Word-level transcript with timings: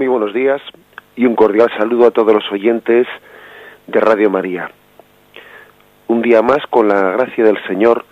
Muy 0.00 0.08
buenos 0.08 0.32
días 0.32 0.62
y 1.14 1.26
un 1.26 1.36
cordial 1.36 1.68
saludo 1.76 2.06
a 2.06 2.10
todos 2.10 2.32
los 2.32 2.50
oyentes 2.50 3.06
de 3.86 4.00
Radio 4.00 4.30
María. 4.30 4.70
Un 6.08 6.22
día 6.22 6.40
más, 6.40 6.60
con 6.70 6.88
la 6.88 7.10
gracia 7.10 7.44
del 7.44 7.62
Señor, 7.66 8.06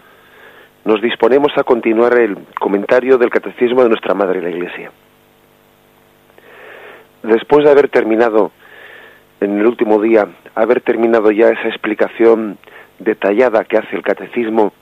nos 0.84 1.00
disponemos 1.00 1.50
a 1.56 1.64
continuar 1.64 2.12
el 2.20 2.36
comentario 2.60 3.16
del 3.16 3.30
Catecismo 3.30 3.82
de 3.82 3.88
nuestra 3.88 4.12
Madre 4.12 4.42
la 4.42 4.50
Iglesia. 4.50 4.92
Después 7.22 7.64
de 7.64 7.70
haber 7.70 7.88
terminado, 7.88 8.52
en 9.40 9.58
el 9.58 9.66
último 9.66 9.98
día, 9.98 10.28
haber 10.56 10.82
terminado 10.82 11.30
ya 11.30 11.48
esa 11.48 11.68
explicación 11.68 12.58
detallada 12.98 13.64
que 13.64 13.78
hace 13.78 13.96
el 13.96 14.02
Catecismo 14.02 14.74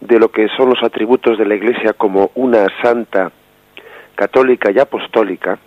de 0.00 0.20
lo 0.20 0.30
que 0.30 0.46
son 0.56 0.68
los 0.68 0.84
atributos 0.84 1.36
de 1.36 1.46
la 1.46 1.56
Iglesia 1.56 1.94
como 1.94 2.30
una 2.36 2.68
santa, 2.80 3.32
católica 4.14 4.70
y 4.70 4.78
apostólica, 4.78 5.58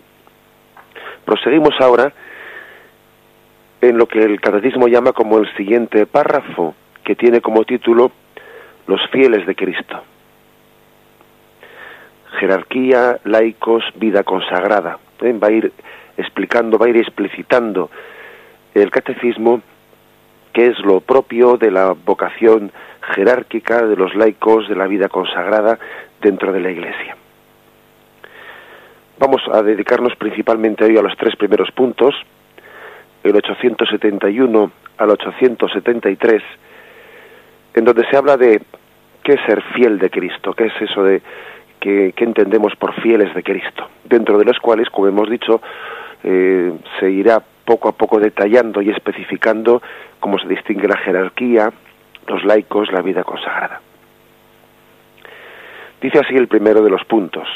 Proseguimos 1.25 1.73
ahora 1.79 2.13
en 3.81 3.97
lo 3.97 4.07
que 4.07 4.19
el 4.19 4.39
catecismo 4.39 4.87
llama 4.87 5.11
como 5.11 5.39
el 5.39 5.53
siguiente 5.55 6.05
párrafo, 6.05 6.75
que 7.03 7.15
tiene 7.15 7.41
como 7.41 7.63
título 7.63 8.11
Los 8.87 9.01
fieles 9.11 9.45
de 9.45 9.55
Cristo. 9.55 10.01
Jerarquía, 12.39 13.19
laicos, 13.23 13.83
vida 13.95 14.23
consagrada. 14.23 14.99
¿Eh? 15.21 15.33
Va 15.33 15.47
a 15.47 15.51
ir 15.51 15.71
explicando, 16.17 16.77
va 16.77 16.87
a 16.87 16.89
ir 16.89 16.97
explicitando 16.97 17.89
el 18.73 18.91
catecismo 18.91 19.61
qué 20.53 20.67
es 20.67 20.79
lo 20.79 21.01
propio 21.01 21.57
de 21.57 21.71
la 21.71 21.93
vocación 21.93 22.71
jerárquica 23.13 23.85
de 23.85 23.95
los 23.95 24.15
laicos, 24.15 24.67
de 24.67 24.75
la 24.75 24.87
vida 24.87 25.09
consagrada 25.09 25.79
dentro 26.21 26.51
de 26.51 26.59
la 26.59 26.71
Iglesia. 26.71 27.17
Vamos 29.17 29.41
a 29.49 29.63
dedicarnos 29.63 30.13
principalmente 30.17 30.83
hoy 30.83 30.97
a 30.97 31.01
los 31.01 31.15
tres 31.15 31.37
primeros 31.37 31.71
puntos, 31.71 32.13
el 33.23 33.33
871 33.33 34.71
al 34.97 35.09
873, 35.09 36.43
en 37.75 37.85
donde 37.85 38.05
se 38.09 38.17
habla 38.17 38.35
de 38.35 38.61
qué 39.23 39.33
es 39.33 39.41
ser 39.45 39.61
fiel 39.73 39.99
de 39.99 40.09
Cristo, 40.09 40.53
qué 40.53 40.65
es 40.65 40.81
eso 40.81 41.01
de 41.03 41.21
qué, 41.79 42.13
entendemos 42.17 42.75
por 42.75 42.93
fieles 43.01 43.33
de 43.33 43.41
Cristo, 43.41 43.87
dentro 44.03 44.37
de 44.37 44.43
los 44.43 44.59
cuales, 44.59 44.89
como 44.89 45.07
hemos 45.07 45.29
dicho, 45.29 45.61
eh, 46.21 46.73
se 46.99 47.09
irá 47.09 47.41
poco 47.63 47.87
a 47.87 47.93
poco 47.93 48.19
detallando 48.19 48.81
y 48.81 48.89
especificando 48.89 49.81
cómo 50.19 50.37
se 50.39 50.47
distingue 50.49 50.89
la 50.89 50.97
jerarquía, 50.97 51.71
los 52.27 52.43
laicos, 52.43 52.91
la 52.91 53.01
vida 53.01 53.23
consagrada. 53.23 53.79
Dice 56.01 56.19
así 56.19 56.35
el 56.35 56.49
primero 56.49 56.81
de 56.81 56.89
los 56.89 57.05
puntos 57.05 57.47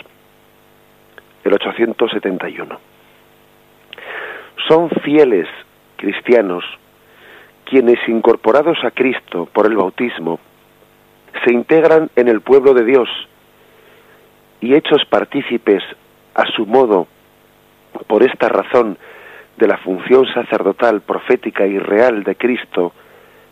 el 1.43 1.53
871. 1.53 2.79
Son 4.67 4.89
fieles 5.03 5.47
cristianos 5.97 6.63
quienes 7.65 7.99
incorporados 8.07 8.77
a 8.83 8.91
Cristo 8.91 9.47
por 9.53 9.67
el 9.67 9.75
bautismo 9.75 10.39
se 11.45 11.53
integran 11.53 12.09
en 12.15 12.27
el 12.27 12.41
pueblo 12.41 12.73
de 12.73 12.83
Dios 12.83 13.09
y 14.61 14.73
hechos 14.73 15.05
partícipes 15.09 15.83
a 16.33 16.45
su 16.47 16.65
modo 16.65 17.07
por 18.07 18.23
esta 18.23 18.49
razón 18.49 18.97
de 19.57 19.67
la 19.67 19.77
función 19.77 20.25
sacerdotal, 20.33 21.01
profética 21.01 21.67
y 21.67 21.77
real 21.77 22.23
de 22.23 22.35
Cristo, 22.35 22.93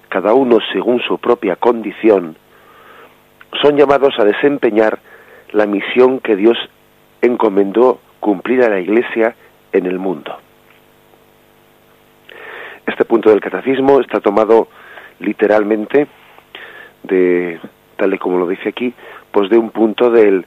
cada 0.09 0.33
uno 0.33 0.57
según 0.71 1.01
su 1.01 1.17
propia 1.17 1.55
condición, 1.57 2.37
son 3.61 3.77
llamados 3.77 4.13
a 4.19 4.25
desempeñar 4.25 4.99
la 5.51 5.65
misión 5.65 6.19
que 6.19 6.35
Dios 6.35 6.57
encomendó 7.21 7.99
cumplir 8.19 8.63
a 8.63 8.69
la 8.69 8.79
Iglesia 8.79 9.35
en 9.71 9.85
el 9.85 9.99
mundo. 9.99 10.37
Este 12.85 13.05
punto 13.05 13.29
del 13.29 13.41
catecismo 13.41 13.99
está 13.99 14.19
tomado 14.19 14.67
literalmente 15.19 16.07
de 17.03 17.59
tal 17.95 18.13
y 18.13 18.17
como 18.17 18.37
lo 18.37 18.47
dice 18.47 18.69
aquí, 18.69 18.93
pues 19.31 19.49
de 19.49 19.57
un 19.57 19.71
punto 19.71 20.09
del 20.09 20.45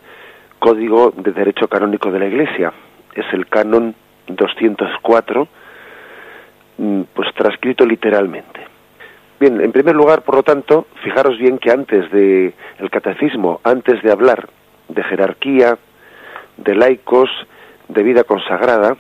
Código 0.59 1.13
de 1.17 1.33
Derecho 1.33 1.69
Canónico 1.69 2.11
de 2.11 2.19
la 2.19 2.27
Iglesia. 2.27 2.73
Es 3.15 3.27
el 3.33 3.47
canon 3.47 3.95
204, 4.29 5.49
mm, 6.79 7.03
pues 7.15 7.35
transcrito 7.35 7.85
literalmente. 7.85 8.61
Bien, 9.41 9.61
en 9.61 9.73
primer 9.73 9.97
lugar, 9.97 10.23
por 10.23 10.35
lo 10.35 10.43
tanto, 10.43 10.87
fijaros 11.03 11.39
bien 11.39 11.59
que 11.59 11.71
antes 11.71 12.11
de 12.11 12.53
el 12.79 12.91
catecismo, 12.91 13.61
antes 13.65 14.03
de 14.03 14.13
hablar 14.13 14.49
de 14.89 15.03
jerarquía, 15.03 15.79
de 16.65 16.75
laicos, 16.75 17.31
de 17.89 18.03
vida 18.03 18.25
consagrada, 18.25 18.97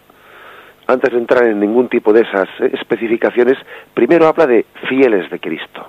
antes 0.86 1.12
de 1.12 1.18
entrar 1.18 1.44
en 1.44 1.60
ningún 1.60 1.88
tipo 1.88 2.12
de 2.12 2.22
esas 2.22 2.48
especificaciones, 2.60 3.56
primero 3.94 4.26
habla 4.26 4.46
de 4.46 4.66
fieles 4.88 5.30
de 5.30 5.38
Cristo. 5.38 5.86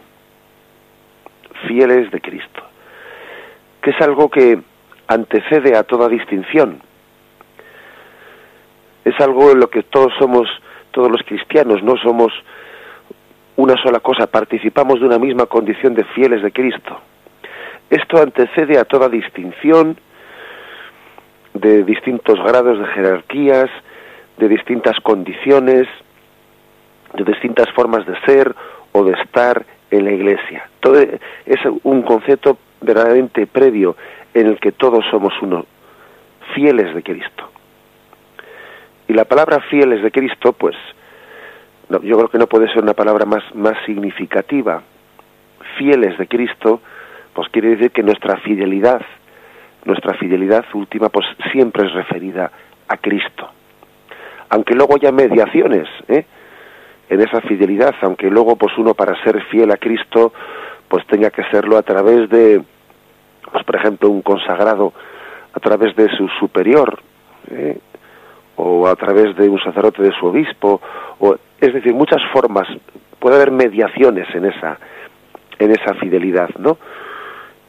Fieles 1.67 2.11
de 2.11 2.21
Cristo. 2.21 2.61
Que 3.81 3.91
es 3.91 4.01
algo 4.01 4.29
que 4.29 4.59
antecede 5.07 5.75
a 5.75 5.83
toda 5.83 6.07
distinción. 6.07 6.81
Es 9.03 9.19
algo 9.19 9.51
en 9.51 9.59
lo 9.59 9.69
que 9.69 9.83
todos 9.83 10.13
somos, 10.19 10.47
todos 10.91 11.09
los 11.09 11.23
cristianos, 11.23 11.81
no 11.81 11.97
somos 11.97 12.31
una 13.55 13.75
sola 13.81 13.99
cosa, 13.99 14.27
participamos 14.27 14.99
de 14.99 15.07
una 15.07 15.17
misma 15.17 15.47
condición 15.47 15.95
de 15.95 16.03
fieles 16.03 16.43
de 16.43 16.51
Cristo. 16.51 16.99
Esto 17.89 18.21
antecede 18.21 18.77
a 18.77 18.85
toda 18.85 19.09
distinción, 19.09 19.97
de 21.53 21.83
distintos 21.83 22.41
grados 22.43 22.79
de 22.79 22.85
jerarquías, 22.87 23.69
de 24.37 24.47
distintas 24.47 24.99
condiciones, 25.01 25.87
de 27.13 27.23
distintas 27.23 27.69
formas 27.71 28.05
de 28.05 28.19
ser 28.25 28.55
o 28.91 29.03
de 29.03 29.13
estar 29.13 29.65
en 29.91 30.05
la 30.05 30.11
iglesia. 30.11 30.69
Todo 30.79 30.99
es 30.99 31.59
un 31.83 32.01
concepto 32.03 32.57
verdaderamente 32.81 33.45
previo 33.47 33.95
en 34.33 34.47
el 34.47 34.59
que 34.59 34.71
todos 34.71 35.03
somos 35.11 35.33
uno, 35.41 35.65
fieles 36.55 36.93
de 36.95 37.03
Cristo. 37.03 37.49
Y 39.07 39.13
la 39.13 39.25
palabra 39.25 39.59
fieles 39.69 40.01
de 40.01 40.11
Cristo, 40.11 40.53
pues, 40.53 40.75
yo 41.89 42.17
creo 42.17 42.29
que 42.29 42.37
no 42.37 42.47
puede 42.47 42.67
ser 42.69 42.81
una 42.81 42.93
palabra 42.93 43.25
más, 43.25 43.43
más 43.53 43.75
significativa. 43.85 44.81
Fieles 45.77 46.17
de 46.17 46.27
Cristo, 46.27 46.79
pues 47.33 47.49
quiere 47.49 47.71
decir 47.71 47.91
que 47.91 48.03
nuestra 48.03 48.37
fidelidad 48.37 49.01
nuestra 49.85 50.13
fidelidad 50.15 50.65
última 50.73 51.09
pues 51.09 51.25
siempre 51.51 51.87
es 51.87 51.93
referida 51.93 52.51
a 52.87 52.97
Cristo. 52.97 53.49
Aunque 54.49 54.75
luego 54.75 54.95
haya 54.95 55.11
mediaciones 55.11 55.87
¿eh? 56.07 56.25
en 57.09 57.21
esa 57.21 57.41
fidelidad, 57.41 57.95
aunque 58.01 58.29
luego 58.29 58.55
pues 58.55 58.77
uno 58.77 58.93
para 58.93 59.21
ser 59.23 59.41
fiel 59.45 59.71
a 59.71 59.77
Cristo 59.77 60.33
pues 60.87 61.05
tenga 61.07 61.29
que 61.29 61.43
serlo 61.45 61.77
a 61.77 61.83
través 61.83 62.29
de, 62.29 62.61
pues 63.49 63.63
por 63.63 63.75
ejemplo, 63.77 64.09
un 64.09 64.21
consagrado, 64.21 64.91
a 65.53 65.59
través 65.59 65.95
de 65.95 66.09
su 66.17 66.27
superior, 66.39 66.99
¿eh? 67.49 67.77
o 68.57 68.87
a 68.87 68.95
través 68.95 69.35
de 69.37 69.49
un 69.49 69.59
sacerdote 69.59 70.03
de 70.03 70.11
su 70.11 70.25
obispo, 70.25 70.81
o, 71.19 71.35
es 71.59 71.73
decir, 71.73 71.93
muchas 71.93 72.21
formas, 72.33 72.67
puede 73.19 73.37
haber 73.37 73.51
mediaciones 73.51 74.27
en 74.35 74.45
esa, 74.45 74.77
en 75.59 75.71
esa 75.71 75.93
fidelidad, 75.95 76.49
¿no? 76.57 76.77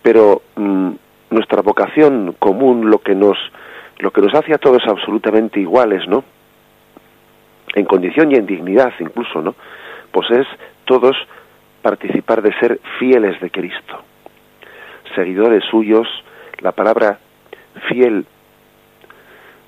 Pero 0.03 0.43
mm, 0.57 0.91
nuestra 1.33 1.63
vocación 1.63 2.37
común, 2.39 2.91
lo 2.91 2.99
que 3.01 3.15
nos 3.15 3.37
lo 3.99 4.11
que 4.11 4.21
nos 4.21 4.35
hace 4.35 4.53
a 4.53 4.59
todos 4.59 4.83
absolutamente 4.87 5.61
iguales, 5.61 6.07
¿no? 6.09 6.25
En 7.75 7.85
condición 7.85 8.33
y 8.33 8.35
en 8.35 8.47
dignidad 8.47 8.93
incluso, 8.99 9.41
¿no? 9.41 9.55
Pues 10.11 10.31
es 10.31 10.47
todos 10.85 11.17
participar 11.83 12.43
de 12.43 12.53
ser 12.59 12.81
fieles 12.99 13.41
de 13.41 13.51
Cristo. 13.51 14.03
Seguidores 15.15 15.65
suyos, 15.71 16.09
la 16.59 16.73
palabra 16.73 17.19
fiel, 17.89 18.27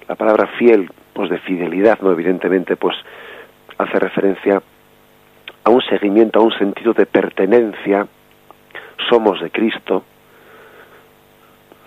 la 0.08 0.14
palabra 0.16 0.46
fiel, 0.58 0.91
pues 1.12 1.31
de 1.31 1.38
fidelidad, 1.38 2.00
¿no? 2.00 2.10
Evidentemente, 2.10 2.76
pues 2.76 2.96
hace 3.78 3.99
referencia 3.99 4.62
a 5.64 5.70
un 5.70 5.81
seguimiento, 5.82 6.40
a 6.40 6.43
un 6.43 6.52
sentido 6.58 6.93
de 6.93 7.06
pertenencia, 7.06 8.06
somos 9.08 9.40
de 9.40 9.50
Cristo, 9.50 10.05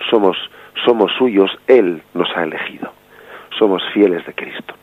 somos, 0.10 0.38
somos 0.86 1.12
suyos, 1.18 1.52
Él 1.68 2.02
nos 2.14 2.30
ha 2.36 2.44
elegido. 2.44 2.92
Somos 3.58 3.82
fieles 3.94 4.26
de 4.26 4.34
Cristo. 4.34 4.74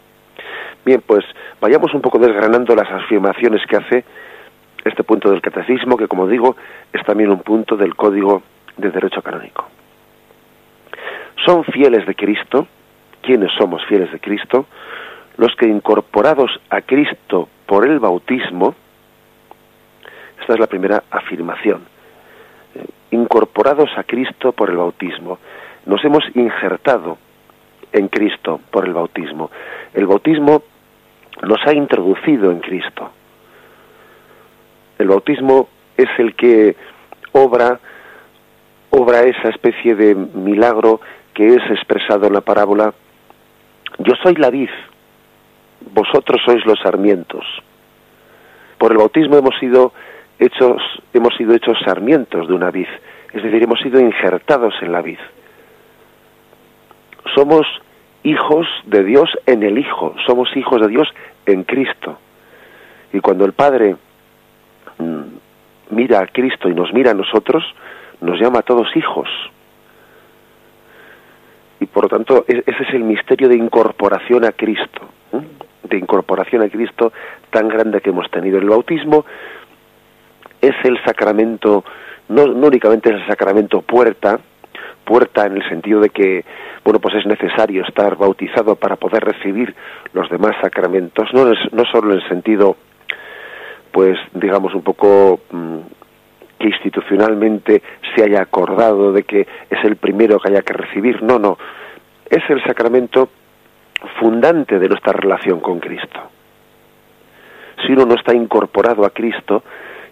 Bien, 0.84 1.02
pues 1.06 1.24
vayamos 1.60 1.94
un 1.94 2.02
poco 2.02 2.18
desgranando 2.18 2.74
las 2.74 2.90
afirmaciones 2.90 3.62
que 3.66 3.76
hace 3.76 4.04
este 4.84 5.02
punto 5.02 5.30
del 5.30 5.40
catecismo, 5.40 5.96
que 5.96 6.08
como 6.08 6.26
digo, 6.26 6.56
es 6.92 7.02
también 7.04 7.30
un 7.30 7.40
punto 7.40 7.76
del 7.76 7.94
Código 7.94 8.42
de 8.76 8.90
Derecho 8.90 9.22
Canónico. 9.22 9.66
Son 11.44 11.64
fieles 11.64 12.06
de 12.06 12.14
Cristo, 12.14 12.66
quienes 13.22 13.50
somos 13.52 13.84
fieles 13.86 14.12
de 14.12 14.20
Cristo, 14.20 14.66
los 15.36 15.54
que 15.56 15.66
incorporados 15.66 16.60
a 16.70 16.82
Cristo 16.82 17.48
por 17.66 17.86
el 17.86 17.98
bautismo, 17.98 18.74
esta 20.40 20.54
es 20.54 20.60
la 20.60 20.66
primera 20.66 21.02
afirmación, 21.10 21.86
incorporados 23.10 23.90
a 23.96 24.04
Cristo 24.04 24.52
por 24.52 24.70
el 24.70 24.76
bautismo. 24.76 25.38
Nos 25.86 26.04
hemos 26.04 26.24
injertado 26.34 27.18
en 27.92 28.08
Cristo 28.08 28.60
por 28.70 28.86
el 28.86 28.92
bautismo. 28.92 29.50
El 29.92 30.06
bautismo 30.06 30.62
nos 31.42 31.58
ha 31.66 31.72
introducido 31.72 32.50
en 32.50 32.60
Cristo. 32.60 33.10
El 34.98 35.08
bautismo 35.08 35.68
es 35.96 36.08
el 36.18 36.34
que 36.34 36.76
obra, 37.32 37.78
obra 38.90 39.22
esa 39.22 39.48
especie 39.48 39.94
de 39.94 40.14
milagro 40.14 41.00
que 41.32 41.48
es 41.48 41.70
expresado 41.70 42.26
en 42.26 42.32
la 42.32 42.40
parábola. 42.40 42.94
Yo 43.98 44.14
soy 44.22 44.34
la 44.34 44.50
vid, 44.50 44.70
vosotros 45.92 46.40
sois 46.44 46.64
los 46.64 46.78
sarmientos. 46.80 47.44
Por 48.78 48.92
el 48.92 48.98
bautismo 48.98 49.36
hemos 49.36 49.58
sido 49.58 49.92
hechos, 50.38 50.82
hemos 51.12 51.34
sido 51.36 51.54
hechos 51.54 51.78
sarmientos 51.84 52.48
de 52.48 52.54
una 52.54 52.70
vid, 52.70 52.88
es 53.32 53.42
decir, 53.42 53.62
hemos 53.62 53.80
sido 53.80 54.00
injertados 54.00 54.74
en 54.82 54.92
la 54.92 55.02
vid. 55.02 55.18
Somos 57.34 57.66
hijos 58.22 58.66
de 58.86 59.04
Dios 59.04 59.30
en 59.46 59.62
el 59.62 59.78
Hijo, 59.78 60.14
somos 60.26 60.54
hijos 60.56 60.80
de 60.80 60.88
Dios 60.88 61.08
en 61.46 61.64
Cristo. 61.64 62.18
Y 63.12 63.20
cuando 63.20 63.44
el 63.44 63.52
Padre 63.52 63.96
mm, 64.98 65.22
mira 65.90 66.20
a 66.20 66.26
Cristo 66.26 66.68
y 66.68 66.74
nos 66.74 66.92
mira 66.92 67.12
a 67.12 67.14
nosotros, 67.14 67.62
nos 68.20 68.40
llama 68.40 68.60
a 68.60 68.62
todos 68.62 68.88
hijos. 68.96 69.28
Y 71.80 71.86
por 71.86 72.04
lo 72.04 72.08
tanto, 72.08 72.44
e-, 72.48 72.62
ese 72.66 72.82
es 72.82 72.94
el 72.94 73.04
misterio 73.04 73.48
de 73.48 73.56
incorporación 73.56 74.44
a 74.44 74.52
Cristo, 74.52 75.02
de 75.82 75.98
incorporación 75.98 76.62
a 76.62 76.68
Cristo 76.68 77.12
tan 77.50 77.68
grande 77.68 78.00
que 78.00 78.10
hemos 78.10 78.30
tenido. 78.30 78.58
El 78.58 78.68
bautismo 78.68 79.26
es 80.68 80.74
el 80.84 81.02
sacramento, 81.04 81.84
no, 82.28 82.44
únicamente 82.44 83.10
es 83.10 83.16
el 83.20 83.26
sacramento 83.26 83.82
puerta, 83.82 84.38
puerta 85.04 85.46
en 85.46 85.56
el 85.56 85.68
sentido 85.68 86.00
de 86.00 86.10
que, 86.10 86.44
bueno, 86.84 86.98
pues 86.98 87.14
es 87.16 87.26
necesario 87.26 87.84
estar 87.84 88.16
bautizado 88.16 88.76
para 88.76 88.96
poder 88.96 89.24
recibir 89.24 89.74
los 90.12 90.28
demás 90.30 90.56
sacramentos, 90.62 91.28
no, 91.32 91.50
es, 91.50 91.58
no 91.72 91.84
solo 91.84 92.12
en 92.12 92.20
el 92.20 92.28
sentido, 92.28 92.76
pues, 93.92 94.18
digamos, 94.32 94.74
un 94.74 94.82
poco 94.82 95.40
mm, 95.50 95.78
que 96.58 96.68
institucionalmente 96.68 97.82
se 98.14 98.24
haya 98.24 98.40
acordado 98.40 99.12
de 99.12 99.24
que 99.24 99.40
es 99.40 99.84
el 99.84 99.96
primero 99.96 100.38
que 100.38 100.48
haya 100.48 100.62
que 100.62 100.72
recibir, 100.72 101.22
no, 101.22 101.38
no, 101.38 101.58
es 102.30 102.42
el 102.48 102.62
sacramento 102.64 103.28
fundante 104.18 104.78
de 104.78 104.88
nuestra 104.88 105.12
relación 105.12 105.60
con 105.60 105.78
Cristo. 105.80 106.20
Si 107.86 107.92
uno 107.92 108.06
no 108.06 108.14
está 108.14 108.34
incorporado 108.34 109.04
a 109.04 109.10
Cristo, 109.10 109.62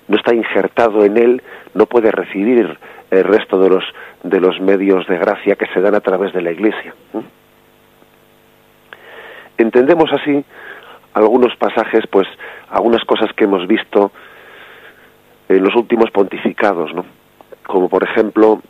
no 0.08 0.16
está 0.16 0.34
injertado 0.34 1.04
en 1.04 1.16
él, 1.16 1.42
no 1.74 1.86
puede 1.86 2.10
recibir 2.10 2.78
el 3.10 3.24
resto 3.24 3.60
de 3.60 3.68
los 3.70 3.84
de 4.22 4.40
los 4.40 4.60
medios 4.60 5.06
de 5.06 5.18
gracia 5.18 5.56
que 5.56 5.66
se 5.66 5.80
dan 5.80 5.94
a 5.94 6.00
través 6.00 6.32
de 6.32 6.42
la 6.42 6.52
Iglesia. 6.52 6.94
Entendemos 9.58 10.10
así 10.12 10.44
algunos 11.14 11.54
pasajes, 11.56 12.06
pues 12.10 12.26
algunas 12.70 13.04
cosas 13.04 13.32
que 13.34 13.44
hemos 13.44 13.66
visto 13.66 14.12
en 15.48 15.62
los 15.62 15.74
últimos 15.74 16.10
pontificados, 16.10 16.94
¿no? 16.94 17.04
Como 17.66 17.88
por 17.88 18.02
ejemplo 18.04 18.62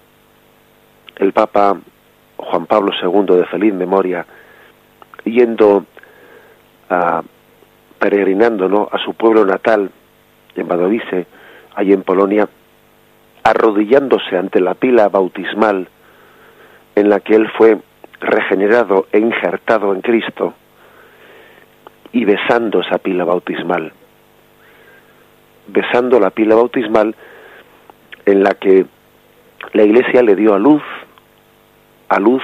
el 1.17 1.33
Papa 1.33 1.77
Juan 2.37 2.67
Pablo 2.67 2.93
II 3.01 3.37
de 3.37 3.47
feliz 3.47 3.73
memoria 3.75 4.27
yendo 5.25 5.85
a 6.91 7.23
peregrinando, 7.99 8.69
¿no? 8.69 8.89
a 8.91 8.99
su 8.99 9.15
pueblo 9.15 9.45
natal 9.45 9.91
en 10.57 10.69
Badovice, 10.69 11.27
allí 11.75 11.93
en 11.93 12.03
Polonia, 12.03 12.49
arrodillándose 13.43 14.37
ante 14.37 14.61
la 14.61 14.75
pila 14.75 15.09
bautismal 15.09 15.89
en 16.95 17.09
la 17.09 17.21
que 17.21 17.35
él 17.35 17.49
fue 17.57 17.79
regenerado 18.21 19.07
e 19.13 19.19
injertado 19.19 19.95
en 19.95 20.01
Cristo 20.01 20.55
y 22.13 22.25
besando 22.25 22.81
esa 22.81 22.99
pila 22.99 23.25
bautismal. 23.25 23.93
Besando 25.69 26.21
la 26.21 26.31
pila 26.31 26.55
bautismal 26.55 27.15
en 28.27 28.43
la 28.43 28.55
que 28.55 28.87
la 29.73 29.83
Iglesia 29.83 30.23
le 30.23 30.37
dio 30.37 30.55
a 30.55 30.59
luz, 30.59 30.83
a 32.09 32.21
luz 32.21 32.43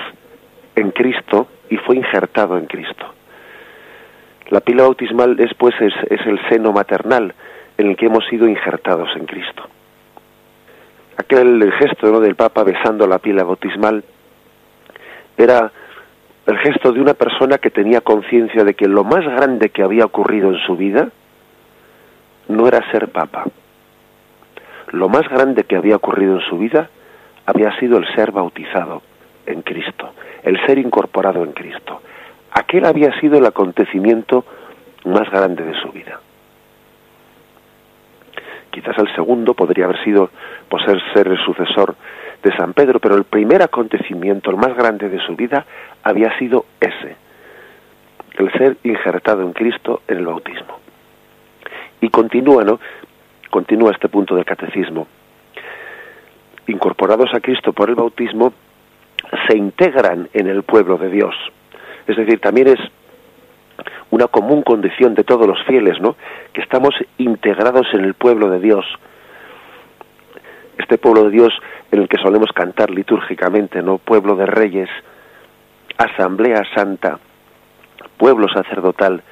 en 0.74 0.90
Cristo 0.90 1.48
y 1.68 1.76
fue 1.76 1.96
injertado 1.96 2.56
en 2.56 2.66
Cristo. 2.66 3.06
La 4.48 4.60
pila 4.60 4.84
bautismal 4.84 5.36
después 5.36 5.74
es, 5.80 5.92
es 6.10 6.26
el 6.26 6.40
seno 6.48 6.72
maternal 6.72 7.34
en 7.78 7.86
el 7.86 7.96
que 7.96 8.06
hemos 8.06 8.26
sido 8.26 8.48
injertados 8.48 9.08
en 9.16 9.24
Cristo. 9.24 9.62
Aquel 11.16 11.72
gesto 11.78 12.20
del 12.20 12.34
Papa 12.34 12.64
besando 12.64 13.06
la 13.06 13.18
pila 13.18 13.44
bautismal 13.44 14.04
era 15.36 15.70
el 16.46 16.58
gesto 16.58 16.92
de 16.92 17.00
una 17.00 17.14
persona 17.14 17.58
que 17.58 17.70
tenía 17.70 18.00
conciencia 18.00 18.64
de 18.64 18.74
que 18.74 18.88
lo 18.88 19.04
más 19.04 19.24
grande 19.24 19.70
que 19.70 19.82
había 19.82 20.04
ocurrido 20.04 20.50
en 20.50 20.58
su 20.66 20.76
vida 20.76 21.08
no 22.48 22.66
era 22.66 22.90
ser 22.90 23.08
Papa. 23.08 23.44
Lo 24.90 25.08
más 25.08 25.28
grande 25.28 25.64
que 25.64 25.76
había 25.76 25.96
ocurrido 25.96 26.36
en 26.36 26.46
su 26.48 26.58
vida 26.58 26.88
había 27.46 27.78
sido 27.78 27.98
el 27.98 28.06
ser 28.14 28.32
bautizado 28.32 29.02
en 29.46 29.62
Cristo, 29.62 30.14
el 30.42 30.58
ser 30.66 30.78
incorporado 30.78 31.44
en 31.44 31.52
Cristo. 31.52 32.00
Aquel 32.50 32.86
había 32.86 33.18
sido 33.20 33.38
el 33.38 33.46
acontecimiento 33.46 34.44
más 35.04 35.30
grande 35.30 35.64
de 35.64 35.74
su 35.80 35.92
vida 35.92 36.20
quizás 38.70 38.96
el 38.98 39.14
segundo 39.14 39.54
podría 39.54 39.86
haber 39.86 40.02
sido 40.04 40.30
ser, 40.84 41.00
ser 41.14 41.28
el 41.28 41.38
sucesor 41.44 41.94
de 42.42 42.56
San 42.56 42.72
Pedro, 42.72 43.00
pero 43.00 43.16
el 43.16 43.24
primer 43.24 43.62
acontecimiento, 43.62 44.50
el 44.50 44.56
más 44.56 44.74
grande 44.76 45.08
de 45.08 45.18
su 45.26 45.34
vida, 45.34 45.66
había 46.02 46.36
sido 46.38 46.66
ese, 46.80 47.16
el 48.38 48.52
ser 48.52 48.76
injertado 48.84 49.42
en 49.42 49.52
Cristo 49.52 50.02
en 50.06 50.18
el 50.18 50.26
bautismo. 50.26 50.78
Y 52.00 52.10
continúa, 52.10 52.64
¿no? 52.64 52.78
Continúa 53.50 53.92
este 53.92 54.08
punto 54.08 54.36
del 54.36 54.44
catecismo. 54.44 55.08
Incorporados 56.68 57.30
a 57.34 57.40
Cristo 57.40 57.72
por 57.72 57.88
el 57.88 57.96
bautismo, 57.96 58.52
se 59.48 59.56
integran 59.56 60.28
en 60.32 60.46
el 60.46 60.62
pueblo 60.62 60.96
de 60.96 61.10
Dios. 61.10 61.34
Es 62.06 62.16
decir, 62.16 62.40
también 62.40 62.68
es 62.68 62.78
una 64.10 64.26
común 64.26 64.62
condición 64.62 65.14
de 65.14 65.24
todos 65.24 65.46
los 65.46 65.62
fieles, 65.64 66.00
¿no? 66.00 66.16
Que 66.52 66.60
estamos 66.60 66.94
integrados 67.18 67.86
en 67.92 68.04
el 68.04 68.14
pueblo 68.14 68.48
de 68.50 68.60
Dios. 68.60 68.86
Este 70.78 70.98
pueblo 70.98 71.24
de 71.24 71.30
Dios 71.30 71.52
en 71.90 72.00
el 72.00 72.08
que 72.08 72.18
solemos 72.18 72.50
cantar 72.52 72.90
litúrgicamente, 72.90 73.82
¿no? 73.82 73.98
Pueblo 73.98 74.36
de 74.36 74.46
reyes, 74.46 74.88
asamblea 75.98 76.62
santa, 76.74 77.18
pueblo 78.16 78.48
sacerdotal, 78.48 79.22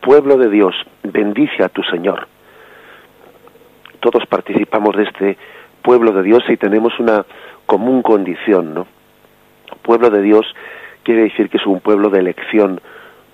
pueblo 0.00 0.36
de 0.36 0.48
Dios, 0.48 0.74
bendice 1.02 1.64
a 1.64 1.68
tu 1.68 1.82
Señor. 1.82 2.28
Todos 4.00 4.26
participamos 4.26 4.96
de 4.96 5.04
este 5.04 5.38
pueblo 5.82 6.12
de 6.12 6.22
Dios 6.22 6.42
y 6.48 6.56
tenemos 6.56 6.98
una 6.98 7.24
común 7.66 8.02
condición, 8.02 8.74
¿no? 8.74 8.86
Pueblo 9.82 10.10
de 10.10 10.22
Dios 10.22 10.46
quiere 11.02 11.22
decir 11.22 11.48
que 11.48 11.56
es 11.56 11.66
un 11.66 11.80
pueblo 11.80 12.10
de 12.10 12.20
elección, 12.20 12.80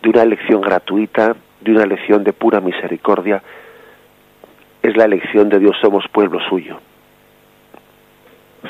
de 0.03 0.11
una 0.11 0.23
elección 0.23 0.61
gratuita, 0.61 1.37
de 1.61 1.71
una 1.73 1.83
elección 1.83 2.25
de 2.25 2.33
pura 2.33 2.61
misericordia, 2.61 3.43
es 4.83 4.97
la 4.97 5.05
elección 5.05 5.49
de 5.49 5.59
Dios, 5.59 5.77
somos 5.81 6.05
pueblo 6.09 6.39
suyo. 6.49 6.79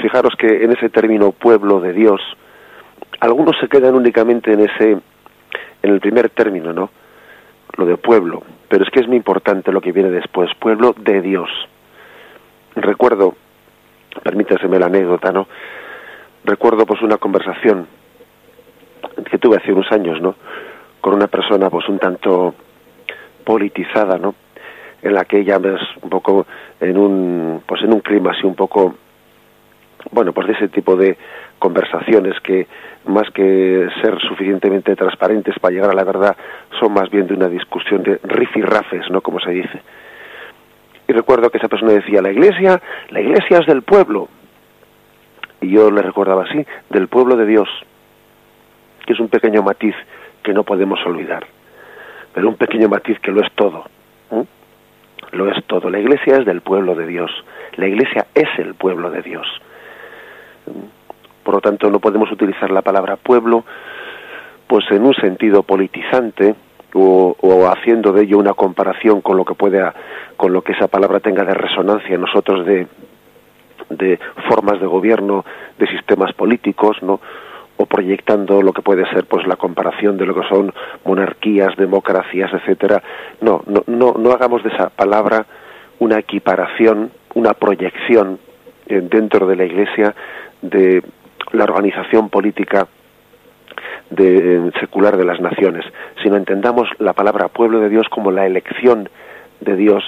Fijaros 0.00 0.34
que 0.36 0.64
en 0.64 0.72
ese 0.72 0.88
término 0.88 1.32
pueblo 1.32 1.80
de 1.80 1.92
Dios, 1.92 2.20
algunos 3.20 3.56
se 3.58 3.68
quedan 3.68 3.94
únicamente 3.94 4.52
en 4.52 4.60
ese, 4.60 4.92
en 5.82 5.90
el 5.90 6.00
primer 6.00 6.30
término, 6.30 6.72
¿no? 6.72 6.90
Lo 7.76 7.86
de 7.86 7.96
pueblo, 7.96 8.42
pero 8.68 8.84
es 8.84 8.90
que 8.90 9.00
es 9.00 9.08
muy 9.08 9.16
importante 9.16 9.72
lo 9.72 9.80
que 9.80 9.92
viene 9.92 10.10
después, 10.10 10.50
pueblo 10.58 10.94
de 10.98 11.20
Dios. 11.20 11.50
Recuerdo, 12.74 13.34
permítaseme 14.22 14.78
la 14.78 14.86
anécdota, 14.86 15.32
¿no? 15.32 15.46
Recuerdo 16.44 16.86
pues 16.86 17.02
una 17.02 17.16
conversación 17.16 17.86
que 19.30 19.38
tuve 19.38 19.56
hace 19.56 19.72
unos 19.72 19.90
años, 19.92 20.20
¿no? 20.20 20.34
Con 21.06 21.14
una 21.14 21.28
persona 21.28 21.70
pues 21.70 21.88
un 21.88 22.00
tanto 22.00 22.52
politizada, 23.44 24.18
¿no? 24.18 24.34
En 25.00 25.14
la 25.14 25.24
que 25.24 25.38
ella 25.38 25.54
es 25.62 26.02
un 26.02 26.10
poco 26.10 26.48
en 26.80 26.98
un 26.98 27.62
pues 27.64 27.80
en 27.82 27.92
un 27.92 28.00
clima 28.00 28.32
así 28.32 28.44
un 28.44 28.56
poco 28.56 28.96
bueno, 30.10 30.32
pues 30.32 30.48
de 30.48 30.54
ese 30.54 30.66
tipo 30.66 30.96
de 30.96 31.16
conversaciones 31.60 32.34
que 32.40 32.66
más 33.04 33.30
que 33.30 33.88
ser 34.02 34.18
suficientemente 34.18 34.96
transparentes 34.96 35.56
para 35.60 35.74
llegar 35.74 35.90
a 35.90 35.94
la 35.94 36.02
verdad 36.02 36.36
son 36.80 36.92
más 36.92 37.08
bien 37.08 37.28
de 37.28 37.34
una 37.34 37.46
discusión 37.46 38.02
de 38.02 38.18
rifirrafes, 38.24 39.08
¿no? 39.08 39.20
Como 39.20 39.38
se 39.38 39.52
dice. 39.52 39.80
Y 41.06 41.12
recuerdo 41.12 41.50
que 41.50 41.58
esa 41.58 41.68
persona 41.68 41.92
decía, 41.92 42.20
la 42.20 42.32
iglesia, 42.32 42.82
la 43.10 43.20
iglesia 43.20 43.58
es 43.60 43.66
del 43.66 43.82
pueblo. 43.82 44.28
Y 45.60 45.70
yo 45.70 45.88
le 45.88 46.02
recordaba 46.02 46.42
así, 46.42 46.66
del 46.90 47.06
pueblo 47.06 47.36
de 47.36 47.46
Dios, 47.46 47.68
que 49.06 49.12
es 49.12 49.20
un 49.20 49.28
pequeño 49.28 49.62
matiz 49.62 49.94
que 50.46 50.54
no 50.54 50.62
podemos 50.62 51.04
olvidar. 51.04 51.44
Pero 52.32 52.48
un 52.48 52.54
pequeño 52.54 52.88
matiz 52.88 53.18
que 53.18 53.32
lo 53.32 53.42
es 53.42 53.52
todo. 53.56 53.84
Lo 55.32 55.50
es 55.50 55.64
todo. 55.64 55.90
La 55.90 55.98
iglesia 55.98 56.36
es 56.36 56.46
del 56.46 56.60
pueblo 56.60 56.94
de 56.94 57.04
Dios. 57.04 57.32
La 57.74 57.88
iglesia 57.88 58.28
es 58.32 58.48
el 58.58 58.74
pueblo 58.74 59.10
de 59.10 59.22
Dios. 59.22 59.46
Por 61.42 61.54
lo 61.54 61.60
tanto, 61.60 61.90
no 61.90 61.98
podemos 61.98 62.30
utilizar 62.30 62.70
la 62.70 62.82
palabra 62.82 63.16
pueblo 63.16 63.64
pues 64.68 64.84
en 64.90 65.04
un 65.04 65.14
sentido 65.14 65.64
politizante 65.64 66.54
o, 66.94 67.68
haciendo 67.68 68.12
de 68.12 68.22
ello 68.22 68.38
una 68.38 68.54
comparación 68.54 69.20
con 69.20 69.36
lo 69.36 69.44
que 69.44 69.54
pueda, 69.54 69.94
con 70.36 70.52
lo 70.52 70.62
que 70.62 70.72
esa 70.72 70.86
palabra 70.86 71.18
tenga 71.18 71.44
de 71.44 71.54
resonancia 71.54 72.16
nosotros 72.16 72.64
de, 72.64 72.86
de 73.90 74.18
formas 74.48 74.80
de 74.80 74.86
gobierno, 74.86 75.44
de 75.78 75.86
sistemas 75.88 76.32
políticos, 76.34 76.96
¿no? 77.02 77.20
O 77.78 77.86
proyectando 77.86 78.62
lo 78.62 78.72
que 78.72 78.82
puede 78.82 79.08
ser 79.10 79.24
pues 79.24 79.46
la 79.46 79.56
comparación 79.56 80.16
de 80.16 80.26
lo 80.26 80.34
que 80.34 80.48
son 80.48 80.72
monarquías, 81.04 81.76
democracias, 81.76 82.52
etcétera. 82.52 83.02
No, 83.40 83.62
no, 83.66 83.82
no, 83.86 84.14
no 84.18 84.30
hagamos 84.32 84.62
de 84.62 84.70
esa 84.70 84.88
palabra 84.88 85.46
una 85.98 86.18
equiparación, 86.18 87.10
una 87.34 87.54
proyección 87.54 88.38
eh, 88.86 89.00
dentro 89.02 89.46
de 89.46 89.56
la 89.56 89.64
Iglesia 89.64 90.14
de 90.62 91.02
la 91.52 91.64
organización 91.64 92.28
política 92.30 92.86
de, 94.10 94.56
eh, 94.56 94.70
secular 94.80 95.16
de 95.16 95.24
las 95.24 95.40
naciones, 95.40 95.84
sino 96.22 96.36
entendamos 96.36 96.88
la 96.98 97.12
palabra 97.12 97.48
pueblo 97.48 97.80
de 97.80 97.88
Dios 97.88 98.06
como 98.08 98.30
la 98.30 98.46
elección 98.46 99.08
de 99.60 99.76
Dios 99.76 100.04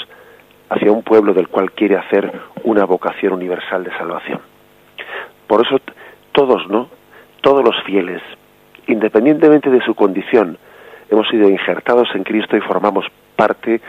hacia 0.70 0.92
un 0.92 1.02
pueblo 1.02 1.34
del 1.34 1.48
cual 1.48 1.72
quiere 1.72 1.96
hacer 1.96 2.30
una 2.64 2.84
vocación 2.84 3.32
universal 3.32 3.84
de 3.84 3.90
salvación. 3.96 4.40
Por 5.46 5.66
eso 5.66 5.78
todos, 6.32 6.68
¿no? 6.68 6.97
Todos 7.40 7.64
los 7.64 7.80
fieles, 7.84 8.22
independientemente 8.86 9.70
de 9.70 9.80
su 9.82 9.94
condición, 9.94 10.58
hemos 11.10 11.28
sido 11.28 11.48
injertados 11.48 12.08
en 12.14 12.24
Cristo 12.24 12.56
y 12.56 12.60
formamos 12.60 13.06
parte 13.36 13.80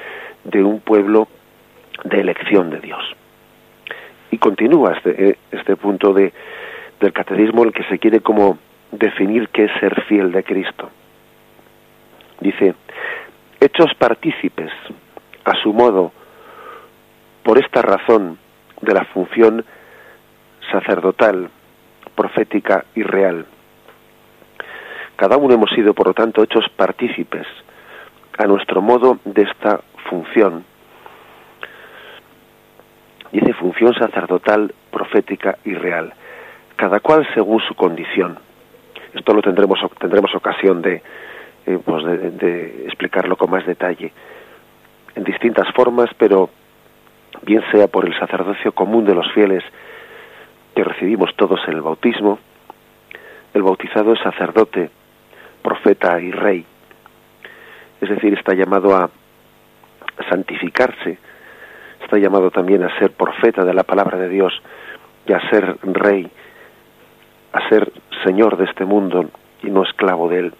de 0.43 0.63
un 0.63 0.79
pueblo 0.79 1.27
de 2.03 2.21
elección 2.21 2.69
de 2.69 2.79
Dios. 2.79 3.03
Y 4.31 4.37
continúa 4.37 4.93
este, 4.93 5.29
eh, 5.29 5.37
este 5.51 5.75
punto 5.75 6.13
de, 6.13 6.31
del 6.99 7.13
catecismo 7.13 7.63
el 7.63 7.73
que 7.73 7.83
se 7.85 7.99
quiere 7.99 8.21
como 8.21 8.57
definir 8.91 9.49
qué 9.49 9.65
es 9.65 9.71
ser 9.79 10.01
fiel 10.03 10.31
de 10.31 10.43
Cristo. 10.43 10.89
Dice, 12.39 12.75
hechos 13.59 13.93
partícipes, 13.97 14.71
a 15.43 15.55
su 15.61 15.73
modo, 15.73 16.11
por 17.43 17.57
esta 17.57 17.81
razón 17.81 18.37
de 18.81 18.93
la 18.93 19.05
función 19.05 19.65
sacerdotal, 20.71 21.49
profética 22.19 22.83
y 22.95 23.01
real. 23.01 23.45
Cada 25.15 25.37
uno 25.37 25.53
hemos 25.53 25.69
sido, 25.69 25.93
por 25.93 26.07
lo 26.07 26.13
tanto, 26.13 26.43
hechos 26.43 26.65
partícipes 26.75 27.47
a 28.37 28.45
nuestro 28.45 28.81
modo 28.81 29.19
de 29.23 29.43
esta 29.43 29.79
función. 30.09 30.65
Dice 33.31 33.53
función 33.53 33.93
sacerdotal, 33.93 34.73
profética 34.91 35.59
y 35.63 35.75
real, 35.75 36.13
cada 36.75 36.99
cual 36.99 37.25
según 37.33 37.61
su 37.61 37.73
condición. 37.73 38.37
Esto 39.13 39.33
lo 39.33 39.41
tendremos, 39.41 39.79
tendremos 39.97 40.35
ocasión 40.35 40.81
de, 40.81 41.01
eh, 41.67 41.79
pues 41.85 42.03
de, 42.03 42.83
explicarlo 42.85 43.37
con 43.37 43.49
más 43.49 43.65
detalle, 43.65 44.11
en 45.15 45.23
distintas 45.23 45.71
formas, 45.73 46.09
pero 46.17 46.49
bien 47.43 47.63
sea 47.71 47.87
por 47.87 48.05
el 48.05 48.19
sacerdocio 48.19 48.73
común 48.73 49.05
de 49.05 49.15
los 49.15 49.31
fieles 49.31 49.63
que 50.75 50.83
recibimos 50.83 51.35
todos 51.35 51.59
en 51.67 51.73
el 51.73 51.81
bautismo, 51.81 52.39
el 53.53 53.63
bautizado 53.63 54.13
es 54.13 54.19
sacerdote, 54.19 54.89
profeta 55.61 56.19
y 56.19 56.31
rey. 56.31 56.65
Es 58.01 58.09
decir, 58.09 58.33
está 58.33 58.53
llamado 58.53 58.95
a 58.95 59.09
santificarse, 60.29 61.17
está 62.03 62.17
llamado 62.17 62.51
también 62.51 62.83
a 62.83 62.97
ser 62.99 63.11
profeta 63.11 63.65
de 63.65 63.73
la 63.73 63.83
palabra 63.83 64.17
de 64.17 64.29
Dios 64.29 64.53
y 65.27 65.33
a 65.33 65.49
ser 65.49 65.77
rey 65.83 66.29
a 67.51 67.67
ser 67.69 67.91
señor 68.23 68.57
de 68.57 68.65
este 68.65 68.85
mundo 68.85 69.25
y 69.63 69.69
no 69.69 69.83
esclavo 69.83 70.29
de 70.29 70.39
él. 70.39 70.53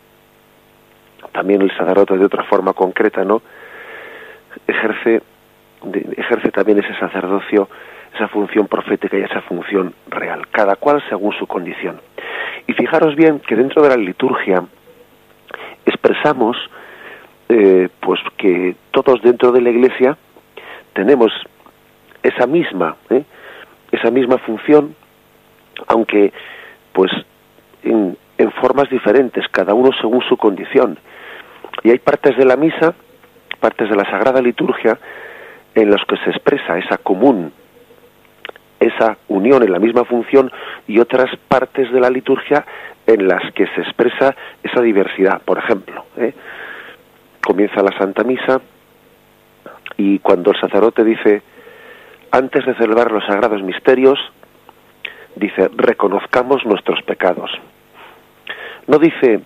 También 1.31 1.61
el 1.61 1.75
sacerdote 1.77 2.17
de 2.17 2.25
otra 2.25 2.43
forma 2.43 2.73
concreta, 2.73 3.23
¿no? 3.23 3.41
Ejerce, 4.67 5.21
ejerce 6.17 6.51
también 6.51 6.79
ese 6.79 6.97
sacerdocio, 6.97 7.69
esa 8.13 8.27
función 8.27 8.67
profética 8.67 9.17
y 9.17 9.21
esa 9.21 9.41
función 9.41 9.93
real, 10.07 10.47
cada 10.51 10.75
cual 10.75 11.01
según 11.09 11.33
su 11.33 11.47
condición. 11.47 12.01
Y 12.67 12.73
fijaros 12.73 13.15
bien 13.15 13.39
que 13.39 13.55
dentro 13.55 13.81
de 13.81 13.89
la 13.89 13.97
liturgia 13.97 14.63
expresamos 15.85 16.57
eh, 17.49 17.89
pues 17.99 18.19
que 18.37 18.75
todos 18.91 19.21
dentro 19.23 19.51
de 19.51 19.61
la 19.61 19.71
iglesia 19.71 20.17
tenemos 20.93 21.31
esa 22.21 22.45
misma, 22.45 22.95
¿eh? 23.09 23.23
esa 23.91 24.11
misma 24.11 24.37
función, 24.37 24.95
aunque 25.87 26.31
pues 26.93 27.11
en, 27.83 28.17
formas 28.61 28.89
diferentes, 28.89 29.47
cada 29.49 29.73
uno 29.73 29.89
según 29.99 30.21
su 30.21 30.37
condición. 30.37 30.97
Y 31.83 31.91
hay 31.91 31.99
partes 31.99 32.37
de 32.37 32.45
la 32.45 32.55
misa, 32.55 32.93
partes 33.59 33.89
de 33.89 33.95
la 33.95 34.05
Sagrada 34.05 34.41
Liturgia, 34.41 34.97
en 35.75 35.89
las 35.91 36.03
que 36.05 36.17
se 36.17 36.29
expresa 36.29 36.77
esa 36.77 36.97
común, 36.97 37.51
esa 38.79 39.17
unión 39.27 39.63
en 39.63 39.71
la 39.71 39.79
misma 39.79 40.05
función, 40.05 40.51
y 40.87 40.99
otras 40.99 41.29
partes 41.47 41.91
de 41.91 41.99
la 41.99 42.09
liturgia 42.09 42.65
en 43.05 43.27
las 43.27 43.51
que 43.53 43.67
se 43.67 43.81
expresa 43.81 44.35
esa 44.63 44.81
diversidad. 44.81 45.41
Por 45.41 45.57
ejemplo, 45.57 46.05
¿eh? 46.17 46.33
comienza 47.41 47.81
la 47.81 47.97
Santa 47.97 48.23
Misa 48.23 48.61
y 49.97 50.19
cuando 50.19 50.51
el 50.51 50.59
sacerdote 50.59 51.03
dice, 51.03 51.41
antes 52.31 52.65
de 52.65 52.75
celebrar 52.75 53.11
los 53.11 53.25
sagrados 53.25 53.61
misterios, 53.63 54.19
dice, 55.35 55.69
reconozcamos 55.75 56.65
nuestros 56.65 57.01
pecados. 57.03 57.51
No 58.87 58.97
dice, 58.97 59.41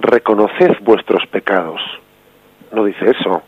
reconoced 0.00 0.78
vuestros 0.82 1.26
pecados. 1.26 1.80
No 2.72 2.84
dice 2.84 3.10
eso. 3.10 3.42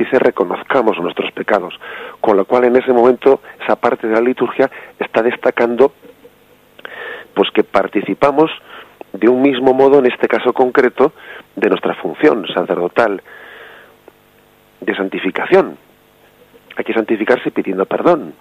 Dice, 0.00 0.18
reconozcamos 0.18 0.98
nuestros 0.98 1.30
pecados. 1.32 1.78
Con 2.22 2.38
lo 2.38 2.46
cual, 2.46 2.64
en 2.64 2.74
ese 2.74 2.90
momento, 2.90 3.42
esa 3.62 3.76
parte 3.76 4.06
de 4.06 4.14
la 4.14 4.22
liturgia 4.22 4.70
está 4.98 5.20
destacando, 5.22 5.92
pues 7.34 7.50
que 7.50 7.64
participamos 7.64 8.50
de 9.12 9.28
un 9.28 9.42
mismo 9.42 9.74
modo, 9.74 9.98
en 9.98 10.06
este 10.06 10.26
caso 10.26 10.54
concreto, 10.54 11.12
de 11.54 11.68
nuestra 11.68 11.94
función 11.96 12.46
sacerdotal 12.46 13.20
de 14.80 14.96
santificación. 14.96 15.76
Hay 16.76 16.84
que 16.84 16.94
santificarse 16.94 17.50
pidiendo 17.50 17.84
perdón, 17.84 18.32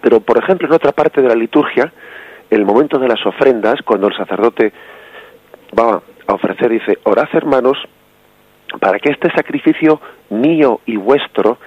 pero, 0.00 0.20
por 0.20 0.42
ejemplo, 0.42 0.68
en 0.68 0.72
otra 0.72 0.92
parte 0.92 1.20
de 1.20 1.28
la 1.28 1.34
liturgia, 1.34 1.92
el 2.48 2.64
momento 2.64 2.98
de 2.98 3.08
las 3.08 3.26
ofrendas, 3.26 3.82
cuando 3.84 4.08
el 4.08 4.16
sacerdote 4.16 4.72
va 5.78 6.00
a 6.26 6.32
ofrecer, 6.32 6.70
dice, 6.70 6.98
orad 7.02 7.28
hermanos, 7.34 7.76
para 8.80 8.98
que 8.98 9.12
este 9.12 9.30
sacrificio 9.32 10.00
mío 10.30 10.80
y 10.86 10.96
vuestro 10.96 11.58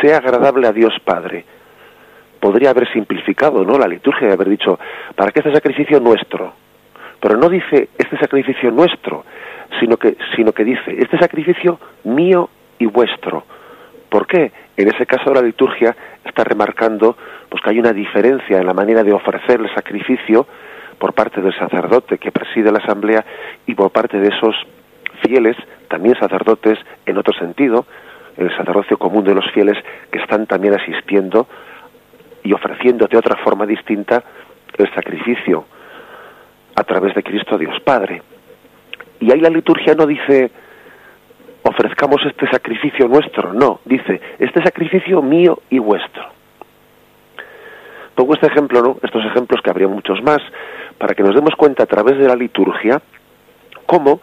sea 0.00 0.18
agradable 0.18 0.66
a 0.66 0.72
Dios 0.72 0.94
Padre. 1.04 1.44
Podría 2.40 2.70
haber 2.70 2.92
simplificado, 2.92 3.64
¿no? 3.64 3.78
La 3.78 3.86
liturgia 3.86 4.26
de 4.26 4.34
haber 4.34 4.48
dicho, 4.48 4.78
para 5.14 5.30
que 5.30 5.40
este 5.40 5.52
sacrificio 5.52 6.00
nuestro. 6.00 6.54
Pero 7.20 7.36
no 7.36 7.48
dice 7.48 7.88
este 7.96 8.18
sacrificio 8.18 8.70
nuestro, 8.70 9.24
sino 9.78 9.96
que, 9.96 10.16
sino 10.34 10.52
que 10.52 10.64
dice, 10.64 10.96
este 10.98 11.18
sacrificio 11.18 11.78
mío 12.04 12.48
y 12.78 12.86
vuestro. 12.86 13.44
¿Por 14.08 14.26
qué? 14.26 14.52
En 14.76 14.88
ese 14.88 15.06
caso 15.06 15.32
la 15.32 15.40
liturgia 15.40 15.94
está 16.24 16.44
remarcando 16.44 17.16
pues 17.48 17.62
que 17.62 17.70
hay 17.70 17.78
una 17.78 17.92
diferencia 17.92 18.58
en 18.58 18.66
la 18.66 18.74
manera 18.74 19.04
de 19.04 19.12
ofrecer 19.12 19.60
el 19.60 19.72
sacrificio 19.74 20.46
por 20.98 21.12
parte 21.12 21.40
del 21.40 21.56
sacerdote 21.58 22.18
que 22.18 22.32
preside 22.32 22.72
la 22.72 22.78
asamblea 22.78 23.24
y 23.66 23.74
por 23.74 23.90
parte 23.90 24.18
de 24.18 24.28
esos 24.28 24.54
fieles, 25.22 25.56
también 25.92 26.16
sacerdotes 26.18 26.78
en 27.04 27.18
otro 27.18 27.34
sentido, 27.34 27.84
el 28.38 28.48
sacerdocio 28.56 28.96
común 28.96 29.24
de 29.24 29.34
los 29.34 29.44
fieles 29.52 29.76
que 30.10 30.20
están 30.20 30.46
también 30.46 30.72
asistiendo 30.72 31.46
y 32.42 32.54
ofreciendo 32.54 33.06
de 33.06 33.18
otra 33.18 33.36
forma 33.44 33.66
distinta 33.66 34.24
el 34.78 34.90
sacrificio 34.94 35.66
a 36.74 36.82
través 36.82 37.14
de 37.14 37.22
Cristo 37.22 37.58
Dios 37.58 37.78
Padre. 37.84 38.22
Y 39.20 39.30
ahí 39.30 39.40
la 39.40 39.50
liturgia 39.50 39.94
no 39.94 40.06
dice 40.06 40.50
ofrezcamos 41.62 42.22
este 42.24 42.48
sacrificio 42.50 43.06
nuestro, 43.06 43.52
no, 43.52 43.80
dice, 43.84 44.18
este 44.38 44.62
sacrificio 44.64 45.20
mío 45.20 45.60
y 45.68 45.78
vuestro. 45.78 46.24
Pongo 48.14 48.32
este 48.34 48.46
ejemplo, 48.46 48.82
¿no? 48.82 48.96
Estos 49.02 49.24
ejemplos 49.26 49.60
que 49.62 49.70
habría 49.70 49.88
muchos 49.88 50.22
más, 50.22 50.40
para 50.96 51.14
que 51.14 51.22
nos 51.22 51.34
demos 51.34 51.54
cuenta 51.54 51.82
a 51.82 51.86
través 51.86 52.18
de 52.18 52.26
la 52.26 52.34
liturgia 52.34 53.00
cómo, 53.86 54.20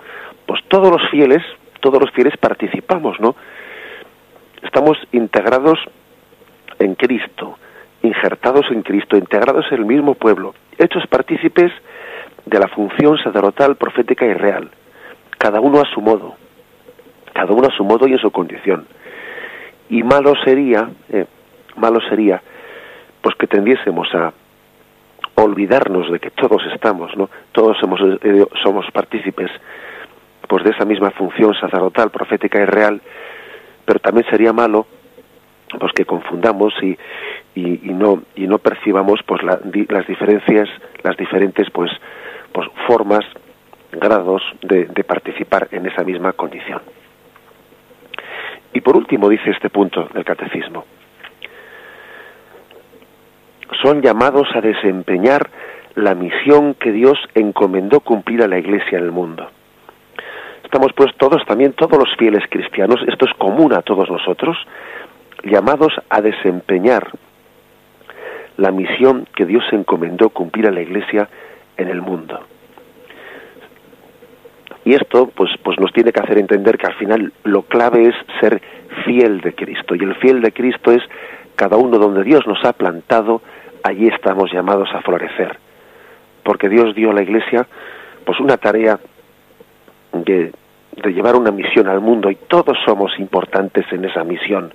pues 0.49 0.63
todos 0.67 0.89
los 0.89 1.07
fieles, 1.11 1.43
todos 1.79 2.01
los 2.01 2.09
fieles 2.09 2.35
participamos, 2.37 3.19
¿no? 3.19 3.35
Estamos 4.63 4.97
integrados 5.11 5.77
en 6.79 6.95
Cristo, 6.95 7.59
injertados 8.01 8.65
en 8.71 8.81
Cristo, 8.81 9.15
integrados 9.15 9.67
en 9.69 9.77
el 9.77 9.85
mismo 9.85 10.15
pueblo, 10.15 10.55
hechos 10.79 11.05
partícipes 11.05 11.71
de 12.47 12.59
la 12.59 12.67
función 12.67 13.19
sacerdotal, 13.19 13.75
profética 13.75 14.25
y 14.25 14.33
real, 14.33 14.71
cada 15.37 15.61
uno 15.61 15.81
a 15.81 15.85
su 15.93 16.01
modo, 16.01 16.33
cada 17.31 17.53
uno 17.53 17.67
a 17.67 17.77
su 17.77 17.83
modo 17.83 18.07
y 18.07 18.13
en 18.13 18.19
su 18.19 18.31
condición. 18.31 18.87
Y 19.87 20.01
malo 20.01 20.33
sería, 20.43 20.89
eh, 21.09 21.27
malo 21.75 21.99
sería, 22.09 22.41
pues 23.21 23.35
que 23.35 23.45
tendiésemos 23.45 24.07
a 24.15 24.33
olvidarnos 25.35 26.11
de 26.11 26.19
que 26.19 26.31
todos 26.31 26.63
estamos, 26.73 27.15
¿no? 27.15 27.29
Todos 27.51 27.77
somos, 27.77 28.01
eh, 28.23 28.47
somos 28.63 28.89
partícipes, 28.91 29.51
pues 30.49 30.63
de 30.63 30.71
esa 30.71 30.83
misma 30.83 31.11
función 31.11 31.53
sacerdotal, 31.53 32.09
profética 32.09 32.59
y 32.59 32.65
real, 32.65 32.99
pero 33.85 33.99
también 33.99 34.25
sería 34.29 34.51
malo 34.51 34.87
pues 35.79 35.93
que 35.93 36.03
confundamos 36.03 36.73
y, 36.81 36.97
y, 37.53 37.93
no 37.93 38.23
y 38.35 38.47
no 38.47 38.57
percibamos 38.57 39.19
pues 39.23 39.43
las 39.43 39.61
diferencias 40.07 40.67
las 41.03 41.15
diferentes 41.15 41.69
pues 41.69 41.91
pues 42.51 42.67
formas 42.87 43.23
grados 43.91 44.41
de 44.61 45.03
participar 45.03 45.67
en 45.71 45.85
esa 45.85 46.03
misma 46.03 46.33
condición 46.33 46.81
y 48.73 48.81
por 48.81 48.97
último 48.97 49.29
dice 49.29 49.51
este 49.51 49.69
punto 49.69 50.09
del 50.11 50.25
catecismo 50.25 50.85
son 53.83 54.01
llamados 54.01 54.47
a 54.55 54.61
desempeñar 54.61 55.49
la 55.95 56.15
misión 56.15 56.73
que 56.75 56.91
Dios 56.91 57.17
encomendó 57.35 57.99
cumplir 57.99 58.41
a 58.43 58.47
la 58.47 58.57
Iglesia 58.57 58.97
en 58.97 59.05
el 59.05 59.11
mundo. 59.11 59.49
Estamos 60.69 60.93
pues 60.93 61.09
todos, 61.17 61.43
también 61.47 61.73
todos 61.73 61.97
los 61.97 62.15
fieles 62.15 62.43
cristianos, 62.47 63.01
esto 63.07 63.25
es 63.25 63.33
común 63.39 63.73
a 63.73 63.81
todos 63.81 64.07
nosotros, 64.07 64.55
llamados 65.43 65.91
a 66.11 66.21
desempeñar 66.21 67.09
la 68.55 68.69
misión 68.69 69.25
que 69.35 69.47
Dios 69.47 69.63
encomendó 69.71 70.29
cumplir 70.29 70.67
a 70.67 70.71
la 70.71 70.81
Iglesia 70.81 71.27
en 71.75 71.87
el 71.87 72.03
mundo. 72.03 72.39
Y 74.85 74.93
esto 74.93 75.31
pues, 75.33 75.49
pues 75.63 75.79
nos 75.79 75.91
tiene 75.91 76.11
que 76.11 76.19
hacer 76.19 76.37
entender 76.37 76.77
que 76.77 76.85
al 76.85 76.93
final 76.97 77.33
lo 77.45 77.63
clave 77.63 78.03
es 78.07 78.15
ser 78.39 78.61
fiel 79.05 79.41
de 79.41 79.55
Cristo. 79.55 79.95
Y 79.95 80.03
el 80.03 80.13
fiel 80.17 80.39
de 80.39 80.51
Cristo 80.51 80.91
es 80.91 81.01
cada 81.55 81.77
uno 81.77 81.97
donde 81.97 82.23
Dios 82.23 82.45
nos 82.45 82.63
ha 82.63 82.73
plantado, 82.73 83.41
allí 83.81 84.07
estamos 84.07 84.53
llamados 84.53 84.89
a 84.93 85.01
florecer. 85.01 85.57
Porque 86.43 86.69
Dios 86.69 86.93
dio 86.93 87.09
a 87.09 87.15
la 87.15 87.23
Iglesia 87.23 87.65
pues 88.23 88.39
una 88.39 88.57
tarea 88.57 88.99
de, 90.13 90.51
llevar 91.05 91.35
una 91.35 91.51
misión 91.51 91.87
al 91.87 92.01
mundo 92.01 92.29
y 92.29 92.35
todos 92.35 92.77
somos 92.85 93.17
importantes 93.19 93.85
en 93.91 94.05
esa 94.05 94.23
misión. 94.23 94.73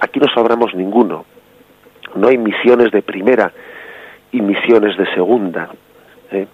Aquí 0.00 0.18
no 0.18 0.26
sobramos 0.28 0.74
ninguno. 0.74 1.24
No 2.14 2.28
hay 2.28 2.38
misiones 2.38 2.90
de 2.90 3.02
primera 3.02 3.52
y 4.32 4.40
misiones 4.40 4.96
de 4.96 5.06
segunda. 5.14 5.70
¿eh? 6.30 6.46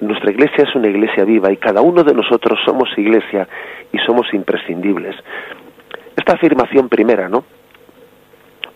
Nuestra 0.00 0.30
iglesia 0.30 0.64
es 0.64 0.74
una 0.74 0.88
iglesia 0.88 1.24
viva 1.24 1.50
y 1.50 1.56
cada 1.56 1.80
uno 1.80 2.04
de 2.04 2.14
nosotros 2.14 2.58
somos 2.64 2.88
iglesia 2.96 3.48
y 3.92 3.98
somos 3.98 4.32
imprescindibles. 4.32 5.16
Esta 6.16 6.34
afirmación 6.34 6.88
primera, 6.88 7.28
¿no? 7.28 7.44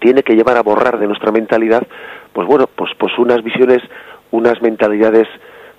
Tiene 0.01 0.23
que 0.23 0.35
llevar 0.35 0.57
a 0.57 0.63
borrar 0.63 0.99
de 0.99 1.07
nuestra 1.07 1.31
mentalidad, 1.31 1.87
pues 2.33 2.49
bueno, 2.49 2.67
pues, 2.67 2.91
pues 2.99 3.17
unas 3.19 3.43
visiones, 3.45 3.83
unas 4.33 4.61
mentalidades, 4.63 5.29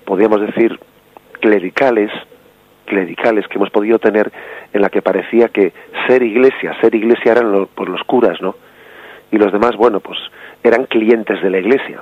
podríamos 0.06 0.40
decir, 0.40 0.78
clericales, 1.40 2.10
clericales 2.84 3.46
que 3.48 3.56
hemos 3.56 3.70
podido 3.70 3.98
tener 3.98 4.30
en 4.72 4.80
la 4.80 4.90
que 4.90 5.02
parecía 5.02 5.48
que 5.48 5.72
ser 6.06 6.22
iglesia, 6.22 6.76
ser 6.80 6.94
iglesia 6.94 7.32
eran 7.32 7.50
los, 7.50 7.68
los 7.86 8.02
curas, 8.04 8.40
¿no? 8.40 8.54
Y 9.30 9.38
los 9.38 9.52
demás, 9.52 9.76
bueno, 9.76 10.00
pues 10.00 10.18
eran 10.62 10.84
clientes 10.86 11.42
de 11.42 11.50
la 11.50 11.58
iglesia. 11.58 12.00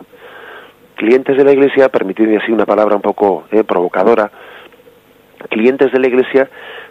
Clientes 0.97 1.37
de 1.37 1.45
la 1.45 1.53
iglesia, 1.53 1.89
permitidme 1.89 2.37
así 2.37 2.53
una 2.53 2.67
palabra 2.67 2.97
un 2.97 3.03
poco 3.03 3.45
eh, 3.51 3.65
provocadora, 3.65 4.31
clientes 5.49 5.91
de 5.93 5.99
la 5.99 6.09
iglesia, 6.09 6.49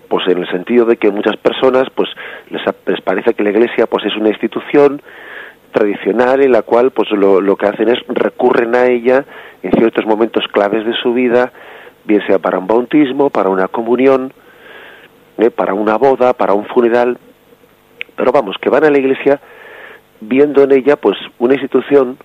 pues 0.08 0.28
en 0.28 0.40
el 0.40 0.50
sentido 0.50 0.86
de 0.86 0.98
que 0.98 1.12
muchas 1.12 1.38
personas, 1.38 1.88
pues 1.96 2.10
les, 2.50 2.62
les 2.86 3.02
parece 3.02 3.34
que 3.34 3.44
la 3.44 3.52
iglesia, 3.52 3.88
pues 3.88 4.06
es 4.06 4.16
una 4.16 4.30
institución 4.30 5.02
tradicional 5.72 6.42
en 6.44 6.52
la 6.52 6.64
cual, 6.64 6.92
pues 6.92 7.10
lo, 7.12 7.40
lo 7.40 7.56
que 7.56 7.68
hacen 7.68 7.90
es 7.90 8.00
recurren 8.10 8.76
a 8.76 8.88
ella 8.88 9.24
en 9.64 9.72
ciertos 9.72 10.06
momentos 10.06 10.46
claves 10.52 10.86
de 10.86 10.94
su 10.94 11.14
vida, 11.14 11.52
bien 12.06 12.26
sea 12.26 12.40
para 12.40 12.60
un 12.60 12.68
bautismo, 12.68 13.30
para 13.30 13.50
una 13.50 13.68
comunión, 13.68 14.34
¿eh? 15.38 15.50
para 15.50 15.74
una 15.74 15.98
boda, 15.98 16.34
para 16.34 16.54
un 16.54 16.66
funeral, 16.66 17.18
pero 18.16 18.32
vamos, 18.32 18.58
que 18.62 18.70
van 18.70 18.84
a 18.84 18.90
la 18.90 19.00
iglesia 19.00 19.40
viendo 20.20 20.64
en 20.64 20.72
ella 20.72 20.96
pues 20.96 21.18
una 21.40 21.54
institución 21.54 22.18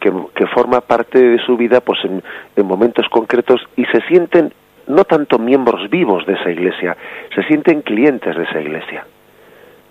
que, 0.00 0.12
que 0.34 0.46
forma 0.48 0.80
parte 0.82 1.18
de 1.18 1.38
su 1.44 1.56
vida 1.56 1.80
pues 1.80 1.98
en, 2.04 2.22
en 2.56 2.66
momentos 2.66 3.08
concretos 3.08 3.60
y 3.76 3.84
se 3.86 4.00
sienten 4.02 4.52
no 4.86 5.04
tanto 5.04 5.38
miembros 5.38 5.88
vivos 5.88 6.26
de 6.26 6.34
esa 6.34 6.50
iglesia, 6.50 6.96
se 7.34 7.42
sienten 7.44 7.82
clientes 7.82 8.36
de 8.36 8.44
esa 8.44 8.60
iglesia. 8.60 9.06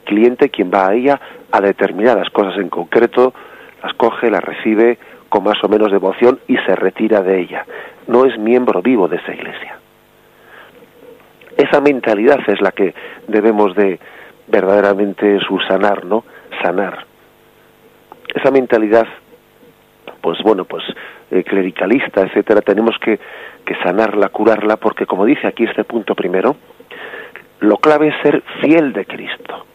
Cliente 0.06 0.50
quien 0.50 0.70
va 0.72 0.90
a 0.90 0.94
ella 0.94 1.20
a 1.52 1.62
determinadas 1.62 2.30
cosas 2.30 2.58
en 2.58 2.70
concreto, 2.70 3.34
las 3.82 3.94
coge, 3.96 4.30
las 4.30 4.44
recibe 4.44 5.00
con 5.34 5.44
más 5.44 5.58
o 5.64 5.68
menos 5.68 5.92
devoción 5.92 6.40
y 6.48 6.58
se 6.58 6.76
retira 6.76 7.24
de 7.24 7.40
ella. 7.40 7.66
No 8.06 8.24
es 8.24 8.38
miembro 8.38 8.84
vivo 8.84 9.08
de 9.08 9.16
esa 9.16 9.34
iglesia. 9.34 9.80
Esa 11.58 11.82
mentalidad 11.82 12.38
es 12.46 12.62
la 12.62 12.72
que 12.72 12.94
debemos 13.28 13.76
de 13.76 14.00
verdaderamente 14.48 15.40
subsanar, 15.40 16.06
¿no? 16.06 16.24
Sanar. 16.62 17.08
Esa 18.28 18.52
mentalidad, 18.52 19.08
pues 20.22 20.38
bueno, 20.44 20.66
pues 20.66 20.84
eh, 21.32 21.44
clericalista, 21.44 22.22
etcétera, 22.22 22.62
tenemos 22.62 22.96
que, 23.00 23.20
que 23.66 23.74
sanarla, 23.82 24.30
curarla, 24.30 24.78
porque 24.78 25.08
como 25.08 25.26
dice 25.26 25.48
aquí 25.48 25.64
este 25.64 25.84
punto 25.84 26.14
primero, 26.14 26.56
lo 27.62 27.78
clave 27.78 28.10
es 28.10 28.16
ser 28.22 28.44
fiel 28.62 28.94
de 28.94 29.06
Cristo. 29.06 29.66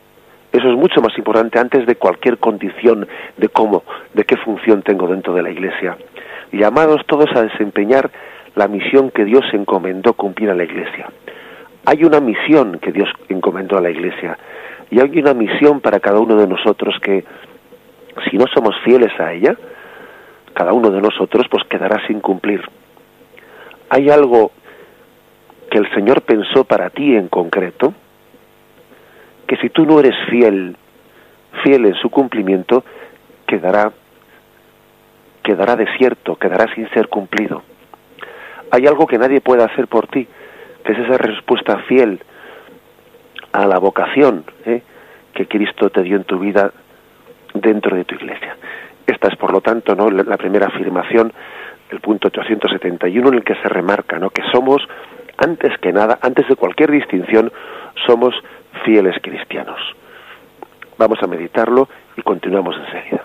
Eso 0.52 0.68
es 0.68 0.76
mucho 0.76 1.00
más 1.02 1.16
importante 1.18 1.58
antes 1.58 1.86
de 1.86 1.96
cualquier 1.96 2.38
condición 2.38 3.06
de 3.36 3.48
cómo, 3.48 3.84
de 4.14 4.24
qué 4.24 4.36
función 4.38 4.82
tengo 4.82 5.06
dentro 5.06 5.34
de 5.34 5.42
la 5.42 5.50
Iglesia. 5.50 5.96
Llamados 6.52 7.04
todos 7.06 7.28
a 7.36 7.42
desempeñar 7.42 8.10
la 8.54 8.66
misión 8.66 9.10
que 9.10 9.24
Dios 9.24 9.44
encomendó 9.52 10.14
cumplir 10.14 10.50
a 10.50 10.54
la 10.54 10.64
Iglesia. 10.64 11.08
Hay 11.84 12.04
una 12.04 12.20
misión 12.20 12.78
que 12.80 12.92
Dios 12.92 13.08
encomendó 13.28 13.76
a 13.76 13.82
la 13.82 13.90
Iglesia 13.90 14.38
y 14.90 15.00
hay 15.00 15.18
una 15.18 15.34
misión 15.34 15.80
para 15.80 16.00
cada 16.00 16.18
uno 16.18 16.36
de 16.36 16.46
nosotros 16.46 16.94
que 17.02 17.24
si 18.30 18.36
no 18.38 18.46
somos 18.54 18.74
fieles 18.84 19.12
a 19.20 19.32
ella, 19.32 19.54
cada 20.54 20.72
uno 20.72 20.90
de 20.90 21.00
nosotros 21.00 21.46
pues 21.50 21.64
quedará 21.68 22.04
sin 22.06 22.20
cumplir. 22.20 22.62
Hay 23.90 24.10
algo 24.10 24.50
que 25.70 25.78
el 25.78 25.88
Señor 25.94 26.22
pensó 26.22 26.64
para 26.64 26.90
ti 26.90 27.14
en 27.14 27.28
concreto, 27.28 27.94
que 29.48 29.56
si 29.56 29.70
tú 29.70 29.84
no 29.86 29.98
eres 29.98 30.14
fiel, 30.30 30.76
fiel 31.64 31.86
en 31.86 31.94
su 31.94 32.10
cumplimiento, 32.10 32.84
quedará 33.46 33.90
quedará 35.42 35.76
desierto, 35.76 36.36
quedará 36.36 36.72
sin 36.74 36.90
ser 36.90 37.08
cumplido. 37.08 37.62
Hay 38.70 38.86
algo 38.86 39.06
que 39.06 39.16
nadie 39.16 39.40
puede 39.40 39.64
hacer 39.64 39.88
por 39.88 40.06
ti, 40.06 40.28
que 40.84 40.92
es 40.92 40.98
esa 40.98 41.16
respuesta 41.16 41.78
fiel 41.88 42.20
a 43.52 43.66
la 43.66 43.78
vocación 43.78 44.44
¿eh? 44.66 44.82
que 45.32 45.46
Cristo 45.46 45.88
te 45.88 46.02
dio 46.02 46.16
en 46.16 46.24
tu 46.24 46.38
vida 46.38 46.70
dentro 47.54 47.96
de 47.96 48.04
tu 48.04 48.16
iglesia. 48.16 48.56
Esta 49.06 49.28
es, 49.28 49.36
por 49.36 49.50
lo 49.50 49.62
tanto, 49.62 49.94
¿no? 49.94 50.10
la 50.10 50.36
primera 50.36 50.66
afirmación, 50.66 51.32
el 51.90 52.00
punto 52.00 52.28
871, 52.28 53.28
en 53.28 53.34
el 53.34 53.42
que 53.42 53.54
se 53.54 53.68
remarca 53.70 54.18
¿no? 54.18 54.28
que 54.28 54.42
somos, 54.52 54.86
antes 55.38 55.76
que 55.78 55.92
nada, 55.92 56.18
antes 56.20 56.46
de 56.48 56.56
cualquier 56.56 56.90
distinción, 56.90 57.52
somos 58.06 58.34
fieles 58.84 59.16
cristianos. 59.22 59.80
Vamos 60.98 61.18
a 61.22 61.26
meditarlo 61.26 61.88
y 62.16 62.22
continuamos 62.22 62.76
enseguida. 62.76 63.24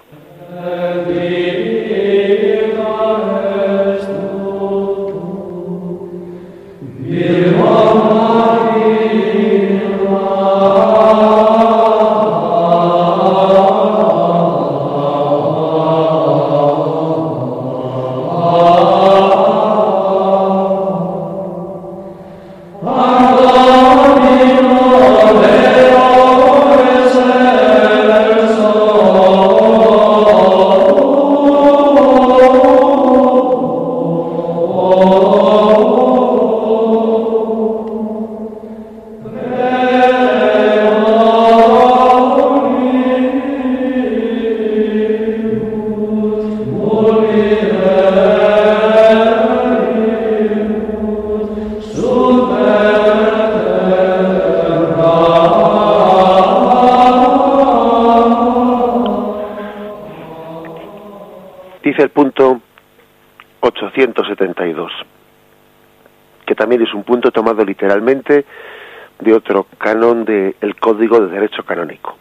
De 68.06 69.34
otro 69.34 69.68
canon 69.78 70.26
del 70.26 70.76
Código 70.80 71.20
de 71.20 71.28
Derecho 71.28 71.64
Canónico. 71.64 72.18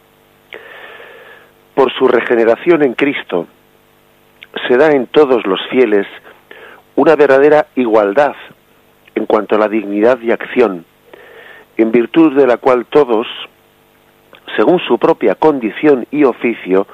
Por 1.75 1.91
su 1.93 2.07
regeneración 2.07 2.83
en 2.83 2.93
Cristo, 2.93 3.47
se 4.67 4.77
da 4.77 4.91
en 4.91 5.07
todos 5.07 5.45
los 5.45 5.59
fieles 5.69 6.07
una 6.95 7.15
verdadera 7.15 7.67
igualdad 7.75 8.35
en 9.15 9.25
cuanto 9.25 9.55
a 9.55 9.59
la 9.59 9.67
dignidad 9.67 10.19
y 10.21 10.31
acción, 10.31 10.85
en 11.77 11.91
virtud 11.91 12.35
de 12.35 12.47
la 12.47 12.57
cual 12.57 12.85
todos, 12.85 13.27
según 14.55 14.79
su 14.79 14.97
propia 14.97 15.35
condición 15.35 16.05
y 16.11 16.23
oficio, 16.23 16.87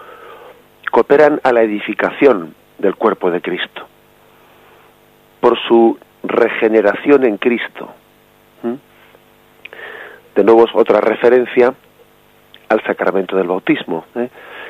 cooperan 0.92 1.40
a 1.44 1.52
la 1.52 1.62
edificación 1.62 2.56
del 2.78 2.96
cuerpo 2.96 3.30
de 3.30 3.42
Cristo. 3.42 3.88
Por 5.42 5.58
su 5.68 5.98
regeneración 6.24 7.26
en 7.26 7.38
Cristo. 7.38 7.94
De 10.36 10.44
nuevo 10.44 10.66
es 10.66 10.72
otra 10.74 11.02
referencia 11.02 11.74
al 12.70 12.84
sacramento 12.84 13.36
del 13.36 13.48
bautismo, 13.48 14.06
¿eh? 14.16 14.30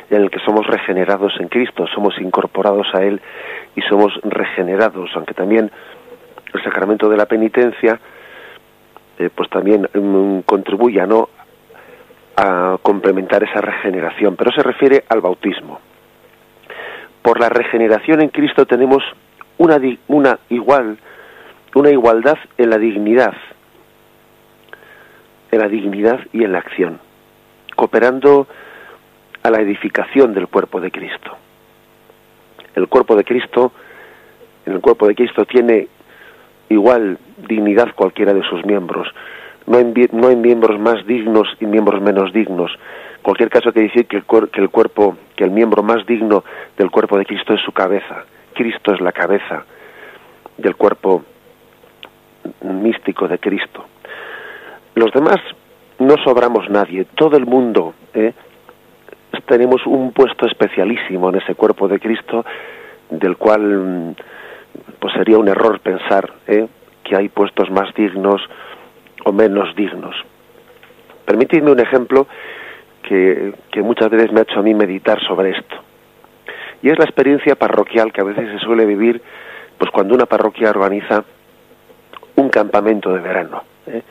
en 0.10 0.22
el 0.22 0.32
que 0.32 0.40
somos 0.40 0.66
regenerados 0.66 1.34
en 1.40 1.48
Cristo, 1.50 1.86
somos 1.94 2.18
incorporados 2.20 2.88
a 2.94 3.04
Él 3.04 3.22
y 3.76 3.82
somos 3.82 4.14
regenerados, 4.24 5.12
aunque 5.16 5.34
también 5.34 5.70
el 6.54 6.64
sacramento 6.64 7.10
de 7.10 7.18
la 7.18 7.26
penitencia 7.26 8.00
eh, 9.20 9.30
pues 9.36 9.50
también 9.50 9.88
mm, 9.94 10.40
contribuye 10.46 11.06
¿no? 11.06 11.30
a 12.38 12.78
complementar 12.82 13.44
esa 13.44 13.60
regeneración, 13.60 14.36
pero 14.38 14.52
se 14.52 14.64
refiere 14.64 15.04
al 15.10 15.20
bautismo. 15.20 15.80
Por 17.22 17.40
la 17.40 17.50
regeneración 17.50 18.22
en 18.22 18.30
Cristo 18.30 18.66
tenemos 18.66 19.04
una, 19.58 19.78
una 20.08 20.40
igual 20.50 20.98
una 21.76 21.92
igualdad 21.92 22.38
en 22.58 22.70
la 22.70 22.78
dignidad, 22.78 23.34
en 25.52 25.60
la 25.60 25.68
dignidad 25.68 26.20
y 26.34 26.44
en 26.44 26.52
la 26.52 26.60
acción, 26.60 27.00
cooperando 27.76 28.48
a 29.44 29.50
la 29.50 29.62
edificación 29.62 30.34
del 30.34 30.48
cuerpo 30.48 30.80
de 30.82 30.92
Cristo. 30.92 31.38
El 32.76 32.88
cuerpo 32.88 33.16
de 33.16 33.24
Cristo, 33.24 33.72
en 34.66 34.74
el 34.74 34.82
cuerpo 34.82 35.08
de 35.08 35.16
Cristo 35.16 35.46
tiene 35.46 35.88
igual 36.70 37.18
dignidad 37.48 37.94
cualquiera 37.96 38.34
de 38.34 38.44
sus 38.44 38.64
miembros. 38.66 39.08
No 39.66 39.78
hay, 40.28 40.36
miembros 40.36 40.80
más 40.80 41.06
dignos 41.06 41.48
y 41.60 41.66
miembros 41.66 42.02
menos 42.02 42.34
dignos. 42.34 42.72
cualquier 43.22 43.50
caso 43.50 43.72
que 43.72 43.82
decir 43.82 44.08
que 44.08 44.18
el 44.18 44.70
cuerpo, 44.70 45.18
que 45.36 45.44
el 45.44 45.52
miembro 45.52 45.84
más 45.84 46.06
digno 46.08 46.44
del 46.78 46.90
cuerpo 46.90 47.18
de 47.18 47.26
Cristo 47.26 47.54
es 47.54 47.62
su 47.62 47.72
cabeza. 47.72 48.26
Cristo 48.54 48.94
es 48.94 49.02
la 49.02 49.12
cabeza 49.12 49.64
del 50.58 50.76
cuerpo 50.76 51.24
místico 52.64 53.28
de 53.28 53.38
Cristo. 53.38 53.86
Los 55.00 55.14
demás 55.14 55.38
no 56.00 56.18
sobramos 56.26 56.70
nadie, 56.70 57.06
todo 57.16 57.38
el 57.38 57.46
mundo 57.46 57.94
¿eh? 58.14 58.34
tenemos 59.46 59.88
un 59.88 60.12
puesto 60.12 60.46
especialísimo 60.46 61.30
en 61.30 61.36
ese 61.36 61.56
cuerpo 61.56 61.88
de 61.88 62.02
Cristo, 62.02 62.44
del 63.10 63.38
cual 63.38 63.62
mm, 63.62 64.16
pues 65.00 65.14
sería 65.14 65.38
un 65.38 65.48
error 65.48 65.80
pensar 65.80 66.34
¿eh? 66.48 66.68
que 67.02 67.16
hay 67.16 67.30
puestos 67.30 67.72
más 67.72 67.94
dignos 67.96 68.42
o 69.24 69.32
menos 69.32 69.74
dignos. 69.74 70.18
Permitidme 71.24 71.72
un 71.72 71.80
ejemplo 71.80 72.28
que, 73.02 73.54
que 73.72 73.82
muchas 73.82 74.10
veces 74.10 74.34
me 74.34 74.42
ha 74.42 74.44
hecho 74.44 74.60
a 74.60 74.64
mí 74.64 74.74
meditar 74.74 75.18
sobre 75.26 75.52
esto. 75.52 75.78
Y 76.82 76.90
es 76.90 77.00
la 77.00 77.06
experiencia 77.06 77.56
parroquial 77.56 78.12
que 78.12 78.20
a 78.20 78.26
veces 78.26 78.50
se 78.52 78.60
suele 78.60 78.86
vivir 78.86 79.22
pues 79.78 79.92
cuando 79.92 80.14
una 80.14 80.26
parroquia 80.26 80.72
organiza 80.72 81.24
un 82.36 82.50
campamento 82.50 83.14
de 83.14 83.22
verano, 83.22 83.64
¿eh? 83.88 84.04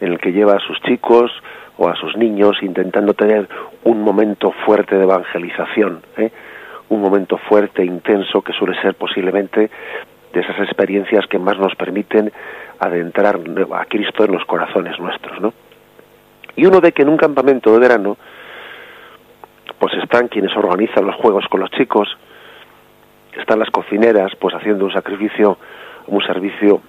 En 0.00 0.12
el 0.12 0.18
que 0.18 0.32
lleva 0.32 0.54
a 0.54 0.60
sus 0.60 0.80
chicos 0.82 1.30
o 1.78 1.88
a 1.88 1.96
sus 1.96 2.16
niños 2.16 2.56
intentando 2.62 3.14
tener 3.14 3.48
un 3.84 4.02
momento 4.02 4.52
fuerte 4.64 4.96
de 4.96 5.04
evangelización, 5.04 6.02
¿eh? 6.16 6.30
un 6.88 7.00
momento 7.00 7.36
fuerte, 7.36 7.84
intenso, 7.84 8.42
que 8.42 8.52
suele 8.52 8.80
ser 8.80 8.94
posiblemente 8.94 9.70
de 10.32 10.40
esas 10.40 10.58
experiencias 10.60 11.26
que 11.26 11.38
más 11.38 11.58
nos 11.58 11.74
permiten 11.74 12.32
adentrar 12.78 13.40
a 13.72 13.84
Cristo 13.86 14.24
en 14.24 14.32
los 14.32 14.44
corazones 14.44 14.98
nuestros, 14.98 15.40
¿no? 15.40 15.52
Y 16.54 16.64
uno 16.66 16.80
ve 16.80 16.92
que 16.92 17.02
en 17.02 17.08
un 17.08 17.16
campamento 17.16 17.72
de 17.72 17.78
verano, 17.80 18.16
pues 19.78 19.92
están 20.02 20.28
quienes 20.28 20.56
organizan 20.56 21.06
los 21.06 21.16
juegos 21.16 21.44
con 21.48 21.60
los 21.60 21.70
chicos, 21.70 22.08
están 23.36 23.58
las 23.58 23.70
cocineras, 23.70 24.32
pues 24.38 24.54
haciendo 24.54 24.84
un 24.86 24.92
sacrificio, 24.92 25.58
un 26.06 26.22
servicio 26.22 26.80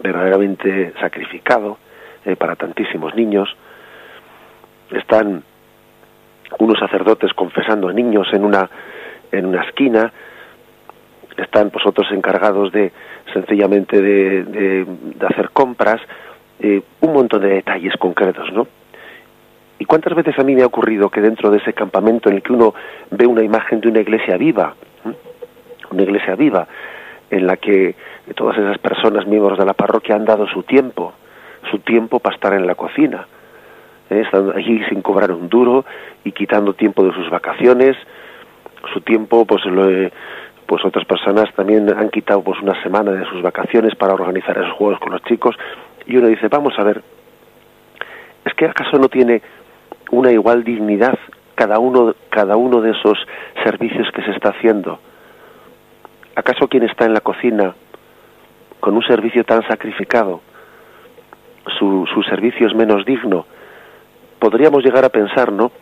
verdaderamente 0.00 0.92
sacrificado 1.00 1.78
eh, 2.26 2.36
para 2.36 2.56
tantísimos 2.56 3.14
niños. 3.14 3.48
Están 4.90 5.42
unos 6.58 6.78
sacerdotes 6.78 7.32
confesando 7.34 7.88
a 7.88 7.92
niños 7.92 8.26
en 8.32 8.44
una 8.44 8.68
en 9.30 9.46
una 9.46 9.62
esquina. 9.62 10.12
Están 11.36 11.70
pues 11.70 11.86
otros 11.86 12.10
encargados 12.10 12.72
de 12.72 12.92
sencillamente 13.32 14.00
de, 14.00 14.44
de, 14.44 14.86
hacer 15.26 15.50
compras, 15.50 16.00
eh, 16.58 16.82
un 17.00 17.12
montón 17.12 17.42
de 17.42 17.48
detalles 17.48 17.94
concretos, 17.96 18.52
¿no? 18.52 18.66
¿Y 19.78 19.84
cuántas 19.84 20.14
veces 20.14 20.38
a 20.38 20.42
mí 20.42 20.54
me 20.54 20.62
ha 20.62 20.66
ocurrido 20.66 21.10
que 21.10 21.20
dentro 21.20 21.50
de 21.50 21.58
ese 21.58 21.74
campamento 21.74 22.30
en 22.30 22.36
el 22.36 22.42
que 22.42 22.52
uno 22.52 22.74
ve 23.10 23.26
una 23.26 23.42
imagen 23.42 23.80
de 23.80 23.88
una 23.88 24.00
iglesia 24.00 24.38
viva, 24.38 24.74
una 25.90 26.02
iglesia 26.02 26.34
viva, 26.34 26.66
en 27.30 27.46
la 27.46 27.56
que 27.58 27.94
todas 28.34 28.56
esas 28.56 28.78
personas, 28.78 29.26
miembros 29.26 29.58
de 29.58 29.66
la 29.66 29.74
parroquia, 29.74 30.16
han 30.16 30.24
dado 30.24 30.46
su 30.46 30.62
tiempo, 30.62 31.12
su 31.70 31.78
tiempo 31.80 32.20
para 32.20 32.34
estar 32.34 32.52
en 32.54 32.66
la 32.66 32.74
cocina. 32.74 33.26
¿eh? 34.10 34.22
Están 34.24 34.52
allí 34.56 34.82
sin 34.88 35.02
cobrar 35.02 35.32
un 35.32 35.48
duro 35.48 35.84
y 36.24 36.32
quitando 36.32 36.74
tiempo 36.74 37.04
de 37.04 37.12
sus 37.14 37.30
vacaciones, 37.30 37.96
su 38.92 39.00
tiempo, 39.00 39.44
pues 39.44 39.64
lo, 39.66 40.10
pues 40.66 40.84
otras 40.84 41.04
personas 41.06 41.52
también 41.54 41.88
han 41.96 42.10
quitado 42.10 42.42
pues 42.42 42.60
una 42.60 42.80
semana 42.82 43.12
de 43.12 43.24
sus 43.26 43.42
vacaciones 43.42 43.94
para 43.94 44.14
organizar 44.14 44.56
esos 44.58 44.72
juegos 44.72 44.98
con 45.00 45.12
los 45.12 45.22
chicos 45.22 45.56
y 46.06 46.16
uno 46.16 46.28
dice, 46.28 46.48
vamos 46.48 46.74
a 46.78 46.84
ver, 46.84 47.02
¿es 48.44 48.54
que 48.54 48.66
acaso 48.66 48.98
no 48.98 49.08
tiene 49.08 49.42
una 50.10 50.30
igual 50.30 50.64
dignidad 50.64 51.18
cada 51.54 51.78
uno, 51.78 52.14
cada 52.30 52.56
uno 52.56 52.80
de 52.80 52.90
esos 52.90 53.18
servicios 53.64 54.08
que 54.12 54.22
se 54.22 54.32
está 54.32 54.50
haciendo? 54.50 54.98
¿Acaso 56.34 56.68
quien 56.68 56.84
está 56.84 57.06
en 57.06 57.14
la 57.14 57.20
cocina 57.20 57.74
con 58.80 58.94
un 58.94 59.02
servicio 59.02 59.42
tan 59.44 59.66
sacrificado, 59.66 60.40
su, 61.78 62.06
su 62.12 62.22
servicio 62.22 62.66
es 62.66 62.74
menos 62.74 63.04
digno? 63.04 63.46
Podríamos 64.38 64.84
llegar 64.84 65.04
a 65.04 65.08
pensar, 65.08 65.52
¿no? 65.52 65.72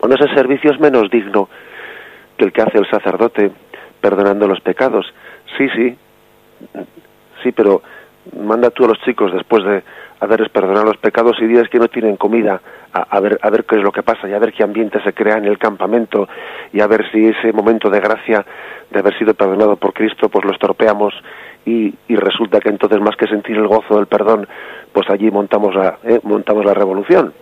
Bueno, 0.00 0.16
ese 0.16 0.34
servicio 0.34 0.70
es 0.72 0.80
menos 0.80 1.10
digno 1.10 1.48
que 2.36 2.44
el 2.44 2.52
que 2.52 2.62
hace 2.62 2.78
el 2.78 2.88
sacerdote 2.88 3.52
perdonando 4.00 4.46
los 4.46 4.60
pecados. 4.60 5.06
Sí, 5.56 5.68
sí, 5.70 5.96
sí, 7.42 7.52
pero 7.52 7.82
manda 8.40 8.70
tú 8.70 8.84
a 8.84 8.88
los 8.88 9.00
chicos 9.00 9.32
después 9.32 9.64
de 9.64 9.82
haberles 10.20 10.50
perdonado 10.50 10.84
los 10.84 10.96
pecados 10.98 11.36
y 11.40 11.46
días 11.46 11.68
que 11.68 11.80
no 11.80 11.88
tienen 11.88 12.16
comida, 12.16 12.60
a, 12.92 13.18
ver, 13.20 13.40
a 13.42 13.50
ver 13.50 13.64
qué 13.64 13.76
es 13.76 13.82
lo 13.82 13.90
que 13.90 14.04
pasa 14.04 14.28
y 14.28 14.32
a 14.32 14.38
ver 14.38 14.52
qué 14.52 14.62
ambiente 14.62 15.02
se 15.02 15.12
crea 15.12 15.36
en 15.36 15.46
el 15.46 15.58
campamento 15.58 16.28
y 16.72 16.80
a 16.80 16.86
ver 16.86 17.10
si 17.10 17.26
ese 17.26 17.52
momento 17.52 17.90
de 17.90 17.98
gracia 17.98 18.46
de 18.90 18.98
haber 19.00 19.18
sido 19.18 19.34
perdonado 19.34 19.76
por 19.76 19.92
Cristo, 19.92 20.28
pues 20.28 20.44
lo 20.44 20.52
estropeamos 20.52 21.12
y, 21.64 21.94
y 22.08 22.16
resulta 22.16 22.60
que 22.60 22.68
entonces 22.68 23.00
más 23.00 23.16
que 23.16 23.26
sentir 23.26 23.56
el 23.56 23.66
gozo 23.66 23.96
del 23.96 24.06
perdón, 24.06 24.48
pues 24.92 25.08
allí 25.10 25.30
montamos 25.30 25.74
la, 25.74 25.98
eh, 26.04 26.20
montamos 26.22 26.64
la 26.64 26.74
revolución. 26.74 27.32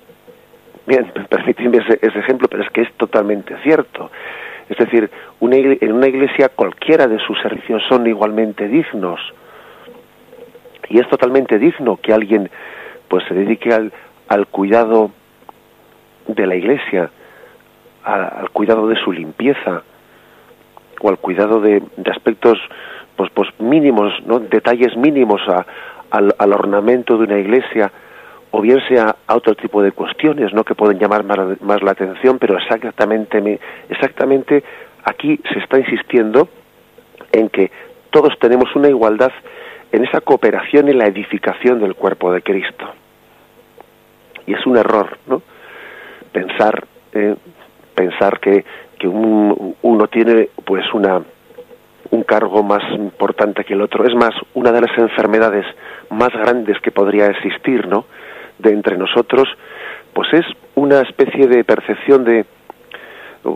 Bien, 0.86 1.10
permitidme 1.28 1.78
ese, 1.78 1.98
ese 2.02 2.18
ejemplo, 2.18 2.48
pero 2.48 2.62
es 2.62 2.70
que 2.70 2.82
es 2.82 2.92
totalmente 2.94 3.56
cierto. 3.62 4.10
Es 4.68 4.76
decir, 4.76 5.10
una 5.40 5.56
en 5.56 5.92
una 5.92 6.06
iglesia 6.06 6.48
cualquiera 6.48 7.06
de 7.06 7.18
sus 7.18 7.40
servicios 7.40 7.82
son 7.88 8.06
igualmente 8.06 8.68
dignos. 8.68 9.20
Y 10.88 10.98
es 10.98 11.08
totalmente 11.08 11.58
digno 11.58 11.98
que 12.00 12.12
alguien 12.12 12.50
pues 13.08 13.24
se 13.26 13.34
dedique 13.34 13.72
al, 13.72 13.92
al 14.28 14.46
cuidado 14.46 15.10
de 16.28 16.46
la 16.46 16.54
iglesia, 16.54 17.10
al 18.04 18.50
cuidado 18.50 18.86
de 18.86 18.96
su 18.96 19.12
limpieza, 19.12 19.82
o 21.00 21.08
al 21.08 21.18
cuidado 21.18 21.60
de, 21.60 21.82
aspectos 22.10 22.58
pues, 23.20 23.30
pues 23.34 23.48
mínimos, 23.58 24.14
¿no? 24.24 24.38
detalles 24.38 24.96
mínimos 24.96 25.42
al, 26.10 26.34
al, 26.38 26.52
ornamento 26.54 27.18
de 27.18 27.24
una 27.24 27.38
iglesia, 27.38 27.92
o 28.50 28.62
bien 28.62 28.80
sea 28.88 29.14
a 29.26 29.36
otro 29.36 29.54
tipo 29.54 29.82
de 29.82 29.92
cuestiones 29.92 30.54
¿no? 30.54 30.64
que 30.64 30.74
pueden 30.74 30.98
llamar 30.98 31.24
más, 31.24 31.60
más 31.60 31.82
la 31.82 31.90
atención, 31.90 32.38
pero 32.38 32.56
exactamente, 32.56 33.60
exactamente 33.90 34.64
aquí 35.04 35.38
se 35.52 35.58
está 35.58 35.78
insistiendo 35.78 36.48
en 37.32 37.50
que 37.50 37.70
todos 38.08 38.38
tenemos 38.38 38.74
una 38.74 38.88
igualdad 38.88 39.32
en 39.92 40.04
esa 40.06 40.22
cooperación 40.22 40.88
y 40.88 40.94
la 40.94 41.06
edificación 41.06 41.78
del 41.80 41.94
cuerpo 41.94 42.32
de 42.32 42.40
Cristo. 42.40 42.86
Y 44.46 44.54
es 44.54 44.66
un 44.66 44.78
error, 44.78 45.18
¿no? 45.26 45.42
Pensar, 46.32 46.84
eh, 47.12 47.36
pensar 47.94 48.40
que 48.40 48.64
que 49.00 49.08
uno 49.08 50.06
tiene 50.08 50.50
pues 50.64 50.84
una 50.92 51.22
un 52.10 52.22
cargo 52.24 52.62
más 52.62 52.82
importante 52.94 53.64
que 53.64 53.74
el 53.74 53.82
otro. 53.82 54.04
Es 54.04 54.14
más, 54.14 54.34
una 54.54 54.72
de 54.72 54.80
las 54.80 54.98
enfermedades 54.98 55.64
más 56.10 56.30
grandes 56.30 56.80
que 56.80 56.90
podría 56.90 57.26
existir, 57.26 57.86
¿no? 57.86 58.06
De 58.58 58.72
entre 58.72 58.96
nosotros, 58.96 59.48
pues 60.12 60.32
es 60.32 60.44
una 60.74 61.00
especie 61.00 61.46
de 61.46 61.64
percepción 61.64 62.24
de 62.24 62.44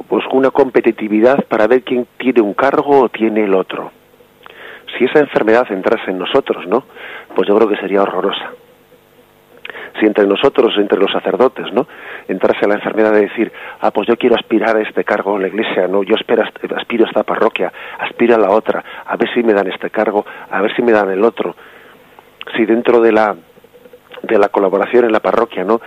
pues 0.09 0.25
una 0.33 0.51
competitividad 0.51 1.45
para 1.45 1.67
ver 1.67 1.83
quién 1.83 2.07
tiene 2.17 2.41
un 2.41 2.55
cargo 2.55 3.01
o 3.01 3.09
tiene 3.11 3.45
el 3.45 3.55
otro. 3.55 3.93
Si 4.97 5.05
esa 5.05 5.19
enfermedad 5.19 5.71
entrase 5.71 6.11
en 6.11 6.19
nosotros, 6.19 6.67
¿no? 6.67 6.85
Pues 7.35 7.49
yo 7.49 7.57
creo 7.57 7.69
que 7.69 7.77
sería 7.77 8.03
horrorosa 8.03 8.53
si 9.99 10.07
entre 10.07 10.27
nosotros, 10.27 10.75
entre 10.79 10.99
los 10.99 11.11
sacerdotes, 11.13 11.73
¿no? 11.73 11.87
Entrase 12.29 12.67
la 12.67 12.75
enfermedad 12.75 13.13
de 13.13 13.23
decir, 13.23 13.53
ah, 13.81 13.91
pues 13.91 14.09
yo 14.09 14.17
quiero 14.17 14.35
aspirar 14.37 14.77
a 14.77 14.83
este 14.83 15.05
cargo 15.05 15.37
en 15.37 15.43
la 15.43 15.49
iglesia, 15.49 15.87
no, 15.87 16.03
yo 16.03 16.15
espero, 16.17 16.43
aspiro 16.77 17.05
a 17.05 17.09
esta 17.09 17.23
parroquia, 17.23 17.73
aspiro 17.99 18.35
a 18.35 18.39
la 18.39 18.51
otra, 18.51 18.85
a 19.07 19.17
ver 19.17 19.33
si 19.33 19.43
me 19.43 19.53
dan 19.53 19.69
este 19.69 19.91
cargo, 19.91 20.25
a 20.51 20.61
ver 20.61 20.75
si 20.75 20.83
me 20.83 20.93
dan 20.93 21.11
el 21.11 21.23
otro. 21.23 21.55
Si 22.57 22.67
dentro 22.67 23.01
de 23.01 23.13
la 23.13 23.37
de 24.23 24.39
la 24.39 24.49
colaboración 24.49 25.05
en 25.05 25.13
la 25.13 25.21
parroquia, 25.21 25.65
¿no? 25.65 25.81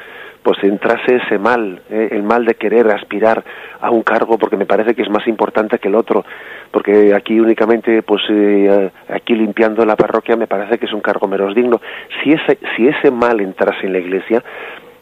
Pues 0.48 0.64
entrase 0.64 1.18
ese 1.18 1.38
mal, 1.38 1.82
eh, 1.90 2.08
el 2.12 2.24
mal 2.24 2.46
de 2.46 2.56
querer 2.56 2.90
aspirar 2.90 3.44
a 3.82 3.92
un 3.92 4.02
cargo 4.02 4.38
porque 4.38 4.56
me 4.56 4.66
parece 4.66 4.96
que 4.96 5.02
es 5.02 5.10
más 5.10 5.28
importante 5.28 5.78
que 5.78 5.90
el 5.90 5.96
otro, 5.96 6.24
porque 6.72 7.14
aquí 7.14 7.38
únicamente, 7.38 8.02
pues 8.02 8.22
eh, 8.30 8.90
aquí 9.10 9.36
limpiando 9.36 9.86
la 9.86 9.98
parroquia 9.98 10.38
me 10.38 10.48
parece 10.48 10.78
que 10.78 10.86
es 10.86 10.94
un 10.94 11.02
cargo 11.02 11.28
menos 11.28 11.54
digno. 11.54 11.82
Si 12.24 12.32
ese, 12.32 12.60
si 12.78 12.88
ese 12.88 13.12
mal 13.12 13.42
entrase 13.42 13.88
en 13.88 13.92
la 13.92 14.00
iglesia, 14.00 14.42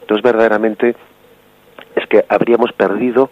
entonces 0.00 0.24
verdaderamente 0.24 0.96
es 1.94 2.06
que 2.08 2.24
habríamos 2.28 2.72
perdido, 2.72 3.30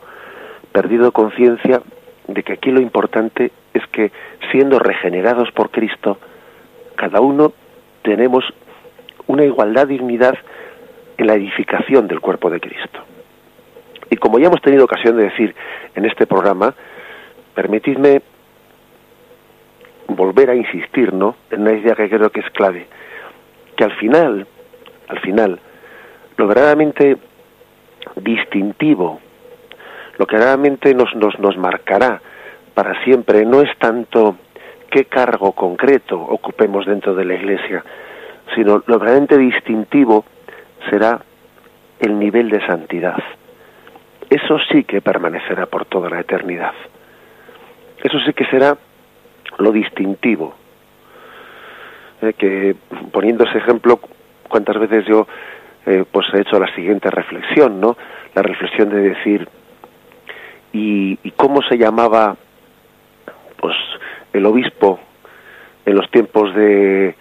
perdido 0.71 1.11
conciencia 1.11 1.83
de 2.29 2.45
que 2.45 2.53
aquí 2.53 2.71
lo 2.71 2.81
importante 2.81 3.51
es 3.73 3.85
que 3.89 4.13
siendo 4.53 4.79
regenerados 4.79 5.51
por 5.51 5.71
Cristo, 5.71 6.19
cada 6.95 7.21
uno 7.21 7.55
tenemos 8.03 8.45
una 9.27 9.43
igualdad, 9.43 9.89
dignidad, 9.89 10.39
en 11.17 11.27
la 11.27 11.35
edificación 11.35 12.07
del 12.07 12.21
cuerpo 12.21 12.51
de 12.51 12.61
Cristo. 12.61 13.01
Y 14.11 14.17
como 14.17 14.39
ya 14.39 14.47
hemos 14.47 14.63
tenido 14.63 14.85
ocasión 14.85 15.17
de 15.17 15.25
decir 15.25 15.55
en 15.95 16.05
este 16.05 16.27
programa, 16.27 16.75
permitidme 17.55 18.23
volver 20.09 20.51
a 20.51 20.55
insistir, 20.55 21.13
¿no? 21.13 21.37
En 21.51 21.63
una 21.63 21.73
idea 21.73 21.95
que 21.95 22.09
creo 22.09 22.31
que 22.31 22.41
es 22.41 22.51
clave, 22.51 22.87
que 23.77 23.85
al 23.85 23.93
final, 23.93 24.47
al 25.09 25.21
final, 25.21 25.59
lo 26.37 26.47
verdaderamente 26.47 27.17
distintivo, 28.17 29.21
lo 30.19 30.27
que 30.27 30.37
verdaderamente 30.37 30.95
nos, 30.95 31.15
nos, 31.15 31.39
nos 31.39 31.57
marcará 31.57 32.21
para 32.75 33.03
siempre 33.05 33.45
no 33.45 33.63
es 33.63 33.71
tanto 33.79 34.37
qué 34.91 35.07
cargo 35.07 35.53
concreto 35.53 36.21
ocupemos 36.21 36.87
dentro 36.87 37.15
de 37.15 37.25
la 37.25 37.35
Iglesia, 37.35 37.85
sino 38.55 38.83
lo 38.87 38.99
verdaderamente 38.99 39.39
distintivo 39.39 40.25
será 40.91 41.21
el 42.01 42.19
nivel 42.19 42.51
de 42.51 42.65
santidad. 42.67 43.23
Eso 44.31 44.59
sí 44.71 44.85
que 44.85 45.01
permanecerá 45.01 45.67
por 45.67 45.85
toda 45.85 46.11
la 46.11 46.21
eternidad. 46.21 46.73
Eso 48.03 48.19
sí 48.21 48.33
que 48.33 48.45
será 48.47 48.77
lo 49.59 49.73
distintivo. 49.73 50.55
Eh, 52.23 52.33
que 52.35 52.77
poniendo 53.13 53.45
ese 53.45 53.59
ejemplo, 53.59 54.01
cuántas 54.49 54.79
veces 54.79 55.05
yo 55.07 55.27
eh, 55.87 56.05
pues 56.11 56.27
he 56.33 56.41
hecho 56.41 56.59
la 56.59 56.75
siguiente 56.75 57.11
reflexión, 57.11 57.81
¿no? 57.81 57.97
La 58.35 58.43
reflexión 58.43 58.89
de 58.89 59.01
decir 59.01 59.49
y, 60.73 61.19
y 61.23 61.31
cómo 61.33 61.63
se 61.63 61.79
llamaba 61.79 62.37
pues 63.61 63.77
el 64.33 64.45
obispo 64.47 64.99
en 65.87 65.95
los 65.95 66.11
tiempos 66.11 66.55
de 66.55 67.15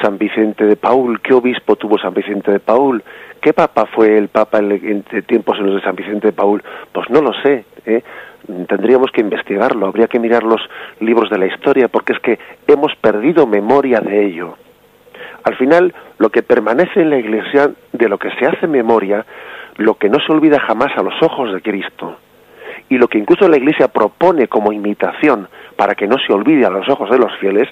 San 0.00 0.18
Vicente 0.18 0.64
de 0.64 0.76
Paul, 0.76 1.20
qué 1.20 1.34
obispo 1.34 1.76
tuvo 1.76 1.98
San 1.98 2.14
Vicente 2.14 2.50
de 2.50 2.60
Paul, 2.60 3.02
qué 3.40 3.52
papa 3.52 3.86
fue 3.86 4.16
el 4.16 4.28
papa 4.28 4.58
en, 4.58 5.02
tiempos 5.26 5.58
en 5.58 5.66
los 5.66 5.76
de 5.76 5.82
San 5.82 5.96
Vicente 5.96 6.28
de 6.28 6.32
Paul, 6.32 6.62
pues 6.92 7.08
no 7.10 7.20
lo 7.20 7.32
sé, 7.42 7.64
¿eh? 7.86 8.02
tendríamos 8.66 9.10
que 9.12 9.20
investigarlo, 9.20 9.86
habría 9.86 10.06
que 10.06 10.18
mirar 10.18 10.42
los 10.42 10.60
libros 11.00 11.30
de 11.30 11.38
la 11.38 11.46
historia, 11.46 11.88
porque 11.88 12.12
es 12.12 12.20
que 12.20 12.38
hemos 12.66 12.94
perdido 12.96 13.46
memoria 13.46 14.00
de 14.00 14.26
ello. 14.26 14.56
Al 15.44 15.56
final, 15.56 15.94
lo 16.18 16.30
que 16.30 16.42
permanece 16.42 17.00
en 17.00 17.10
la 17.10 17.18
Iglesia, 17.18 17.70
de 17.92 18.08
lo 18.08 18.18
que 18.18 18.30
se 18.32 18.46
hace 18.46 18.66
memoria, 18.66 19.24
lo 19.76 19.94
que 19.94 20.08
no 20.08 20.18
se 20.18 20.32
olvida 20.32 20.60
jamás 20.60 20.96
a 20.96 21.02
los 21.02 21.14
ojos 21.22 21.52
de 21.52 21.60
Cristo, 21.60 22.16
y 22.88 22.96
lo 22.98 23.08
que 23.08 23.18
incluso 23.18 23.48
la 23.48 23.56
Iglesia 23.56 23.88
propone 23.88 24.48
como 24.48 24.72
imitación 24.72 25.48
para 25.76 25.94
que 25.94 26.06
no 26.06 26.16
se 26.18 26.32
olvide 26.32 26.64
a 26.64 26.70
los 26.70 26.88
ojos 26.88 27.10
de 27.10 27.18
los 27.18 27.36
fieles, 27.38 27.68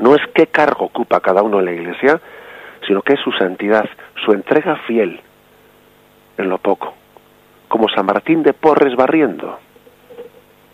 no 0.00 0.14
es 0.14 0.22
qué 0.34 0.46
cargo 0.46 0.86
ocupa 0.86 1.20
cada 1.20 1.42
uno 1.42 1.58
en 1.58 1.66
la 1.66 1.72
iglesia, 1.72 2.20
sino 2.86 3.02
que 3.02 3.14
es 3.14 3.20
su 3.20 3.32
santidad, 3.32 3.88
su 4.24 4.32
entrega 4.32 4.76
fiel 4.86 5.20
en 6.38 6.48
lo 6.48 6.58
poco, 6.58 6.94
como 7.68 7.88
San 7.88 8.06
Martín 8.06 8.42
de 8.42 8.52
Porres 8.52 8.96
barriendo, 8.96 9.58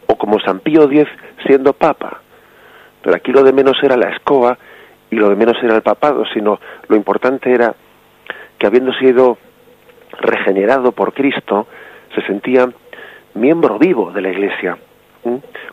o 0.07 0.17
como 0.17 0.39
San 0.41 0.61
Pío 0.61 0.85
X 0.85 1.07
siendo 1.47 1.73
papa. 1.73 2.21
Pero 3.03 3.17
aquí 3.17 3.33
lo 3.33 3.43
de 3.43 3.53
menos 3.53 3.77
era 3.83 3.97
la 3.97 4.11
escoba 4.11 4.59
y 5.11 5.17
lo 5.17 5.29
de 5.29 5.37
menos 5.37 5.57
era 5.63 5.75
el 5.75 5.83
papado, 5.83 6.25
sino 6.33 6.61
lo 6.89 6.97
importante 6.97 7.53
era 7.53 7.75
que 8.59 8.67
habiendo 8.67 8.93
sido 8.95 9.39
regenerado 10.21 10.93
por 10.93 11.13
Cristo, 11.13 11.67
se 12.15 12.23
sentía 12.23 12.69
miembro 13.35 13.79
vivo 13.79 14.11
de 14.11 14.21
la 14.21 14.31
Iglesia, 14.31 14.77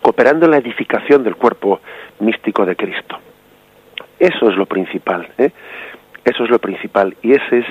cooperando 0.02 0.46
en 0.46 0.52
la 0.52 0.58
edificación 0.58 1.24
del 1.24 1.36
cuerpo 1.36 1.80
místico 2.20 2.66
de 2.66 2.76
Cristo. 2.76 3.18
Eso 4.20 4.50
es 4.50 4.56
lo 4.56 4.66
principal, 4.66 5.28
¿eh? 5.38 5.52
Eso 6.24 6.44
es 6.44 6.50
lo 6.50 6.60
principal 6.60 7.16
y 7.22 7.34
ese 7.34 7.60
es, 7.60 7.66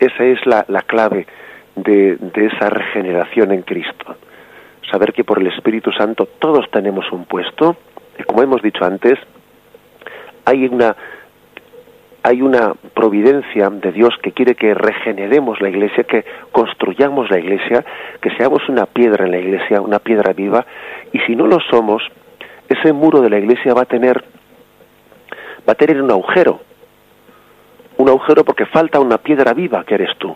esa 0.00 0.24
es 0.24 0.44
la, 0.46 0.64
la 0.68 0.82
clave 0.82 1.26
de, 1.76 2.16
de 2.16 2.46
esa 2.46 2.70
regeneración 2.70 3.52
en 3.52 3.62
Cristo. 3.62 4.16
Saber 4.90 5.12
que 5.12 5.24
por 5.24 5.40
el 5.40 5.46
Espíritu 5.48 5.92
Santo 5.92 6.26
todos 6.38 6.70
tenemos 6.70 7.10
un 7.12 7.24
puesto, 7.24 7.76
y 8.18 8.22
como 8.24 8.42
hemos 8.42 8.62
dicho 8.62 8.84
antes, 8.84 9.18
hay 10.44 10.66
una 10.66 10.96
hay 12.24 12.40
una 12.40 12.74
providencia 12.94 13.68
de 13.68 13.90
Dios 13.90 14.14
que 14.22 14.30
quiere 14.30 14.54
que 14.54 14.74
regeneremos 14.74 15.60
la 15.60 15.68
iglesia, 15.68 16.04
que 16.04 16.24
construyamos 16.52 17.28
la 17.30 17.40
iglesia, 17.40 17.84
que 18.20 18.30
seamos 18.36 18.68
una 18.68 18.86
piedra 18.86 19.24
en 19.24 19.32
la 19.32 19.38
iglesia, 19.38 19.80
una 19.80 19.98
piedra 19.98 20.32
viva, 20.32 20.64
y 21.12 21.18
si 21.20 21.34
no 21.34 21.48
lo 21.48 21.58
somos, 21.68 22.00
ese 22.68 22.92
muro 22.92 23.22
de 23.22 23.30
la 23.30 23.38
iglesia 23.38 23.74
va 23.74 23.82
a 23.82 23.86
tener 23.86 24.22
va 25.68 25.72
a 25.72 25.76
tener 25.76 26.00
un 26.00 26.10
agujero. 26.10 26.60
Un 27.98 28.08
agujero 28.08 28.44
porque 28.44 28.66
falta 28.66 29.00
una 29.00 29.18
piedra 29.18 29.52
viva 29.52 29.84
que 29.84 29.94
eres 29.94 30.16
tú 30.18 30.34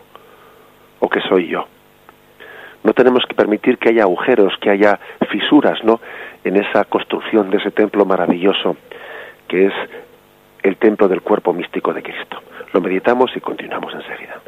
o 1.00 1.08
que 1.08 1.20
soy 1.22 1.48
yo. 1.48 1.66
No 2.84 2.92
tenemos 2.92 3.24
que 3.26 3.34
permitir 3.34 3.78
que 3.78 3.88
haya 3.88 4.02
agujeros, 4.02 4.54
que 4.60 4.70
haya 4.70 5.00
fisuras, 5.30 5.82
¿no? 5.82 6.00
En 6.44 6.56
esa 6.56 6.84
construcción 6.84 7.50
de 7.50 7.56
ese 7.56 7.70
templo 7.72 8.04
maravilloso 8.04 8.76
que 9.48 9.66
es 9.66 9.72
el 10.62 10.76
templo 10.76 11.08
del 11.08 11.22
cuerpo 11.22 11.52
místico 11.52 11.92
de 11.92 12.02
Cristo. 12.02 12.38
Lo 12.72 12.80
meditamos 12.80 13.30
y 13.36 13.40
continuamos 13.40 13.92
enseguida. 13.94 14.40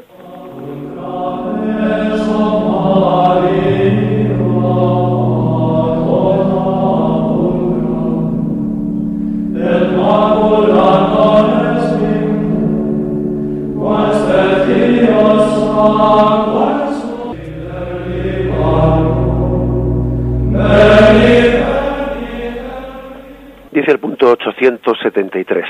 Dice 23.70 23.92
el 23.92 24.00
punto 24.00 24.30
873. 24.32 25.64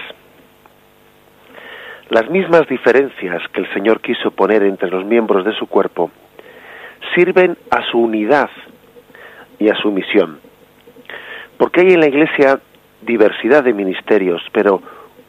Las 2.10 2.30
mismas 2.30 2.66
diferencias 2.68 3.42
que 3.52 3.60
el 3.60 3.72
Señor 3.74 4.00
quiso 4.00 4.30
poner 4.30 4.62
entre 4.62 4.90
los 4.90 5.04
miembros 5.04 5.44
de 5.44 5.52
su 5.52 5.66
cuerpo 5.66 6.10
sirven 7.14 7.58
a 7.70 7.82
su 7.90 7.98
unidad 7.98 8.48
y 9.58 9.68
a 9.68 9.74
su 9.74 9.90
misión. 9.90 10.40
Porque 11.58 11.80
hay 11.82 11.92
en 11.92 12.00
la 12.00 12.08
Iglesia 12.08 12.60
diversidad 13.08 13.64
de 13.64 13.72
ministerios, 13.72 14.42
pero 14.52 14.80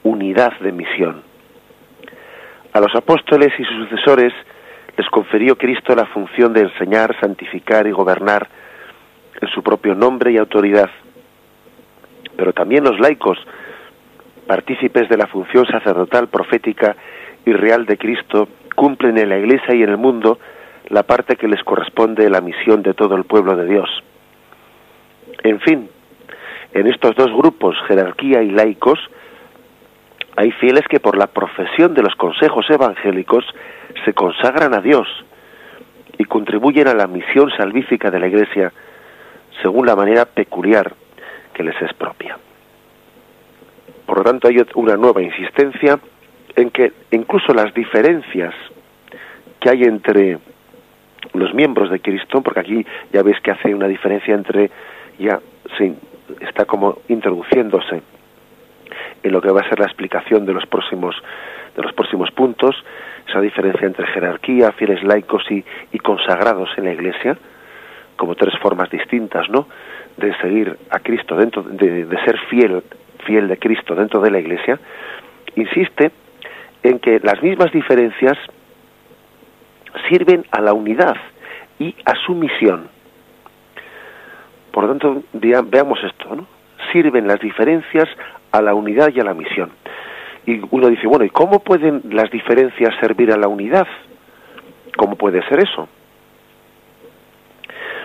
unidad 0.04 0.54
de 0.60 0.72
misión. 0.72 1.24
A 2.74 2.80
los 2.80 2.94
apóstoles 2.94 3.52
y 3.58 3.64
sus 3.64 3.90
sucesores 3.90 4.34
les 4.98 5.08
conferió 5.10 5.58
Cristo 5.58 5.96
la 5.96 6.06
función 6.06 6.54
de 6.54 6.62
enseñar, 6.62 7.18
santificar 7.20 7.88
y 7.88 7.92
gobernar 7.92 8.48
en 9.42 9.48
su 9.50 9.64
propio 9.64 9.96
nombre 9.96 10.32
y 10.32 10.38
autoridad. 10.38 10.90
Pero 12.36 12.54
también 12.54 12.84
los 12.84 13.00
laicos, 13.00 13.38
partícipes 14.46 15.08
de 15.10 15.18
la 15.18 15.28
función 15.28 15.66
sacerdotal, 15.66 16.28
profética 16.28 16.96
y 17.46 17.54
real 17.54 17.86
de 17.86 17.98
Cristo, 17.98 18.50
cumplen 18.76 19.18
en 19.18 19.30
la 19.30 19.38
Iglesia 19.38 19.74
y 19.74 19.84
en 19.84 19.90
el 19.90 19.98
mundo 19.98 20.38
la 20.90 21.04
parte 21.04 21.38
que 21.38 21.48
les 21.48 21.64
corresponde 21.64 22.24
de 22.24 22.30
la 22.30 22.42
misión 22.42 22.84
de 22.84 22.94
todo 22.94 23.16
el 23.16 23.24
pueblo 23.24 23.56
de 23.56 23.66
Dios. 23.66 23.90
En 25.44 25.60
fin, 25.62 25.90
en 26.74 26.88
estos 26.88 27.16
dos 27.16 27.32
grupos, 27.34 27.76
jerarquía 27.88 28.42
y 28.42 28.52
laicos, 28.52 29.00
hay 30.36 30.52
fieles 30.52 30.88
que 30.88 31.00
por 31.00 31.18
la 31.18 31.28
profesión 31.28 31.94
de 31.94 32.02
los 32.02 32.16
consejos 32.16 32.66
evangélicos 32.70 33.46
se 34.06 34.14
consagran 34.14 34.74
a 34.74 34.82
Dios 34.82 35.08
y 36.18 36.26
contribuyen 36.26 36.88
a 36.88 36.94
la 36.94 37.08
misión 37.08 37.52
salvífica 37.58 38.12
de 38.12 38.20
la 38.20 38.28
Iglesia 38.28 38.72
según 39.62 39.86
la 39.86 39.96
manera 39.96 40.26
peculiar 40.26 40.94
que 41.54 41.64
les 41.64 41.82
es 41.82 41.94
propia. 41.94 42.38
Por 44.06 44.20
lo 44.20 44.24
tanto, 44.24 44.48
hay 44.48 44.58
una 44.76 44.96
nueva 44.96 45.22
insistencia 45.22 46.00
en 46.56 46.72
que 46.72 46.94
incluso 47.12 47.54
las 47.54 47.74
diferencias 47.74 48.54
que 49.60 49.70
hay 49.70 49.84
entre 49.84 50.40
los 51.34 51.54
miembros 51.54 51.90
de 51.90 52.00
Cristo, 52.00 52.42
porque 52.42 52.62
aquí 52.62 52.86
ya 53.12 53.24
veis 53.24 53.40
que 53.42 53.52
hace 53.52 53.74
una 53.74 53.88
diferencia 53.88 54.34
entre, 54.34 54.72
ya 55.18 55.40
se 55.78 55.94
está 56.42 56.66
como 56.66 57.00
introduciéndose 57.08 58.02
en 59.24 59.32
lo 59.32 59.42
que 59.42 59.52
va 59.52 59.62
a 59.62 59.70
ser 59.70 59.80
la 59.80 59.86
explicación 59.86 60.46
de 60.46 60.54
los 60.54 60.66
próximos 60.66 61.16
de 61.76 61.84
los 61.84 61.94
próximos 61.94 62.32
puntos, 62.32 62.76
esa 63.28 63.40
diferencia 63.42 63.86
entre 63.86 64.08
jerarquía, 64.08 64.72
fieles 64.72 65.04
laicos 65.04 65.44
y, 65.50 65.64
consagrados 66.00 66.70
en 66.78 66.86
la 66.86 66.94
Iglesia, 66.94 67.38
como 68.18 68.36
tres 68.36 68.58
formas 68.60 68.90
distintas, 68.90 69.50
¿no? 69.50 69.68
De 70.18 70.36
seguir 70.38 70.76
a 70.90 71.00
Cristo 71.00 71.36
dentro, 71.36 71.62
de, 71.64 72.06
de 72.06 72.24
ser 72.26 72.38
fiel, 72.50 72.84
fiel 73.26 73.48
de 73.48 73.58
Cristo 73.58 73.96
dentro 73.96 74.20
de 74.20 74.32
la 74.32 74.40
Iglesia, 74.40 74.80
insiste 75.56 76.12
en 76.84 77.00
que 77.00 77.20
las 77.22 77.42
mismas 77.42 77.72
diferencias 77.72 78.38
sirven 80.10 80.46
a 80.52 80.62
la 80.62 80.74
unidad 80.74 81.16
y 81.78 81.96
a 82.06 82.16
su 82.26 82.34
misión. 82.36 82.90
Por 84.80 84.88
lo 84.88 84.96
tanto, 84.96 85.24
veamos 85.34 86.00
esto, 86.06 86.34
¿no? 86.34 86.48
Sirven 86.94 87.28
las 87.28 87.42
diferencias 87.42 88.08
a 88.54 88.62
la 88.62 88.74
unidad 88.74 89.10
y 89.14 89.20
a 89.20 89.26
la 89.26 89.34
misión. 89.34 89.72
Y 90.46 90.62
uno 90.72 90.88
dice, 90.88 91.06
bueno, 91.06 91.26
¿y 91.26 91.30
cómo 91.30 91.60
pueden 91.60 92.02
las 92.12 92.32
diferencias 92.32 92.96
servir 93.02 93.34
a 93.34 93.38
la 93.38 93.50
unidad? 93.50 93.86
¿Cómo 94.96 95.18
puede 95.18 95.46
ser 95.50 95.60
eso? 95.60 95.90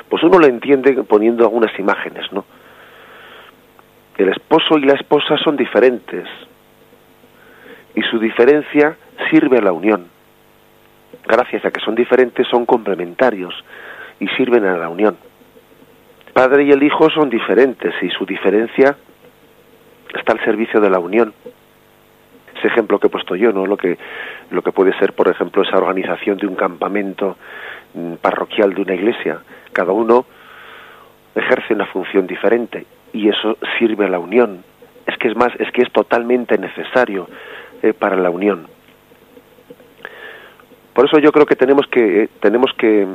Pues 0.08 0.20
uno 0.24 0.40
lo 0.40 0.46
entiende 0.48 1.00
poniendo 1.04 1.44
algunas 1.44 1.78
imágenes, 1.78 2.24
¿no? 2.32 2.44
El 4.18 4.30
esposo 4.30 4.76
y 4.76 4.82
la 4.82 4.94
esposa 4.94 5.36
son 5.44 5.56
diferentes 5.56 6.28
y 7.94 8.02
su 8.02 8.18
diferencia 8.18 8.96
sirve 9.30 9.58
a 9.58 9.62
la 9.62 9.70
unión. 9.70 10.08
Gracias 11.24 11.64
a 11.64 11.70
que 11.70 11.78
son 11.78 11.94
diferentes, 11.94 12.48
son 12.48 12.66
complementarios 12.66 13.54
y 14.18 14.26
sirven 14.30 14.64
a 14.64 14.76
la 14.76 14.88
unión. 14.88 15.16
Padre 16.34 16.64
y 16.64 16.72
el 16.72 16.82
hijo 16.82 17.08
son 17.10 17.30
diferentes 17.30 17.94
y 18.02 18.10
su 18.10 18.26
diferencia 18.26 18.96
está 20.12 20.32
al 20.32 20.44
servicio 20.44 20.80
de 20.80 20.90
la 20.90 20.98
unión. 20.98 21.32
Ese 22.56 22.66
ejemplo 22.66 22.98
que 22.98 23.06
he 23.06 23.10
puesto 23.10 23.36
yo, 23.36 23.52
¿no? 23.52 23.66
Lo 23.66 23.76
que, 23.76 23.96
lo 24.50 24.60
que 24.60 24.72
puede 24.72 24.98
ser, 24.98 25.12
por 25.12 25.28
ejemplo, 25.28 25.62
esa 25.62 25.76
organización 25.76 26.36
de 26.38 26.48
un 26.48 26.56
campamento 26.56 27.36
mm, 27.94 28.14
parroquial 28.14 28.74
de 28.74 28.82
una 28.82 28.94
iglesia. 28.94 29.38
Cada 29.72 29.92
uno 29.92 30.26
ejerce 31.36 31.72
una 31.72 31.86
función 31.86 32.26
diferente 32.26 32.84
y 33.12 33.28
eso 33.28 33.56
sirve 33.78 34.06
a 34.06 34.08
la 34.08 34.18
unión. 34.18 34.64
Es 35.06 35.16
que 35.18 35.28
es 35.28 35.36
más, 35.36 35.52
es 35.60 35.70
que 35.70 35.82
es 35.82 35.92
totalmente 35.92 36.58
necesario 36.58 37.28
eh, 37.80 37.92
para 37.92 38.16
la 38.16 38.30
unión. 38.30 38.66
Por 40.94 41.06
eso 41.06 41.18
yo 41.20 41.30
creo 41.30 41.46
que 41.46 41.56
tenemos 41.56 41.86
que 41.86 42.24
eh, 42.24 42.28
tenemos 42.40 42.72
que 42.74 43.06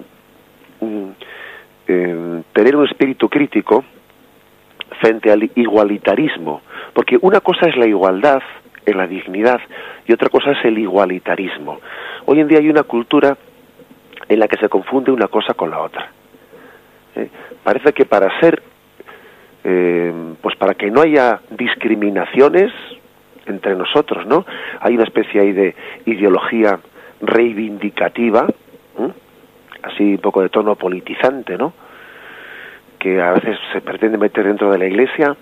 mm, 0.79 1.09
eh, 1.89 2.43
tener 2.53 2.75
un 2.75 2.85
espíritu 2.85 3.27
crítico 3.27 3.83
frente 5.01 5.31
al 5.31 5.49
igualitarismo, 5.55 6.61
porque 6.93 7.17
una 7.21 7.39
cosa 7.41 7.67
es 7.67 7.75
la 7.77 7.87
igualdad 7.87 8.41
en 8.85 8.97
la 8.97 9.07
dignidad 9.07 9.59
y 10.07 10.13
otra 10.13 10.29
cosa 10.29 10.51
es 10.51 10.63
el 10.65 10.77
igualitarismo. 10.77 11.79
Hoy 12.25 12.39
en 12.39 12.47
día 12.47 12.59
hay 12.59 12.69
una 12.69 12.83
cultura 12.83 13.35
en 14.27 14.39
la 14.39 14.47
que 14.47 14.57
se 14.57 14.69
confunde 14.69 15.11
una 15.11 15.27
cosa 15.27 15.53
con 15.53 15.71
la 15.71 15.79
otra. 15.79 16.11
Parece 17.63 17.91
que 17.93 18.05
para 18.05 18.39
ser, 18.39 18.61
pues 20.41 20.55
para 20.57 20.75
que 20.75 20.91
no 20.91 21.01
haya 21.01 21.41
discriminaciones, 21.49 22.71
entre 23.49 23.75
nosotros, 23.75 24.25
¿no? 24.25 24.45
Hay 24.79 24.95
una 24.95 25.03
especie 25.03 25.41
ahí 25.41 25.51
de 25.51 25.75
ideología 26.05 26.79
reivindicativa, 27.21 28.47
así 29.83 30.03
un 30.03 30.17
poco 30.19 30.41
de 30.41 30.49
tono 30.49 30.75
politizante, 30.75 31.57
¿no? 31.57 31.73
Que 32.97 33.21
a 33.21 33.31
veces 33.31 33.57
se 33.73 33.81
pretende 33.81 34.17
meter 34.17 34.45
dentro 34.45 34.71
de 34.71 34.77
la 34.77 34.85
Iglesia 34.85 35.35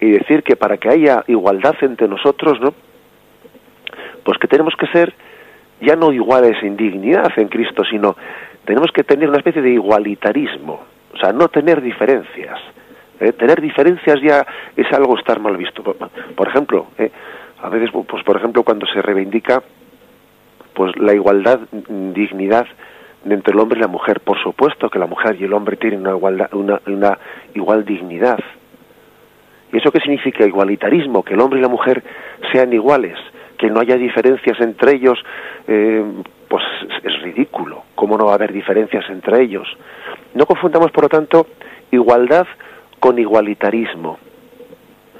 y 0.00 0.10
decir 0.10 0.42
que 0.42 0.56
para 0.56 0.76
que 0.76 0.88
haya 0.88 1.24
igualdad 1.26 1.74
entre 1.80 2.08
nosotros, 2.08 2.60
¿no? 2.60 2.74
Pues 4.22 4.38
que 4.38 4.48
tenemos 4.48 4.74
que 4.76 4.86
ser 4.88 5.14
ya 5.80 5.96
no 5.96 6.12
iguales 6.12 6.56
en 6.62 6.76
dignidad 6.76 7.32
en 7.36 7.48
Cristo, 7.48 7.82
sino 7.88 8.16
tenemos 8.64 8.90
que 8.92 9.04
tener 9.04 9.28
una 9.28 9.38
especie 9.38 9.62
de 9.62 9.70
igualitarismo, 9.70 10.80
o 11.12 11.16
sea, 11.18 11.32
no 11.32 11.48
tener 11.48 11.80
diferencias. 11.80 12.58
¿eh? 13.20 13.32
tener 13.32 13.60
diferencias 13.60 14.20
ya 14.20 14.46
es 14.76 14.90
algo 14.92 15.16
estar 15.18 15.40
mal 15.40 15.56
visto. 15.56 15.82
Por, 15.82 16.48
ejemplo, 16.48 16.88
¿eh? 16.98 17.10
a 17.62 17.68
veces, 17.68 17.90
pues 17.90 18.22
por 18.24 18.36
ejemplo, 18.36 18.62
cuando 18.62 18.86
se 18.86 19.02
reivindica 19.02 19.62
pues 20.74 20.94
la 20.98 21.14
igualdad, 21.14 21.60
dignidad 21.70 22.66
entre 23.32 23.52
el 23.52 23.60
hombre 23.60 23.78
y 23.78 23.82
la 23.82 23.88
mujer, 23.88 24.20
por 24.20 24.40
supuesto 24.42 24.88
que 24.88 24.98
la 24.98 25.06
mujer 25.06 25.36
y 25.40 25.44
el 25.44 25.52
hombre 25.52 25.76
tienen 25.76 26.00
una, 26.00 26.10
igualdad, 26.10 26.52
una, 26.52 27.18
igual 27.54 27.84
dignidad. 27.84 28.38
¿Y 29.72 29.78
eso 29.78 29.90
qué 29.90 30.00
significa 30.00 30.46
igualitarismo? 30.46 31.24
Que 31.24 31.34
el 31.34 31.40
hombre 31.40 31.58
y 31.58 31.62
la 31.62 31.68
mujer 31.68 32.02
sean 32.52 32.72
iguales, 32.72 33.18
que 33.58 33.68
no 33.68 33.80
haya 33.80 33.96
diferencias 33.96 34.60
entre 34.60 34.96
ellos, 34.96 35.18
eh, 35.66 36.04
pues 36.48 36.62
es 37.02 37.22
ridículo. 37.22 37.82
¿Cómo 37.94 38.16
no 38.16 38.26
va 38.26 38.32
a 38.32 38.34
haber 38.36 38.52
diferencias 38.52 39.04
entre 39.10 39.42
ellos? 39.42 39.66
No 40.34 40.46
confundamos, 40.46 40.92
por 40.92 41.04
lo 41.04 41.08
tanto, 41.08 41.46
igualdad 41.90 42.46
con 43.00 43.18
igualitarismo. 43.18 44.18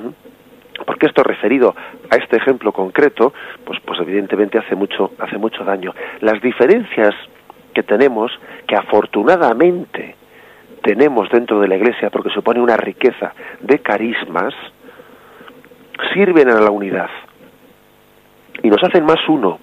¿Mm? 0.00 0.84
Porque 0.84 1.06
esto 1.06 1.22
referido 1.24 1.74
a 2.10 2.16
este 2.16 2.36
ejemplo 2.36 2.70
concreto, 2.70 3.32
pues, 3.64 3.80
pues 3.84 3.98
evidentemente 4.00 4.58
hace 4.58 4.76
mucho, 4.76 5.12
hace 5.18 5.38
mucho 5.38 5.64
daño. 5.64 5.92
Las 6.20 6.40
diferencias 6.40 7.14
que 7.76 7.82
tenemos, 7.82 8.32
que 8.66 8.74
afortunadamente 8.74 10.16
tenemos 10.82 11.28
dentro 11.28 11.60
de 11.60 11.68
la 11.68 11.76
Iglesia, 11.76 12.08
porque 12.08 12.30
supone 12.30 12.58
una 12.58 12.78
riqueza 12.78 13.34
de 13.60 13.80
carismas, 13.80 14.54
sirven 16.14 16.48
a 16.48 16.58
la 16.58 16.70
unidad 16.70 17.10
y 18.62 18.70
nos 18.70 18.82
hacen 18.82 19.04
más 19.04 19.18
uno. 19.28 19.58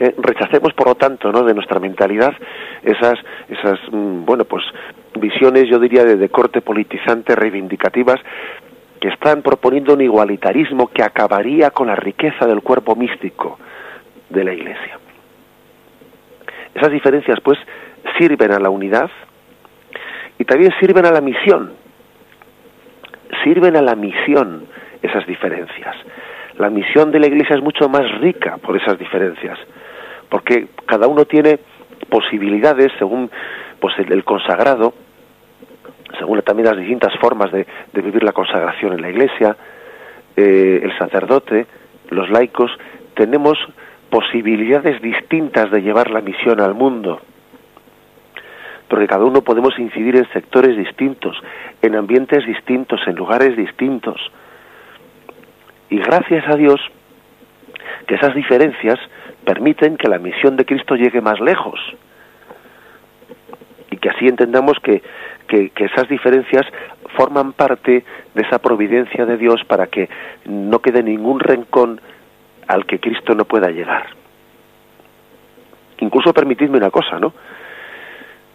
Eh, 0.00 0.16
rechacemos, 0.18 0.74
por 0.74 0.88
lo 0.88 0.94
tanto, 0.96 1.30
¿no? 1.30 1.44
de 1.44 1.54
nuestra 1.54 1.78
mentalidad 1.78 2.34
esas, 2.82 3.20
esas 3.48 3.78
mm, 3.92 4.24
bueno, 4.24 4.44
pues 4.44 4.64
visiones, 5.14 5.68
yo 5.68 5.78
diría, 5.78 6.02
de, 6.02 6.28
corte 6.28 6.60
politizante, 6.60 7.36
reivindicativas, 7.36 8.18
que 9.00 9.08
están 9.10 9.42
proponiendo 9.42 9.94
un 9.94 10.00
igualitarismo 10.00 10.88
que 10.88 11.04
acabaría 11.04 11.70
con 11.70 11.86
la 11.86 11.94
riqueza 11.94 12.46
del 12.46 12.62
cuerpo 12.62 12.96
místico 12.96 13.60
de 14.28 14.42
la 14.42 14.52
Iglesia. 14.52 14.98
Esas 16.74 16.90
diferencias, 16.90 17.38
pues, 17.40 17.58
sirven 18.18 18.52
a 18.52 18.58
la 18.58 18.70
unidad 18.70 19.10
y 20.38 20.44
también 20.44 20.72
sirven 20.80 21.06
a 21.06 21.10
la 21.10 21.20
misión. 21.20 21.72
Sirven 23.44 23.76
a 23.76 23.82
la 23.82 23.94
misión 23.94 24.66
esas 25.02 25.26
diferencias. 25.26 25.96
La 26.58 26.70
misión 26.70 27.10
de 27.10 27.18
la 27.18 27.26
Iglesia 27.26 27.56
es 27.56 27.62
mucho 27.62 27.88
más 27.88 28.20
rica 28.20 28.58
por 28.58 28.76
esas 28.76 28.98
diferencias, 28.98 29.58
porque 30.28 30.68
cada 30.86 31.06
uno 31.06 31.24
tiene 31.24 31.58
posibilidades 32.08 32.92
según 32.98 33.30
pues 33.80 33.94
el, 33.98 34.22
consagrado, 34.24 34.94
según 36.18 36.40
también 36.42 36.68
las 36.68 36.78
distintas 36.78 37.12
formas 37.20 37.50
de, 37.50 37.66
vivir 37.94 38.22
la 38.22 38.32
consagración 38.32 38.92
en 38.92 39.02
la 39.02 39.10
iglesia, 39.10 39.56
eh, 40.36 40.80
el 40.84 40.96
sacerdote, 40.98 41.66
los 42.10 42.30
laicos, 42.30 42.70
tenemos 43.14 43.58
posibilidades 44.12 45.00
distintas 45.00 45.70
de 45.70 45.80
llevar 45.80 46.10
la 46.10 46.20
misión 46.20 46.60
al 46.60 46.74
mundo. 46.74 47.22
Porque 48.86 49.06
cada 49.06 49.24
uno 49.24 49.40
podemos 49.40 49.78
incidir 49.78 50.16
en 50.16 50.30
sectores 50.34 50.76
distintos, 50.76 51.34
en 51.80 51.96
ambientes 51.96 52.44
distintos, 52.44 53.00
en 53.06 53.14
lugares 53.16 53.56
distintos. 53.56 54.20
Y 55.88 55.96
gracias 55.96 56.46
a 56.46 56.56
Dios 56.56 56.78
que 58.06 58.16
esas 58.16 58.34
diferencias 58.34 58.98
permiten 59.46 59.96
que 59.96 60.08
la 60.08 60.18
misión 60.18 60.58
de 60.58 60.66
Cristo 60.66 60.94
llegue 60.94 61.22
más 61.22 61.40
lejos 61.40 61.80
y 63.90 63.96
que 63.96 64.10
así 64.10 64.28
entendamos 64.28 64.76
que, 64.82 65.02
que, 65.48 65.84
esas 65.86 66.06
diferencias 66.08 66.66
forman 67.16 67.54
parte 67.54 68.04
de 68.34 68.42
esa 68.42 68.58
providencia 68.58 69.24
de 69.24 69.38
Dios 69.38 69.64
para 69.66 69.86
que 69.86 70.10
no 70.44 70.80
quede 70.80 71.02
ningún 71.02 71.40
rencón 71.40 71.98
al 72.68 72.86
que 72.86 73.00
Cristo 73.00 73.34
no 73.34 73.44
pueda 73.44 73.70
llegar. 73.70 74.06
Incluso 76.00 76.32
permitidme 76.32 76.78
una 76.78 76.90
cosa, 76.90 77.18
¿no? 77.18 77.32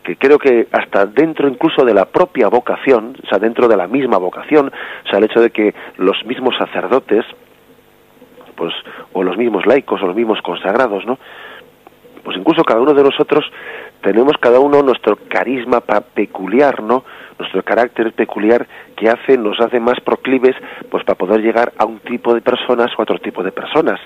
que 0.08 0.16
creo 0.16 0.40
que 0.40 0.70
hasta 0.72 1.06
dentro 1.06 1.50
incluso 1.50 1.84
de 1.84 1.94
la 1.94 2.06
propia 2.06 2.48
vocación, 2.48 3.18
o 3.22 3.28
sea, 3.28 3.40
dentro 3.40 3.68
de 3.68 3.76
la 3.76 3.90
misma 3.90 4.18
vocación, 4.18 4.72
o 5.06 5.10
sea, 5.10 5.20
el 5.20 5.26
hecho 5.26 5.42
de 5.42 5.50
que 5.50 5.76
los 5.98 6.26
mismos 6.26 6.56
sacerdotes, 6.58 7.26
pues, 8.56 8.74
o 9.12 9.22
los 9.22 9.36
mismos 9.36 9.66
laicos, 9.66 10.02
o 10.02 10.08
los 10.08 10.16
mismos 10.16 10.42
consagrados, 10.42 11.06
¿no? 11.06 11.20
Pues 12.24 12.38
incluso 12.38 12.64
cada 12.64 12.80
uno 12.80 12.94
de 12.94 13.04
nosotros 13.04 13.44
tenemos 14.02 14.38
cada 14.40 14.62
uno 14.62 14.82
nuestro 14.82 15.18
carisma 15.28 15.82
peculiar, 15.82 16.82
¿no? 16.82 17.04
Nuestro 17.40 17.64
carácter 17.64 18.14
peculiar 18.14 18.66
que 18.96 19.10
hace, 19.10 19.38
nos 19.38 19.60
hace 19.60 19.80
más 19.80 20.00
proclives, 20.02 20.56
pues 20.90 21.04
para 21.04 21.18
poder 21.18 21.42
llegar 21.42 21.74
a 21.78 21.86
un 21.86 22.00
tipo 22.00 22.34
de 22.34 22.42
personas 22.42 22.92
o 22.98 23.02
a 23.02 23.04
otro 23.04 23.20
tipo 23.20 23.44
de 23.44 23.52
personas. 23.52 24.00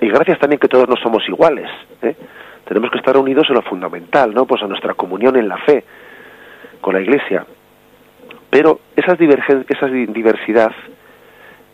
Y 0.00 0.08
gracias 0.08 0.38
también 0.38 0.58
que 0.58 0.68
todos 0.68 0.88
no 0.88 0.96
somos 0.96 1.28
iguales, 1.28 1.68
¿eh? 2.02 2.14
tenemos 2.68 2.90
que 2.90 2.98
estar 2.98 3.16
unidos 3.16 3.46
en 3.48 3.54
lo 3.54 3.62
fundamental, 3.62 4.34
¿no? 4.34 4.44
Pues 4.44 4.62
a 4.62 4.66
nuestra 4.66 4.92
comunión 4.92 5.36
en 5.36 5.48
la 5.48 5.56
fe 5.56 5.84
con 6.82 6.94
la 6.94 7.00
Iglesia. 7.00 7.46
Pero 8.50 8.80
esas 8.94 9.18
esa 9.20 9.86
diversidad, 9.86 10.72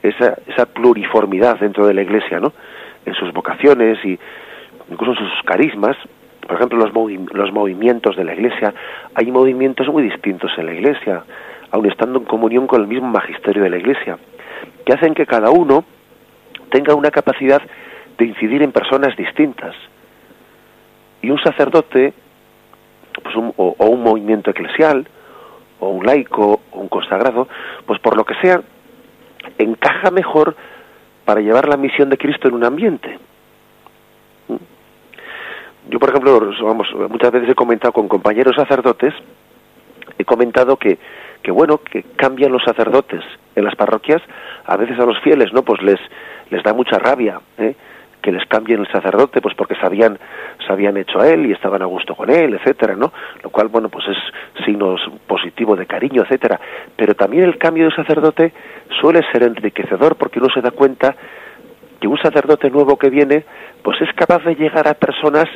esa, 0.03 0.39
esa 0.47 0.67
pluriformidad 0.67 1.59
dentro 1.59 1.87
de 1.87 1.95
la 1.95 2.03
Iglesia, 2.03 2.39
¿no? 2.39 2.53
En 3.05 3.15
sus 3.15 3.33
vocaciones 3.33 3.99
y 4.05 4.17
incluso 4.89 5.21
en 5.21 5.31
sus 5.31 5.43
carismas, 5.43 5.97
por 6.47 6.57
ejemplo, 6.57 6.79
los, 6.79 7.53
movimientos 7.53 8.17
de 8.17 8.25
la 8.25 8.35
Iglesia, 8.35 8.75
hay 9.15 9.31
movimientos 9.31 9.89
muy 9.89 10.03
distintos 10.03 10.53
en 10.59 10.67
la 10.67 10.75
Iglesia, 10.75 11.25
aun 11.71 11.87
estando 11.87 12.19
en 12.19 12.25
comunión 12.25 12.67
con 12.67 12.81
el 12.81 12.87
mismo 12.87 13.09
magisterio 13.09 13.63
de 13.63 13.71
la 13.71 13.79
Iglesia, 13.79 14.19
que 14.85 14.93
hacen 14.93 15.15
que 15.15 15.27
cada 15.27 15.51
uno 15.51 15.85
tenga 16.71 16.95
una 16.95 17.11
capacidad 17.11 17.63
de 18.19 18.25
incidir 18.25 18.63
en 18.63 18.73
personas 18.73 19.17
distintas 19.17 19.75
y 21.23 21.31
un 21.31 21.39
sacerdote, 21.39 22.13
pues 23.23 23.35
o, 23.37 23.75
un 23.79 24.03
movimiento 24.03 24.51
eclesial, 24.51 25.07
o 25.81 25.89
un 25.89 26.05
laico, 26.05 26.61
o 26.71 26.81
un 26.81 26.89
consagrado, 26.89 27.49
pues 27.87 27.99
por 28.01 28.17
lo 28.17 28.25
que 28.25 28.35
sea, 28.43 28.61
encaja 29.59 30.11
mejor 30.11 30.55
para 31.25 31.41
llevar 31.41 31.69
la 31.69 31.77
misión 31.77 32.11
de 32.11 32.19
Cristo 32.19 32.49
en 32.49 32.55
un 32.55 32.65
ambiente. 32.65 33.19
Yo, 35.89 35.99
por 35.99 36.11
ejemplo, 36.11 36.51
vamos, 36.63 36.89
muchas 37.09 37.31
veces 37.31 37.51
he 37.51 37.55
comentado 37.55 37.93
con 37.93 38.09
compañeros 38.09 38.57
sacerdotes, 38.57 39.13
he 40.19 40.25
comentado 40.25 40.77
que, 40.77 40.99
que 41.43 41.51
bueno, 41.51 41.79
que 41.79 42.03
cambian 42.17 42.53
los 42.53 42.63
sacerdotes 42.63 43.23
en 43.55 43.65
las 43.65 43.75
parroquias, 43.77 44.23
a 44.65 44.77
veces 44.77 44.99
a 44.99 45.05
los 45.05 45.21
fieles, 45.21 45.53
¿no? 45.53 45.63
Pues 45.63 45.83
les, 45.83 46.01
les 46.51 46.63
da 46.63 46.73
mucha 46.73 46.99
rabia, 46.99 47.41
¿eh? 47.59 47.75
que 48.25 48.33
les 48.33 48.47
cambien 48.47 48.81
el 48.81 48.91
sacerdote, 48.91 49.43
pues 49.43 49.55
porque 49.55 49.75
sabían, 49.75 50.19
se 50.67 50.73
habían 50.73 50.97
hecho 50.97 51.21
a 51.21 51.29
él 51.29 51.45
y 51.45 51.53
estaban 51.53 51.83
a 51.83 51.85
gusto 51.85 52.15
con 52.15 52.31
él, 52.31 52.55
etcétera, 52.55 52.97
¿no? 52.97 53.13
Lo 53.43 53.51
cual, 53.51 53.69
bueno, 53.69 53.91
pues 53.91 54.07
es 54.09 54.65
signo 54.65 54.97
positivo 55.27 55.77
de 55.77 55.85
cariño, 55.85 56.23
etcétera. 56.23 56.59
Pero 56.97 57.15
también 57.15 57.45
el 57.45 57.59
cambio 57.59 57.85
de 57.85 57.95
sacerdote 57.95 58.55
suele 58.99 59.21
ser 59.31 59.43
enriquecedor 59.43 60.17
porque 60.17 60.39
uno 60.39 60.49
se 60.49 60.63
da 60.63 60.71
cuenta 60.71 61.15
que 62.05 62.09
un 62.09 62.19
sacerdote 62.19 62.69
nuevo 62.69 62.99
que 62.99 63.09
viene, 63.09 63.47
pues 63.83 63.99
es 64.03 64.13
capaz 64.13 64.45
de 64.45 64.55
llegar 64.55 64.87
a 64.87 64.93
personas 64.93 65.47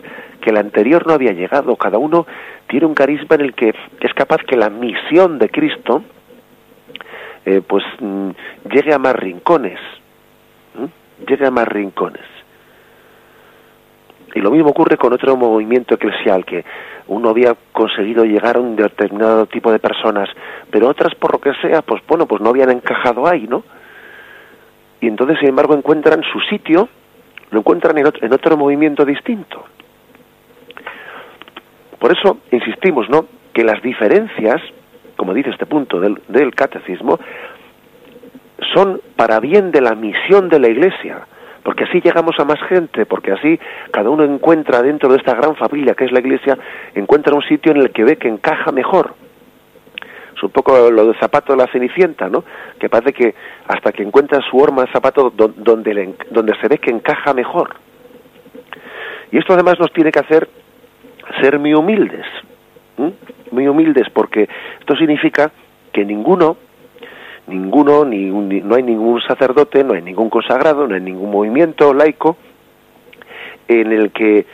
que 0.41 0.49
el 0.49 0.57
anterior 0.57 1.07
no 1.07 1.13
había 1.13 1.33
llegado. 1.33 1.77
Cada 1.77 1.99
uno 1.99 2.27
tiene 2.67 2.87
un 2.87 2.95
carisma 2.95 3.35
en 3.37 3.43
el 3.43 3.53
que 3.53 3.75
es 4.01 4.15
capaz 4.15 4.39
que 4.45 4.57
la 4.57 4.71
misión 4.71 5.39
de 5.39 5.51
Cristo, 5.51 6.03
eh, 7.45 7.61
pues 7.67 7.85
mm, 8.01 8.31
llegue 8.73 8.95
a 8.95 8.99
más 8.99 9.15
rincones, 9.15 9.79
llegue 11.29 11.47
a 11.47 11.51
más 11.51 11.69
rincones. 11.69 12.25
Y 14.35 14.41
lo 14.41 14.51
mismo 14.51 14.71
ocurre 14.71 14.97
con 14.97 15.13
otro 15.13 15.37
movimiento 15.37 15.97
eclesial, 15.97 16.47
que 16.47 16.65
uno 17.09 17.29
había 17.29 17.55
conseguido 17.73 18.25
llegar 18.25 18.57
a 18.57 18.61
un 18.61 18.75
determinado 18.75 19.45
tipo 19.45 19.71
de 19.71 19.81
personas, 19.81 20.31
pero 20.71 20.89
otras, 20.89 21.15
por 21.15 21.31
lo 21.31 21.41
que 21.41 21.53
sea, 21.61 21.83
pues 21.83 22.01
bueno, 22.09 22.25
pues 22.25 22.41
no 22.41 22.49
habían 22.49 22.71
encajado 22.71 23.27
ahí, 23.29 23.47
¿no? 23.47 23.65
Y 25.01 25.09
entonces, 25.09 25.39
sin 25.39 25.51
embargo, 25.51 25.75
encuentran 25.75 26.23
su 26.33 26.41
sitio, 26.41 26.89
lo 27.51 27.61
encuentran 27.61 27.97
en 27.99 28.07
otro, 28.07 28.27
en 28.27 28.33
otro 28.33 28.57
movimiento 28.57 29.05
distinto. 29.05 29.65
Por 31.99 32.13
eso 32.13 32.39
insistimos, 32.51 33.09
¿no? 33.09 33.27
Que 33.53 33.65
las 33.65 33.83
diferencias, 33.83 34.61
como 35.17 35.35
dice 35.35 35.51
este 35.51 35.67
punto 35.67 36.01
del, 36.01 36.21
del 36.29 36.55
catecismo, 36.55 37.19
son 38.75 39.01
para 39.17 39.41
bien 39.41 39.71
de 39.71 39.81
la 39.81 39.95
misión 39.95 40.49
de 40.49 40.59
la 40.59 40.69
Iglesia 40.69 41.27
porque 41.69 41.85
así 41.85 42.01
llegamos 42.01 42.35
a 42.39 42.47
más 42.47 42.59
gente, 42.63 43.05
porque 43.05 43.31
así 43.31 43.61
cada 43.91 44.09
uno 44.09 44.25
encuentra 44.25 44.81
dentro 44.81 45.11
de 45.11 45.19
esta 45.19 45.35
gran 45.35 45.55
familia 45.55 45.95
que 45.95 46.07
es 46.07 46.13
la 46.13 46.21
Iglesia, 46.21 46.57
encuentra 46.95 47.35
un 47.35 47.43
sitio 47.43 47.73
en 47.73 47.83
el 47.83 47.91
que 47.91 48.05
ve 48.05 48.17
que 48.17 48.27
encaja 48.27 48.73
mejor. 48.73 49.15
Un 50.43 50.51
poco 50.51 50.91
lo 50.91 51.07
del 51.07 51.19
zapato 51.19 51.53
de 51.53 51.59
la 51.59 51.67
cenicienta, 51.73 52.29
¿no? 52.29 52.45
Que 52.79 52.89
parece 52.89 53.13
que 53.13 53.35
hasta 53.67 53.93
que 53.93 54.03
encuentra 54.03 54.41
su 54.49 54.57
horma 54.57 54.83
de 54.83 54.93
zapato 54.93 55.31
donde, 55.31 56.15
donde 56.31 56.55
se 56.61 56.69
ve 56.69 56.79
que 56.79 56.91
encaja 56.91 57.35
mejor. 57.35 57.77
Y 59.31 59.39
esto 59.39 59.53
además 59.55 59.79
nos 59.79 59.93
tiene 59.93 60.11
que 60.11 60.21
hacer 60.21 60.49
ser 61.41 61.59
muy 61.59 61.75
humildes, 61.75 62.27
muy 63.51 63.69
humildes, 63.69 64.09
porque 64.13 64.49
esto 64.81 64.97
significa 64.97 65.51
que 65.93 66.05
ninguno 66.05 66.57
ninguno, 67.49 68.05
ni, 68.05 68.27
no 68.27 68.75
hay 68.75 68.83
ningún 68.83 69.21
sacerdote, 69.23 69.83
no 69.83 69.95
hay 69.95 70.03
ningún 70.03 70.31
consagrado, 70.31 70.87
no 70.87 70.95
hay 70.95 71.01
ningún 71.01 71.31
movimiento 71.31 71.95
laico 71.95 72.37
en 73.67 73.93
el 73.93 74.13
que 74.13 74.47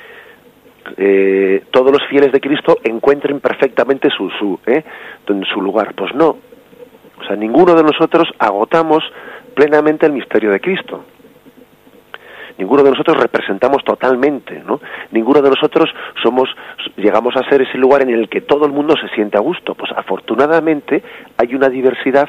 eh, 0.97 1.64
todos 1.70 1.93
los 1.93 2.07
fieles 2.09 2.32
de 2.32 2.41
Cristo 2.41 2.78
encuentren 2.85 3.41
perfectamente 3.41 4.09
su, 4.11 4.30
su, 4.30 4.59
eh, 4.66 4.85
su 5.53 5.61
lugar. 5.61 5.95
Pues 5.95 6.14
no. 6.14 6.37
O 7.20 7.24
sea, 7.26 7.37
ninguno 7.37 7.74
de 7.74 7.82
nosotros 7.82 8.28
agotamos 8.39 9.03
plenamente 9.55 10.07
el 10.07 10.12
misterio 10.12 10.51
de 10.51 10.61
Cristo. 10.61 11.05
Ninguno 12.59 12.85
de 12.85 12.91
nosotros 12.91 13.16
representamos 13.16 13.82
totalmente, 13.82 14.62
¿no? 14.64 14.80
Ninguno 15.11 15.43
de 15.43 15.51
nosotros 15.51 15.91
somos, 16.22 16.49
llegamos 16.97 17.35
a 17.37 17.49
ser 17.49 17.62
ese 17.62 17.78
lugar 17.78 18.03
en 18.03 18.11
el 18.11 18.28
que 18.28 18.43
todo 18.43 18.64
el 18.64 18.72
mundo 18.72 18.95
se 18.97 19.09
siente 19.09 19.37
a 19.37 19.41
gusto. 19.41 19.74
Pues 19.74 19.91
afortunadamente 19.93 21.03
hay 21.37 21.55
una 21.55 21.68
diversidad 21.68 22.28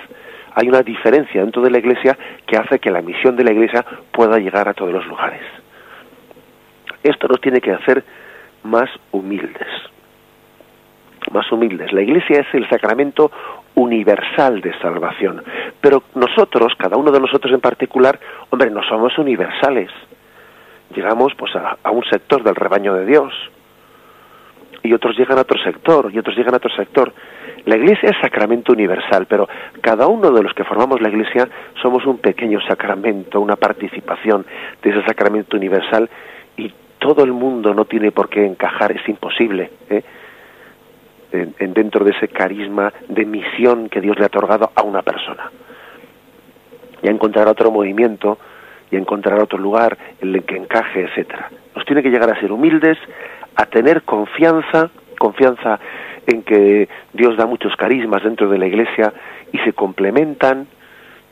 hay 0.58 0.70
una 0.70 0.82
diferencia 0.82 1.42
dentro 1.42 1.62
de 1.62 1.70
la 1.70 1.80
Iglesia 1.80 2.18
que 2.48 2.56
hace 2.56 2.80
que 2.80 2.90
la 2.90 3.02
misión 3.02 3.36
de 3.36 3.44
la 3.44 3.52
Iglesia 3.52 3.86
pueda 4.12 4.40
llegar 4.40 4.70
a 4.70 4.74
todos 4.74 4.94
los 4.94 5.06
lugares. 5.06 5.42
Esto 7.04 7.28
nos 7.28 7.42
tiene 7.42 7.60
que 7.60 7.74
hacer 7.74 8.04
más 8.66 8.90
humildes. 9.12 9.68
Más 11.32 11.50
humildes. 11.52 11.92
La 11.94 12.02
Iglesia 12.02 12.42
es 12.42 12.54
el 12.54 12.68
sacramento 12.70 13.32
universal 13.76 14.62
de 14.62 14.78
salvación. 14.80 15.44
Pero 15.82 16.04
nosotros, 16.16 16.74
cada 16.78 16.98
uno 16.98 17.12
de 17.12 17.20
nosotros 17.20 17.54
en 17.54 17.62
particular, 17.62 18.20
hombre, 18.50 18.70
no 18.70 18.82
somos 18.84 19.18
universales. 19.18 19.90
Llegamos 20.96 21.34
pues 21.36 21.52
a, 21.56 21.92
un 21.92 22.04
sector 22.06 22.44
del 22.44 22.56
rebaño 22.56 22.94
de 22.94 23.06
Dios. 23.06 23.34
Y 24.84 24.94
otros 24.94 25.18
llegan 25.18 25.40
a 25.40 25.42
otro 25.42 25.62
sector, 25.64 26.12
y 26.14 26.20
otros 26.20 26.38
llegan 26.38 26.54
a 26.54 26.58
otro 26.58 26.70
sector. 26.76 27.12
La 27.66 27.76
Iglesia 27.76 28.10
es 28.10 28.18
sacramento 28.22 28.72
universal, 28.72 29.26
pero 29.28 29.50
cada 29.82 30.06
uno 30.06 30.30
de 30.30 30.44
los 30.44 30.54
que 30.54 30.64
formamos 30.64 31.02
la 31.02 31.10
Iglesia 31.10 31.50
somos 31.82 32.06
un 32.06 32.20
pequeño 32.20 32.60
sacramento, 32.62 33.42
una 33.42 33.56
participación 33.56 34.46
de 34.84 34.90
ese 34.92 35.04
sacramento 35.06 35.58
universal 35.58 36.08
y 36.56 36.72
todo 37.06 37.24
el 37.24 37.34
mundo 37.34 37.74
no 37.74 37.86
tiene 37.86 38.12
por 38.12 38.30
qué 38.30 38.46
encajar, 38.46 38.92
es 38.92 39.08
imposible. 39.08 39.70
¿eh? 39.90 40.02
En, 41.32 41.74
dentro 41.74 42.04
de 42.04 42.12
ese 42.12 42.30
carisma 42.30 42.92
de 43.08 43.26
misión 43.26 43.90
que 43.90 44.02
Dios 44.02 44.18
le 44.18 44.24
ha 44.24 44.28
otorgado 44.28 44.72
a 44.74 44.82
una 44.82 45.02
persona. 45.02 45.52
Y 47.04 47.08
a 47.08 47.12
encontrar 47.12 47.48
otro 47.48 47.70
movimiento, 47.72 48.40
y 48.90 48.96
a 48.96 49.00
encontrar 49.00 49.40
otro 49.40 49.60
lugar 49.60 49.98
en 50.20 50.34
el 50.34 50.44
que 50.44 50.58
encaje, 50.58 51.04
etcétera. 51.04 51.52
Nos 51.76 51.86
tiene 51.86 52.02
que 52.02 52.10
llegar 52.10 52.32
a 52.32 52.40
ser 52.40 52.52
humildes, 52.52 52.98
a 53.56 53.66
tener 53.66 54.02
confianza, 54.04 54.90
confianza 55.20 55.80
en 56.26 56.42
que 56.42 56.90
Dios 57.14 57.38
da 57.38 57.46
muchos 57.46 57.76
carismas 57.76 58.24
dentro 58.24 58.50
de 58.50 58.58
la 58.58 58.66
iglesia 58.66 59.14
y 59.52 59.60
se 59.60 59.74
complementan 59.74 60.68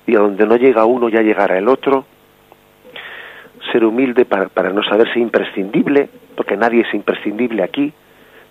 y 0.05 0.15
a 0.15 0.19
donde 0.19 0.45
no 0.45 0.55
llega 0.57 0.85
uno 0.85 1.09
ya 1.09 1.21
llegará 1.21 1.57
el 1.57 1.67
otro. 1.67 2.05
Ser 3.71 3.85
humilde 3.85 4.25
para, 4.25 4.49
para 4.49 4.71
no 4.71 4.83
saberse 4.83 5.19
imprescindible, 5.19 6.09
porque 6.35 6.57
nadie 6.57 6.81
es 6.81 6.93
imprescindible 6.93 7.63
aquí. 7.63 7.93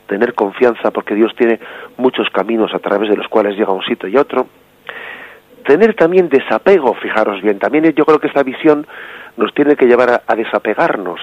Tener 0.06 0.34
confianza 0.34 0.90
porque 0.90 1.14
Dios 1.14 1.32
tiene 1.36 1.60
muchos 1.96 2.28
caminos 2.30 2.74
a 2.74 2.78
través 2.78 3.08
de 3.08 3.16
los 3.16 3.28
cuales 3.28 3.56
llega 3.56 3.70
a 3.70 3.74
un 3.74 3.84
sitio 3.84 4.08
y 4.08 4.16
otro. 4.16 4.46
Tener 5.64 5.94
también 5.94 6.28
desapego, 6.28 6.94
fijaros 6.94 7.40
bien. 7.40 7.58
También 7.58 7.84
yo 7.92 8.04
creo 8.04 8.18
que 8.18 8.26
esta 8.26 8.42
visión 8.42 8.86
nos 9.36 9.54
tiene 9.54 9.76
que 9.76 9.86
llevar 9.86 10.22
a, 10.26 10.34
desapegarnos. 10.34 11.20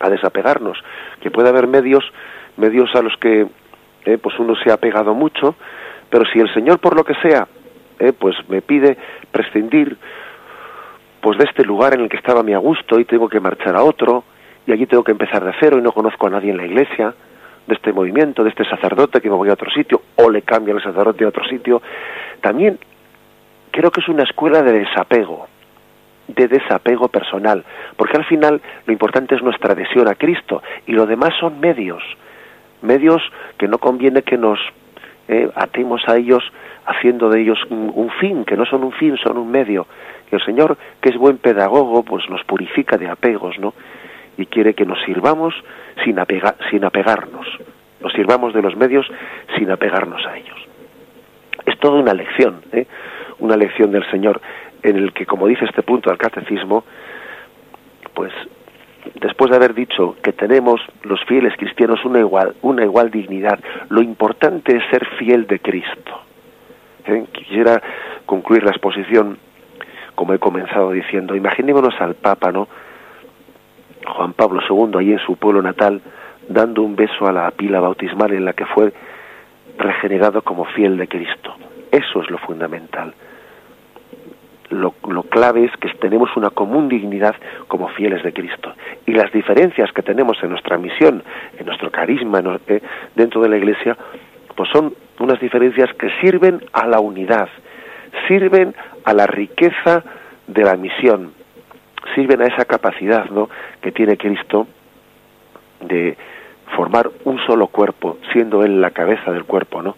A 0.00 0.10
desapegarnos. 0.10 0.78
Que 1.20 1.30
puede 1.30 1.48
haber 1.48 1.66
medios 1.66 2.04
medios 2.56 2.92
a 2.94 3.02
los 3.02 3.16
que 3.18 3.46
eh, 4.04 4.18
pues 4.18 4.38
uno 4.38 4.54
se 4.56 4.70
ha 4.72 4.76
pegado 4.76 5.14
mucho, 5.14 5.54
pero 6.10 6.24
si 6.32 6.40
el 6.40 6.52
Señor 6.52 6.80
por 6.80 6.96
lo 6.96 7.04
que 7.04 7.14
sea, 7.22 7.46
eh, 7.98 8.12
pues 8.12 8.36
me 8.48 8.62
pide 8.62 8.96
prescindir 9.30 9.96
pues 11.20 11.38
de 11.38 11.44
este 11.44 11.64
lugar 11.64 11.94
en 11.94 12.00
el 12.00 12.08
que 12.08 12.16
estaba 12.16 12.42
mi 12.42 12.54
a 12.54 12.58
gusto 12.58 12.98
y 12.98 13.04
tengo 13.04 13.28
que 13.28 13.40
marchar 13.40 13.76
a 13.76 13.82
otro 13.82 14.24
y 14.66 14.72
allí 14.72 14.86
tengo 14.86 15.04
que 15.04 15.12
empezar 15.12 15.44
de 15.44 15.52
cero 15.58 15.78
y 15.78 15.82
no 15.82 15.92
conozco 15.92 16.26
a 16.26 16.30
nadie 16.30 16.50
en 16.50 16.58
la 16.58 16.66
iglesia, 16.66 17.14
de 17.66 17.74
este 17.74 17.92
movimiento, 17.92 18.42
de 18.42 18.50
este 18.50 18.64
sacerdote 18.64 19.20
que 19.20 19.28
me 19.28 19.36
voy 19.36 19.50
a 19.50 19.52
otro 19.52 19.70
sitio, 19.70 20.00
o 20.16 20.30
le 20.30 20.42
cambio 20.42 20.74
el 20.74 20.82
sacerdote 20.82 21.24
a 21.24 21.28
otro 21.28 21.44
sitio. 21.44 21.82
También 22.40 22.78
creo 23.70 23.90
que 23.90 24.00
es 24.00 24.08
una 24.08 24.24
escuela 24.24 24.62
de 24.62 24.72
desapego, 24.72 25.46
de 26.26 26.48
desapego 26.48 27.08
personal, 27.08 27.64
porque 27.96 28.16
al 28.16 28.24
final 28.24 28.60
lo 28.86 28.92
importante 28.92 29.34
es 29.34 29.42
nuestra 29.42 29.72
adhesión 29.72 30.08
a 30.08 30.14
Cristo 30.14 30.62
y 30.86 30.92
lo 30.92 31.06
demás 31.06 31.34
son 31.38 31.60
medios, 31.60 32.02
medios 32.82 33.22
que 33.58 33.68
no 33.68 33.78
conviene 33.78 34.22
que 34.22 34.38
nos 34.38 34.58
eh, 35.28 35.50
atemos 35.54 36.02
a 36.08 36.16
ellos 36.16 36.42
haciendo 36.86 37.28
de 37.28 37.42
ellos 37.42 37.58
un, 37.68 38.10
fin, 38.18 38.44
que 38.46 38.56
no 38.56 38.64
son 38.64 38.82
un 38.82 38.92
fin, 38.92 39.16
son 39.18 39.36
un 39.36 39.50
medio. 39.50 39.86
Y 40.30 40.34
el 40.34 40.44
Señor, 40.44 40.76
que 41.00 41.10
es 41.10 41.16
buen 41.16 41.38
pedagogo, 41.38 42.02
pues 42.02 42.28
nos 42.28 42.42
purifica 42.44 42.96
de 42.96 43.08
apegos, 43.08 43.58
¿no? 43.58 43.74
Y 44.36 44.46
quiere 44.46 44.74
que 44.74 44.84
nos 44.84 45.02
sirvamos 45.04 45.54
sin, 46.04 46.16
sin 46.70 46.84
apegarnos, 46.84 47.46
nos 48.00 48.12
sirvamos 48.12 48.54
de 48.54 48.62
los 48.62 48.76
medios 48.76 49.06
sin 49.56 49.70
apegarnos 49.70 50.24
a 50.26 50.36
ellos. 50.36 50.58
Es 51.66 51.78
toda 51.78 52.00
una 52.00 52.14
lección, 52.14 52.60
¿eh? 52.72 52.86
una 53.40 53.56
lección 53.56 53.90
del 53.90 54.08
Señor 54.10 54.40
en 54.82 54.96
el 54.96 55.12
que, 55.12 55.26
como 55.26 55.46
dice 55.46 55.64
este 55.64 55.82
punto 55.82 56.10
del 56.10 56.18
catecismo, 56.18 56.84
pues 58.14 58.32
después 59.20 59.50
de 59.50 59.56
haber 59.56 59.74
dicho 59.74 60.16
que 60.22 60.32
tenemos 60.32 60.80
los 61.02 61.22
fieles 61.24 61.54
cristianos 61.56 62.04
una 62.04 62.20
igual, 62.20 62.54
una 62.62 62.84
igual 62.84 63.10
dignidad, 63.10 63.58
lo 63.88 64.02
importante 64.02 64.76
es 64.76 64.82
ser 64.90 65.06
fiel 65.18 65.46
de 65.46 65.58
Cristo. 65.58 66.20
¿Eh? 67.06 67.24
Quisiera 67.32 67.82
concluir 68.26 68.64
la 68.64 68.70
exposición 68.70 69.38
como 70.18 70.34
he 70.34 70.40
comenzado 70.40 70.90
diciendo, 70.90 71.36
imaginémonos 71.36 71.94
al 72.00 72.16
Papa, 72.16 72.50
¿no? 72.50 72.66
Juan 74.04 74.32
Pablo 74.32 74.60
II, 74.68 74.98
ahí 74.98 75.12
en 75.12 75.20
su 75.20 75.36
pueblo 75.36 75.62
natal, 75.62 76.00
dando 76.48 76.82
un 76.82 76.96
beso 76.96 77.28
a 77.28 77.32
la 77.32 77.48
pila 77.52 77.78
bautismal 77.78 78.32
en 78.32 78.44
la 78.44 78.52
que 78.52 78.66
fue 78.66 78.92
regenerado 79.78 80.42
como 80.42 80.64
fiel 80.64 80.96
de 80.96 81.06
Cristo. 81.06 81.54
Eso 81.92 82.20
es 82.20 82.30
lo 82.30 82.38
fundamental. 82.38 83.14
Lo, 84.70 84.90
clave 85.30 85.66
es 85.66 85.72
que 85.76 85.88
tenemos 86.00 86.36
una 86.36 86.50
común 86.50 86.88
dignidad 86.88 87.36
como 87.68 87.86
fieles 87.90 88.24
de 88.24 88.32
Cristo. 88.32 88.74
Y 89.06 89.12
las 89.12 89.30
diferencias 89.30 89.92
que 89.92 90.02
tenemos 90.02 90.42
en 90.42 90.50
nuestra 90.50 90.78
misión, 90.78 91.22
en 91.56 91.64
nuestro 91.64 91.92
carisma 91.92 92.42
eh, 92.66 92.82
dentro 93.14 93.40
de 93.40 93.50
la 93.50 93.56
Iglesia, 93.56 93.96
pues 94.56 94.68
son 94.70 94.94
unas 95.20 95.38
diferencias 95.38 95.94
que 95.94 96.10
sirven 96.20 96.60
a 96.72 96.88
la 96.88 96.98
unidad, 96.98 97.48
sirven 98.26 98.74
a 99.08 99.14
la 99.14 99.26
riqueza 99.26 100.04
de 100.46 100.64
la 100.64 100.76
misión, 100.76 101.32
sirven 102.14 102.42
a 102.42 102.46
esa 102.46 102.66
capacidad 102.66 103.24
¿no? 103.30 103.48
que 103.80 103.90
tiene 103.90 104.18
Cristo 104.18 104.66
de 105.80 106.14
formar 106.76 107.08
un 107.24 107.38
solo 107.46 107.68
cuerpo, 107.68 108.18
siendo 108.34 108.62
Él 108.62 108.82
la 108.82 108.90
cabeza 108.90 109.32
del 109.32 109.44
cuerpo, 109.44 109.80
¿no? 109.80 109.96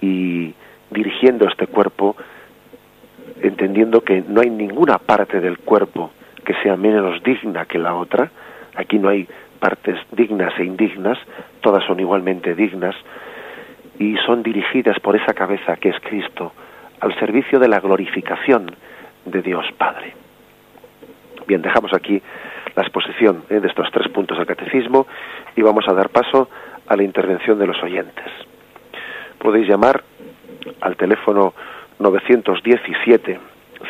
Y 0.00 0.54
dirigiendo 0.90 1.46
este 1.46 1.68
cuerpo, 1.68 2.16
entendiendo 3.40 4.00
que 4.00 4.24
no 4.26 4.40
hay 4.40 4.50
ninguna 4.50 4.98
parte 4.98 5.38
del 5.38 5.58
cuerpo 5.58 6.10
que 6.44 6.54
sea 6.64 6.76
menos 6.76 7.22
digna 7.22 7.66
que 7.66 7.78
la 7.78 7.94
otra, 7.94 8.28
aquí 8.74 8.98
no 8.98 9.08
hay 9.08 9.28
partes 9.60 9.96
dignas 10.10 10.52
e 10.58 10.64
indignas, 10.64 11.16
todas 11.60 11.84
son 11.84 12.00
igualmente 12.00 12.56
dignas, 12.56 12.96
y 14.00 14.16
son 14.26 14.42
dirigidas 14.42 14.98
por 14.98 15.14
esa 15.14 15.32
cabeza 15.32 15.76
que 15.76 15.90
es 15.90 16.00
Cristo, 16.00 16.52
al 17.02 17.18
servicio 17.18 17.58
de 17.58 17.66
la 17.66 17.80
glorificación 17.80 18.70
de 19.24 19.42
Dios 19.42 19.66
Padre. 19.76 20.14
Bien, 21.48 21.60
dejamos 21.60 21.92
aquí 21.92 22.22
la 22.76 22.82
exposición 22.82 23.42
¿eh? 23.50 23.58
de 23.58 23.66
estos 23.66 23.90
tres 23.90 24.08
puntos 24.08 24.38
del 24.38 24.46
catecismo 24.46 25.08
y 25.56 25.62
vamos 25.62 25.84
a 25.88 25.94
dar 25.94 26.10
paso 26.10 26.48
a 26.86 26.96
la 26.96 27.02
intervención 27.02 27.58
de 27.58 27.66
los 27.66 27.82
oyentes. 27.82 28.26
Podéis 29.38 29.68
llamar 29.68 30.04
al 30.80 30.96
teléfono 30.96 31.54
917 31.98 33.40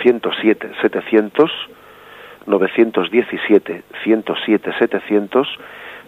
107 0.01 0.71
700 0.81 1.51
917 2.47 3.83
107 4.05 4.73
700 4.79 5.49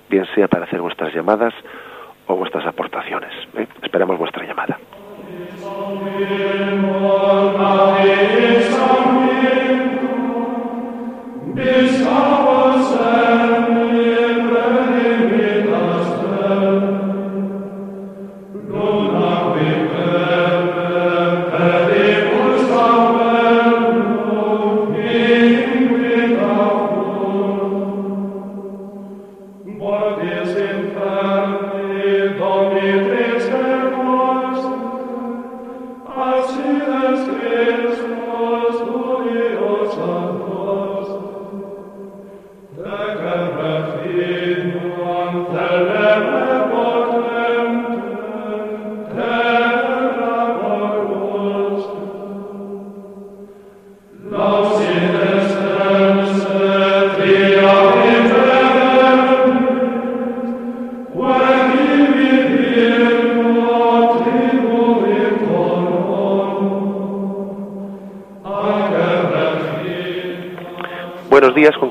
bien 0.09 0.27
sea 0.35 0.49
para 0.49 0.65
hacer 0.65 0.81
vuestras 0.81 1.15
llamadas 1.15 1.53
o 2.27 2.35
vuestras 2.37 2.65
aportaciones. 2.67 3.31
¿eh? 3.59 3.67
Esperamos 3.83 4.17
vuestra 4.17 4.47
llamada. 4.47 4.79
Bis 11.55 12.05
aber 12.05 12.83
selbst. 12.83 13.54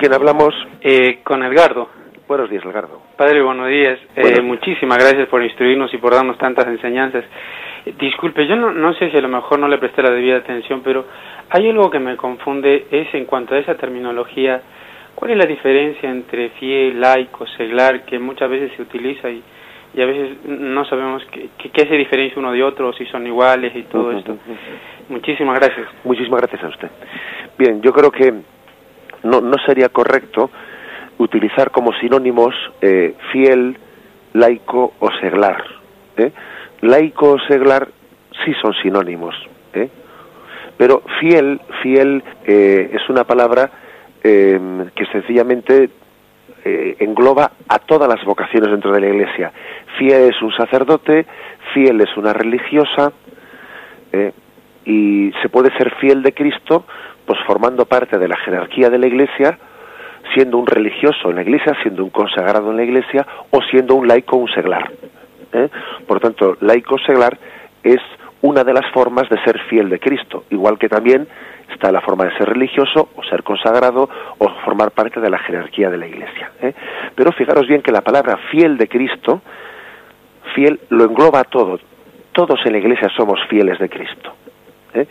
Quién 0.03 0.13
hablamos? 0.13 0.53
Eh, 0.81 1.19
con 1.23 1.41
Edgardo. 1.43 1.87
Buenos 2.27 2.49
días, 2.49 2.65
Edgardo. 2.65 3.01
Padre, 3.15 3.41
buenos 3.41 3.69
días. 3.69 3.97
Eh, 4.17 4.41
muchísimas 4.41 4.97
gracias 4.97 5.29
por 5.29 5.41
instruirnos 5.41 5.93
y 5.93 5.97
por 5.97 6.13
darnos 6.13 6.37
tantas 6.37 6.67
enseñanzas. 6.67 7.23
Eh, 7.85 7.93
disculpe, 7.97 8.45
yo 8.45 8.57
no, 8.57 8.73
no 8.73 8.93
sé 8.95 9.09
si 9.09 9.15
a 9.15 9.21
lo 9.21 9.29
mejor 9.29 9.59
no 9.59 9.69
le 9.69 9.77
presté 9.77 10.03
la 10.03 10.11
debida 10.11 10.39
atención, 10.39 10.81
pero 10.83 11.05
hay 11.49 11.69
algo 11.69 11.89
que 11.89 11.99
me 11.99 12.17
confunde, 12.17 12.87
es 12.91 13.13
en 13.13 13.23
cuanto 13.23 13.55
a 13.55 13.59
esa 13.59 13.75
terminología, 13.75 14.61
¿cuál 15.15 15.31
es 15.31 15.37
la 15.37 15.45
diferencia 15.45 16.11
entre 16.11 16.49
fiel, 16.49 16.99
laico, 16.99 17.47
seglar, 17.55 18.03
que 18.03 18.19
muchas 18.19 18.49
veces 18.49 18.73
se 18.75 18.81
utiliza 18.81 19.29
y, 19.29 19.41
y 19.93 20.01
a 20.01 20.05
veces 20.05 20.45
no 20.45 20.83
sabemos 20.83 21.23
qué, 21.31 21.47
qué, 21.71 21.85
se 21.87 21.95
diferencia 21.95 22.39
uno 22.39 22.51
de 22.51 22.61
otro, 22.61 22.91
si 22.91 23.05
son 23.05 23.25
iguales 23.25 23.73
y 23.73 23.83
todo 23.83 24.11
esto? 24.11 24.35
Muchísimas 25.07 25.57
gracias. 25.57 25.87
Muchísimas 26.03 26.41
gracias 26.41 26.61
a 26.61 26.67
usted. 26.67 26.89
Bien, 27.57 27.81
yo 27.81 27.93
creo 27.93 28.11
que 28.11 28.33
no, 29.23 29.41
no 29.41 29.57
sería 29.65 29.89
correcto 29.89 30.49
utilizar 31.17 31.71
como 31.71 31.93
sinónimos 31.93 32.53
eh, 32.81 33.15
fiel, 33.31 33.77
laico 34.33 34.93
o 34.99 35.09
seglar. 35.19 35.63
¿eh? 36.17 36.31
Laico 36.81 37.31
o 37.31 37.39
seglar 37.47 37.87
sí 38.45 38.53
son 38.61 38.73
sinónimos, 38.81 39.35
¿eh? 39.73 39.89
pero 40.77 41.03
fiel, 41.19 41.61
fiel 41.81 42.23
es 42.45 43.09
una 43.09 43.23
palabra 43.23 43.69
que 44.21 45.05
sencillamente 45.11 45.89
engloba 46.65 47.51
a 47.67 47.79
todas 47.79 48.09
las 48.09 48.23
vocaciones 48.25 48.71
dentro 48.71 48.91
de 48.91 49.01
la 49.01 49.07
Iglesia. 49.07 49.51
Fiel 49.97 50.33
es 50.33 50.41
un 50.41 50.51
sacerdote, 50.53 51.25
fiel 51.73 52.01
es 52.01 52.17
una 52.17 52.33
religiosa, 52.33 53.11
y 54.85 55.31
se 55.41 55.49
puede 55.49 55.75
ser 55.77 55.93
fiel 55.95 56.23
de 56.23 56.33
Cristo 56.33 56.85
pues 57.25 57.39
formando 57.45 57.85
parte 57.85 58.17
de 58.17 58.27
la 58.27 58.37
jerarquía 58.37 58.89
de 58.89 58.99
la 58.99 59.07
Iglesia, 59.07 59.57
siendo 60.33 60.57
un 60.57 60.67
religioso 60.67 61.29
en 61.29 61.35
la 61.35 61.41
Iglesia, 61.41 61.73
siendo 61.81 62.03
un 62.03 62.09
consagrado 62.09 62.71
en 62.71 62.77
la 62.77 62.83
Iglesia 62.83 63.25
o 63.51 63.61
siendo 63.69 63.95
un 63.95 64.07
laico 64.07 64.37
un 64.37 64.49
seglar. 64.49 64.91
¿eh? 65.53 65.69
Por 66.07 66.19
tanto, 66.19 66.57
laico 66.61 66.97
seglar 66.99 67.37
es 67.83 68.01
una 68.41 68.63
de 68.63 68.73
las 68.73 68.89
formas 68.91 69.29
de 69.29 69.41
ser 69.43 69.57
fiel 69.69 69.89
de 69.89 69.99
Cristo, 69.99 70.43
igual 70.49 70.77
que 70.77 70.89
también 70.89 71.27
está 71.71 71.91
la 71.91 72.01
forma 72.01 72.25
de 72.25 72.37
ser 72.37 72.49
religioso 72.49 73.09
o 73.15 73.23
ser 73.23 73.41
consagrado 73.43 74.09
o 74.37 74.49
formar 74.65 74.91
parte 74.91 75.21
de 75.21 75.29
la 75.29 75.39
jerarquía 75.39 75.89
de 75.89 75.97
la 75.97 76.07
Iglesia. 76.07 76.51
¿eh? 76.61 76.73
Pero 77.15 77.31
fijaros 77.31 77.67
bien 77.67 77.81
que 77.81 77.91
la 77.91 78.01
palabra 78.01 78.37
fiel 78.51 78.77
de 78.77 78.87
Cristo, 78.87 79.41
fiel 80.53 80.79
lo 80.89 81.05
engloba 81.05 81.43
todo. 81.45 81.79
Todos 82.33 82.59
en 82.65 82.73
la 82.73 82.79
Iglesia 82.79 83.09
somos 83.15 83.39
fieles 83.47 83.79
de 83.79 83.89
Cristo. 83.89 84.33
¿Eh? 84.93 85.07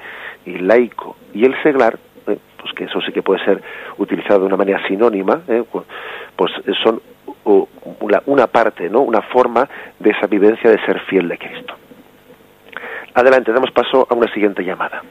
y 0.46 0.58
laico 0.58 1.16
y 1.34 1.44
el 1.44 1.60
seglar, 1.62 1.98
eh, 2.26 2.38
pues 2.60 2.72
que 2.74 2.84
eso 2.84 3.00
sí 3.00 3.12
que 3.12 3.22
puede 3.22 3.44
ser 3.44 3.62
utilizado 3.98 4.40
de 4.40 4.46
una 4.46 4.56
manera 4.56 4.86
sinónima, 4.86 5.42
eh, 5.48 5.64
pues 6.36 6.52
son 6.82 7.00
una, 8.26 8.46
parte, 8.46 8.88
¿no? 8.88 9.00
Una 9.00 9.22
forma 9.22 9.68
de 9.98 10.10
esa 10.10 10.26
vivencia 10.26 10.70
de 10.70 10.78
ser 10.84 11.00
fiel 11.00 11.28
de 11.28 11.38
Cristo. 11.38 11.74
Adelante, 13.14 13.52
damos 13.52 13.70
paso 13.72 14.06
a 14.08 14.14
una 14.14 14.32
siguiente 14.32 14.64
llamada. 14.64 15.02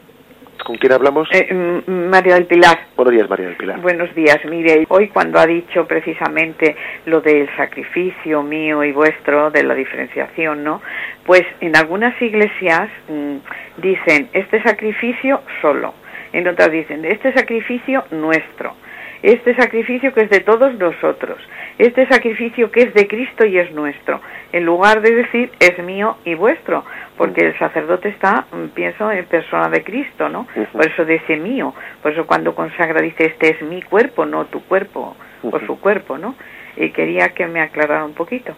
¿Con 0.64 0.78
quién 0.78 0.94
hablamos? 0.94 1.28
Eh, 1.32 1.82
María 1.88 2.36
del 2.36 2.46
Pilar. 2.46 2.78
Buenos 2.96 3.14
días, 3.14 3.30
María 3.30 3.48
del 3.48 3.56
Pilar. 3.56 3.80
Buenos 3.82 4.14
días. 4.14 4.38
Mire, 4.46 4.86
hoy 4.90 5.08
cuando 5.08 5.40
ha 5.40 5.46
dicho 5.46 5.88
precisamente 5.88 6.76
lo 7.06 7.22
del 7.22 7.50
sacrificio 7.58 8.44
mío 8.44 8.84
y 8.84 8.92
vuestro, 8.92 9.50
de 9.50 9.64
la 9.64 9.74
diferenciación, 9.74 10.64
¿no? 10.64 10.82
Pues 11.26 11.44
en 11.60 11.76
algunas 11.76 12.20
iglesias 12.22 12.90
mm, 13.08 13.38
dicen 13.78 14.30
este 14.34 14.62
sacrificio 14.64 15.42
solo, 15.62 15.94
en 16.34 16.48
otras 16.48 16.72
dicen 16.72 17.06
este 17.06 17.34
sacrificio 17.34 18.06
nuestro 18.12 18.76
este 19.24 19.56
sacrificio 19.56 20.14
que 20.14 20.22
es 20.22 20.30
de 20.30 20.40
todos 20.40 20.74
nosotros, 20.76 21.38
este 21.78 22.08
sacrificio 22.08 22.72
que 22.72 22.82
es 22.84 22.94
de 22.94 23.08
Cristo 23.08 23.46
y 23.46 23.58
es 23.58 23.72
nuestro, 23.72 24.20
en 24.52 24.66
lugar 24.66 25.02
de 25.02 25.14
decir 25.14 25.52
es 25.60 25.78
mío 25.84 26.18
y 26.26 26.34
vuestro, 26.34 26.84
porque 27.18 27.46
el 27.46 27.60
sacerdote 27.60 28.10
está, 28.10 28.46
mm, 28.52 28.70
pienso, 28.70 29.12
en 29.12 29.26
persona 29.26 29.70
de 29.70 29.84
Cristo, 29.84 30.28
¿no? 30.30 30.48
Por 30.72 30.88
eso 30.88 31.06
dice 31.06 31.38
mío, 31.38 31.74
por 32.02 32.14
eso 32.14 32.26
cuando 32.26 32.56
consagra 32.56 33.02
dice 33.02 33.28
este 33.28 33.52
es 33.52 33.62
mi 33.62 33.82
cuerpo, 33.82 34.26
no 34.26 34.46
tu 34.46 34.64
cuerpo, 34.64 35.16
o 35.44 35.60
su 35.60 35.80
cuerpo, 35.80 36.18
¿no? 36.18 36.36
Y 36.76 36.90
quería 36.90 37.30
que 37.30 37.48
me 37.48 37.62
aclarara 37.62 38.06
un 38.06 38.14
poquito. 38.14 38.56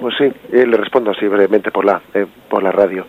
Pues 0.00 0.14
sí, 0.16 0.24
eh, 0.24 0.66
le 0.66 0.78
respondo 0.78 1.10
así 1.10 1.26
brevemente 1.26 1.70
por 1.70 1.84
la, 1.84 2.00
eh, 2.14 2.24
por 2.48 2.62
la 2.62 2.72
radio. 2.72 3.06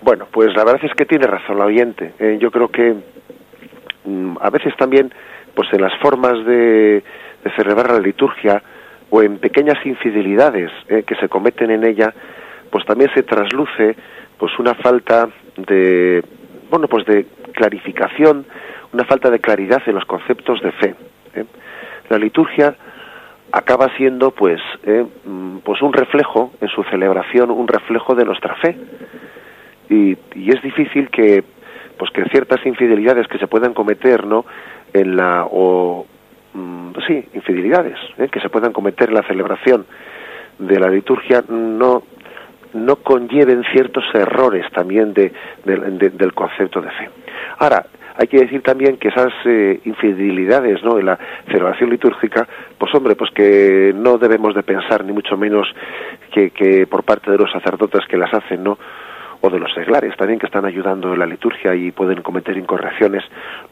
Bueno, 0.00 0.26
pues 0.30 0.48
la 0.56 0.64
verdad 0.64 0.82
es 0.82 0.94
que 0.94 1.04
tiene 1.04 1.26
razón 1.26 1.58
la 1.58 1.66
oyente. 1.66 2.14
Eh, 2.18 2.38
yo 2.40 2.50
creo 2.50 2.68
que 2.68 2.94
mm, 4.04 4.36
a 4.40 4.48
veces 4.48 4.74
también 4.78 5.12
pues 5.54 5.68
en 5.74 5.82
las 5.82 5.92
formas 5.98 6.44
de, 6.46 7.04
celebrar 7.54 7.90
la 7.90 8.00
liturgia 8.00 8.62
o 9.10 9.22
en 9.22 9.38
pequeñas 9.38 9.76
infidelidades 9.84 10.70
que 10.88 11.14
se 11.16 11.28
cometen 11.28 11.70
en 11.70 11.84
ella, 11.84 12.12
pues 12.70 12.86
también 12.86 13.10
se 13.14 13.22
trasluce 13.22 13.94
pues 14.38 14.58
una 14.58 14.74
falta 14.74 15.28
de 15.58 16.24
bueno 16.70 16.88
pues 16.88 17.04
de 17.04 17.26
clarificación, 17.52 18.46
una 18.94 19.04
falta 19.04 19.30
de 19.30 19.38
claridad 19.40 19.82
en 19.86 19.94
los 19.94 20.06
conceptos 20.06 20.62
de 20.62 20.72
fe. 20.72 20.94
La 22.08 22.16
liturgia 22.16 22.74
acaba 23.56 23.88
siendo 23.96 24.32
pues 24.32 24.60
eh, 24.82 25.06
mm, 25.24 25.58
pues 25.58 25.80
un 25.80 25.92
reflejo 25.92 26.52
en 26.60 26.68
su 26.68 26.82
celebración, 26.84 27.50
un 27.50 27.68
reflejo 27.68 28.14
de 28.14 28.24
nuestra 28.24 28.56
fe. 28.56 28.76
Y, 29.88 30.16
y 30.34 30.50
es 30.50 30.60
difícil 30.62 31.08
que 31.08 31.44
pues 31.96 32.10
que 32.10 32.24
ciertas 32.30 32.64
infidelidades 32.66 33.28
que 33.28 33.38
se 33.38 33.46
puedan 33.46 33.72
cometer, 33.72 34.26
¿no? 34.26 34.44
en 34.92 35.16
la 35.16 35.46
o 35.50 36.06
mm, 36.54 36.92
sí 37.06 37.28
infidelidades 37.34 37.98
¿eh? 38.18 38.28
que 38.28 38.40
se 38.40 38.48
puedan 38.48 38.72
cometer 38.72 39.08
en 39.08 39.16
la 39.16 39.22
celebración 39.22 39.84
de 40.58 40.80
la 40.80 40.88
liturgia 40.88 41.44
no 41.48 42.02
no 42.72 42.96
conlleven 42.96 43.62
ciertos 43.72 44.04
errores 44.14 44.64
también 44.72 45.14
de, 45.14 45.32
del 45.64 46.34
concepto 46.34 46.80
de 46.80 46.90
fe. 46.90 47.08
Ahora, 47.58 47.86
hay 48.16 48.28
que 48.28 48.38
decir 48.38 48.62
también 48.62 48.96
que 48.96 49.08
esas 49.08 49.32
eh, 49.44 49.80
infidelidades 49.84 50.82
¿no? 50.84 50.98
en 50.98 51.06
la 51.06 51.18
celebración 51.46 51.90
litúrgica, 51.90 52.46
pues 52.78 52.94
hombre, 52.94 53.16
pues 53.16 53.30
que 53.32 53.92
no 53.94 54.18
debemos 54.18 54.54
de 54.54 54.62
pensar 54.62 55.04
ni 55.04 55.12
mucho 55.12 55.36
menos 55.36 55.66
que, 56.32 56.50
que 56.50 56.86
por 56.86 57.02
parte 57.02 57.30
de 57.30 57.38
los 57.38 57.50
sacerdotes 57.50 58.06
que 58.08 58.16
las 58.16 58.32
hacen, 58.32 58.62
¿no? 58.62 58.78
O 59.44 59.50
de 59.50 59.58
los 59.58 59.72
seglares 59.74 60.16
también 60.16 60.38
que 60.38 60.46
están 60.46 60.64
ayudando 60.64 61.12
en 61.12 61.18
la 61.18 61.26
liturgia 61.26 61.74
y 61.74 61.90
pueden 61.92 62.22
cometer 62.22 62.56
incorrecciones, 62.56 63.22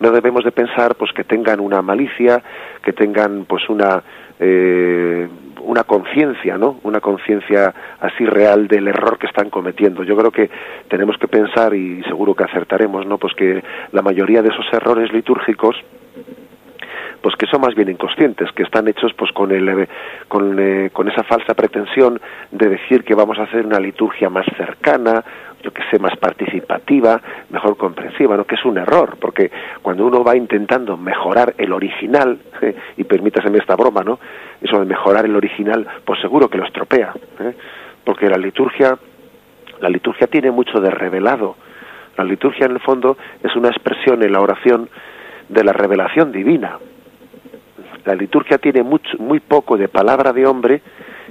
no 0.01 0.11
debemos 0.11 0.45
de 0.45 0.53
pensar 0.53 0.97
pues 0.97 1.13
que 1.13 1.25
tengan 1.25 1.61
una 1.61 1.81
malicia, 1.81 2.43
que 2.83 2.93
tengan 2.93 3.47
pues 3.47 3.69
una 3.71 4.03
eh, 4.39 5.27
una 5.63 5.85
conciencia, 5.85 6.59
¿no? 6.59 6.81
Una 6.83 7.01
conciencia 7.01 7.73
así 8.01 8.27
real 8.27 8.67
del 8.67 8.89
error 8.89 9.17
que 9.17 9.29
están 9.29 9.49
cometiendo. 9.49 10.03
Yo 10.03 10.17
creo 10.17 10.31
que 10.31 10.51
tenemos 10.89 11.17
que 11.17 11.29
pensar 11.29 11.73
y 11.73 12.03
seguro 12.03 12.35
que 12.35 12.45
acertaremos, 12.45 13.07
¿no? 13.07 13.17
Pues 13.17 13.33
que 13.35 13.63
la 13.93 14.03
mayoría 14.03 14.43
de 14.43 14.49
esos 14.49 14.67
errores 14.73 15.13
litúrgicos 15.13 15.77
pues 17.23 17.37
que 17.37 17.47
son 17.47 17.61
más 17.61 17.75
bien 17.75 17.89
inconscientes, 17.89 18.51
que 18.53 18.65
están 18.65 18.89
hechos 18.89 19.13
pues 19.15 19.31
con 19.33 19.53
el 19.53 19.69
eh, 19.69 19.89
con, 20.29 20.59
eh, 20.59 20.91
esa 21.13 21.23
falsa 21.23 21.55
pretensión 21.55 22.21
de 22.51 22.69
decir 22.69 23.05
que 23.05 23.15
vamos 23.15 23.39
a 23.39 23.45
hacer 23.45 23.65
una 23.65 23.79
liturgia 23.79 24.29
más 24.29 24.45
cercana, 24.57 25.25
yo 25.63 25.73
que 25.73 25.83
sé, 25.91 25.99
más 25.99 26.17
participativa, 26.17 27.21
mejor 27.51 27.77
comprensiva, 27.77 28.37
¿no? 28.37 28.45
Que 28.45 28.57
es 28.57 28.65
un 28.65 28.79
error, 28.79 29.17
porque 29.21 29.51
cuando 29.81 30.05
uno 30.05 30.25
va 30.25 30.37
intentando 30.37 30.97
mejorar 30.97 31.55
el 31.59 31.73
original, 31.73 32.39
y 32.97 33.05
permítaseme 33.05 33.59
esta 33.59 33.77
broma, 33.77 34.03
¿no? 34.03 34.19
Eso 34.61 34.81
de 34.81 34.87
mejorar 34.87 35.25
el 35.25 35.37
original, 35.37 35.87
pues 36.05 36.21
seguro 36.21 36.49
que 36.49 36.59
lo 36.59 36.65
estropea, 36.65 37.13
¿eh? 37.41 37.55
porque 38.05 38.29
la 38.29 38.37
liturgia, 38.37 38.99
la 39.81 39.89
liturgia 39.89 40.27
tiene 40.27 40.51
mucho 40.51 40.81
de 40.81 40.91
revelado. 40.91 41.57
La 42.17 42.25
liturgia, 42.25 42.67
en 42.67 42.73
el 42.73 42.81
fondo, 42.81 43.17
es 43.43 43.55
una 43.55 43.69
expresión 43.69 44.23
en 44.23 44.33
la 44.33 44.41
oración 44.41 44.91
de 45.49 45.65
la 45.65 45.73
revelación 45.73 46.33
divina. 46.33 46.79
La 48.05 48.15
liturgia 48.15 48.59
tiene 48.59 48.83
muy 48.83 49.41
poco 49.41 49.77
de 49.77 49.89
palabra 49.89 50.33
de 50.33 50.47
hombre 50.47 50.83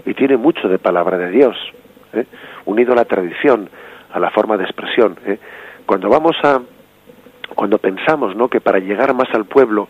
y 0.05 0.13
tiene 0.13 0.37
mucho 0.37 0.67
de 0.67 0.79
palabra 0.79 1.17
de 1.17 1.29
Dios, 1.29 1.55
¿eh? 2.13 2.25
unido 2.65 2.93
a 2.93 2.95
la 2.95 3.05
tradición, 3.05 3.69
a 4.11 4.19
la 4.19 4.29
forma 4.31 4.57
de 4.57 4.63
expresión. 4.63 5.17
¿eh? 5.25 5.37
Cuando 5.85 6.09
vamos 6.09 6.35
a, 6.43 6.61
cuando 7.55 7.77
pensamos, 7.77 8.35
¿no? 8.35 8.47
Que 8.47 8.61
para 8.61 8.79
llegar 8.79 9.13
más 9.13 9.29
al 9.33 9.45
pueblo 9.45 9.89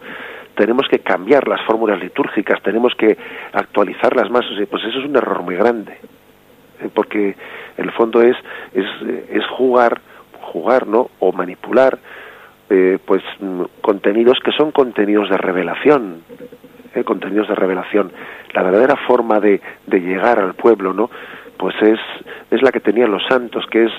tenemos 0.55 0.87
que 0.89 0.99
cambiar 0.99 1.47
las 1.47 1.61
fórmulas 1.65 1.99
litúrgicas, 1.99 2.61
tenemos 2.61 2.93
que 2.95 3.17
actualizarlas 3.53 4.29
más, 4.29 4.45
pues 4.69 4.83
eso 4.83 4.99
es 4.99 5.05
un 5.05 5.15
error 5.15 5.41
muy 5.43 5.55
grande, 5.55 5.93
¿eh? 6.81 6.89
porque 6.93 7.35
el 7.77 7.91
fondo 7.91 8.21
es, 8.21 8.35
es, 8.73 8.85
es 9.29 9.45
jugar, 9.47 10.01
jugar, 10.41 10.87
¿no? 10.87 11.09
O 11.19 11.31
manipular, 11.31 11.97
pues 13.05 13.21
mm, 13.39 13.63
contenidos 13.81 14.39
que 14.43 14.51
son 14.51 14.71
contenidos 14.71 15.29
de 15.29 15.37
revelación, 15.37 16.21
¿eh? 16.95 17.03
contenidos 17.03 17.47
de 17.47 17.55
revelación. 17.55 18.11
La 18.53 18.63
verdadera 18.63 18.95
forma 19.07 19.39
de, 19.39 19.61
de 19.87 19.99
llegar 19.99 20.39
al 20.39 20.53
pueblo, 20.55 20.93
¿no? 20.93 21.09
pues 21.61 21.75
es, 21.83 21.99
es 22.49 22.59
la 22.63 22.71
que 22.71 22.79
tenían 22.79 23.11
los 23.11 23.21
santos, 23.27 23.63
que 23.69 23.83
es 23.83 23.91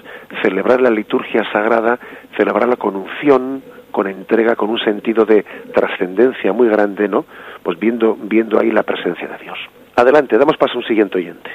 celebrar 0.42 0.80
la 0.80 0.90
liturgia 0.90 1.44
sagrada, 1.52 1.96
celebrarla 2.36 2.74
con 2.74 2.96
unción, 2.96 3.62
con 3.92 4.08
entrega, 4.08 4.56
con 4.56 4.68
un 4.68 4.80
sentido 4.80 5.24
de 5.24 5.44
trascendencia 5.72 6.52
muy 6.52 6.68
grande, 6.68 7.06
¿no? 7.06 7.24
Pues 7.62 7.78
viendo, 7.78 8.16
viendo 8.20 8.58
ahí 8.58 8.72
la 8.72 8.82
presencia 8.82 9.28
de 9.28 9.38
Dios. 9.38 9.58
Adelante, 9.94 10.36
damos 10.38 10.56
paso 10.56 10.74
a 10.74 10.78
un 10.78 10.84
siguiente 10.86 11.18
oyente. 11.18 11.50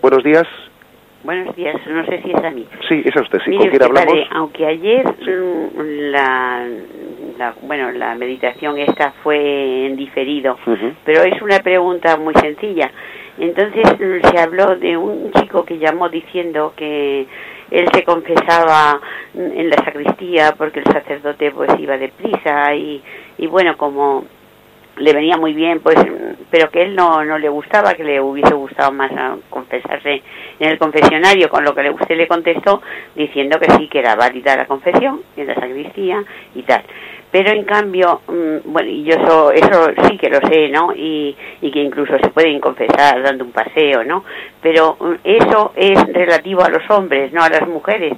Buenos 0.00 0.22
días. 0.22 0.46
Buenos 1.24 1.56
días, 1.56 1.74
no 1.88 2.06
sé 2.06 2.22
si 2.22 2.30
es 2.30 2.44
a 2.44 2.50
mí. 2.50 2.64
Sí, 2.88 3.02
es 3.04 3.16
a 3.16 3.22
usted, 3.22 3.40
sí. 3.44 3.56
¿Con 3.56 3.68
quién 3.68 3.82
hablamos? 3.82 4.14
aunque 4.30 4.64
ayer 4.64 5.04
mm, 5.04 5.80
la, 7.38 7.54
bueno, 7.62 7.90
la 7.92 8.14
meditación 8.16 8.78
esta 8.78 9.12
fue 9.22 9.86
en 9.86 9.96
diferido, 9.96 10.58
pero 11.04 11.22
es 11.22 11.40
una 11.40 11.60
pregunta 11.60 12.16
muy 12.16 12.34
sencilla. 12.34 12.90
Entonces 13.38 13.84
se 14.30 14.38
habló 14.38 14.76
de 14.76 14.96
un 14.96 15.30
chico 15.32 15.64
que 15.64 15.78
llamó 15.78 16.08
diciendo 16.08 16.72
que 16.76 17.26
él 17.70 17.88
se 17.94 18.02
confesaba 18.02 19.00
en 19.34 19.70
la 19.70 19.76
sacristía 19.76 20.54
porque 20.58 20.80
el 20.80 20.86
sacerdote 20.86 21.52
pues 21.52 21.70
iba 21.78 21.96
deprisa 21.96 22.74
y, 22.74 23.00
y 23.38 23.46
bueno, 23.46 23.76
como 23.76 24.24
le 24.96 25.12
venía 25.12 25.36
muy 25.36 25.52
bien, 25.52 25.78
pues, 25.78 25.96
pero 26.50 26.70
que 26.70 26.82
él 26.82 26.96
no, 26.96 27.24
no 27.24 27.38
le 27.38 27.48
gustaba, 27.48 27.94
que 27.94 28.02
le 28.02 28.20
hubiese 28.20 28.54
gustado 28.54 28.90
más 28.90 29.12
confesarse 29.48 30.22
en 30.58 30.68
el 30.70 30.78
confesionario, 30.78 31.48
con 31.48 31.62
lo 31.62 31.72
que 31.72 31.88
usted 31.90 32.16
le 32.16 32.26
contestó 32.26 32.82
diciendo 33.14 33.60
que 33.60 33.70
sí, 33.72 33.86
que 33.86 34.00
era 34.00 34.16
válida 34.16 34.56
la 34.56 34.66
confesión 34.66 35.20
en 35.36 35.46
la 35.46 35.54
sacristía 35.54 36.24
y 36.56 36.62
tal 36.62 36.82
pero 37.38 37.52
en 37.52 37.62
cambio, 37.62 38.20
mm, 38.26 38.72
bueno, 38.72 38.90
y 38.90 39.04
yo 39.04 39.14
eso, 39.14 39.52
eso 39.52 39.92
sí 40.08 40.18
que 40.18 40.28
lo 40.28 40.40
sé, 40.40 40.70
¿no? 40.70 40.92
Y, 40.92 41.36
y 41.60 41.70
que 41.70 41.78
incluso 41.78 42.18
se 42.18 42.30
pueden 42.30 42.58
confesar 42.58 43.22
dando 43.22 43.44
un 43.44 43.52
paseo, 43.52 44.02
¿no? 44.02 44.24
Pero 44.60 44.96
mm, 44.98 45.14
eso 45.22 45.70
es 45.76 46.04
relativo 46.12 46.64
a 46.64 46.68
los 46.68 46.82
hombres, 46.90 47.32
no 47.32 47.44
a 47.44 47.48
las 47.48 47.68
mujeres, 47.68 48.14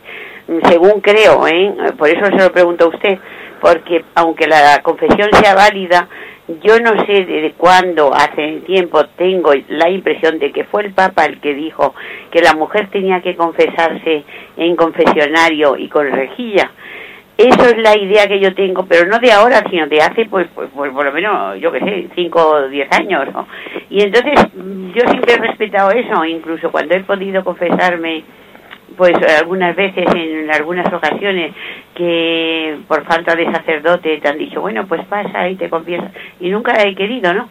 mm, 0.48 0.66
según 0.70 1.02
creo, 1.02 1.46
¿eh? 1.46 1.70
Por 1.98 2.08
eso 2.08 2.24
se 2.34 2.42
lo 2.42 2.50
pregunto 2.50 2.86
a 2.86 2.88
usted, 2.88 3.18
porque 3.60 4.06
aunque 4.14 4.46
la 4.46 4.80
confesión 4.82 5.28
sea 5.34 5.54
válida, 5.54 6.08
yo 6.62 6.80
no 6.80 6.92
sé 7.04 7.26
desde 7.26 7.52
cuándo, 7.58 8.14
hace 8.14 8.62
tiempo, 8.64 9.04
tengo 9.18 9.52
la 9.68 9.90
impresión 9.90 10.38
de 10.38 10.50
que 10.50 10.64
fue 10.64 10.84
el 10.84 10.94
Papa 10.94 11.26
el 11.26 11.42
que 11.42 11.52
dijo 11.52 11.94
que 12.30 12.40
la 12.40 12.54
mujer 12.54 12.88
tenía 12.90 13.20
que 13.20 13.36
confesarse 13.36 14.24
en 14.56 14.76
confesionario 14.76 15.76
y 15.76 15.88
con 15.90 16.10
rejilla 16.10 16.70
eso 17.48 17.64
es 17.64 17.78
la 17.78 17.96
idea 17.96 18.26
que 18.26 18.40
yo 18.40 18.54
tengo, 18.54 18.84
pero 18.86 19.06
no 19.06 19.18
de 19.18 19.32
ahora, 19.32 19.62
sino 19.70 19.86
de 19.86 20.00
hace, 20.00 20.26
pues, 20.26 20.48
pues, 20.54 20.68
pues 20.74 20.92
por 20.92 21.04
lo 21.04 21.12
menos, 21.12 21.58
yo 21.60 21.70
qué 21.72 21.80
sé, 21.80 22.08
5 22.14 22.48
o 22.48 22.68
10 22.68 22.92
años, 22.92 23.32
¿no? 23.32 23.46
Y 23.88 24.02
entonces 24.02 24.34
yo 24.94 25.02
siempre 25.08 25.34
he 25.34 25.38
respetado 25.38 25.90
eso, 25.90 26.24
incluso 26.24 26.70
cuando 26.70 26.94
he 26.94 27.00
podido 27.00 27.44
confesarme, 27.44 28.24
pues 28.96 29.14
algunas 29.38 29.74
veces, 29.76 30.06
en 30.14 30.50
algunas 30.50 30.92
ocasiones, 30.92 31.54
que 31.94 32.78
por 32.88 33.04
falta 33.04 33.34
de 33.34 33.46
sacerdote 33.46 34.18
te 34.18 34.28
han 34.28 34.38
dicho, 34.38 34.60
bueno, 34.60 34.86
pues 34.86 35.04
pasa 35.06 35.48
y 35.48 35.56
te 35.56 35.70
confiesas, 35.70 36.10
y 36.40 36.50
nunca 36.50 36.82
he 36.82 36.94
querido, 36.94 37.32
¿no? 37.32 37.48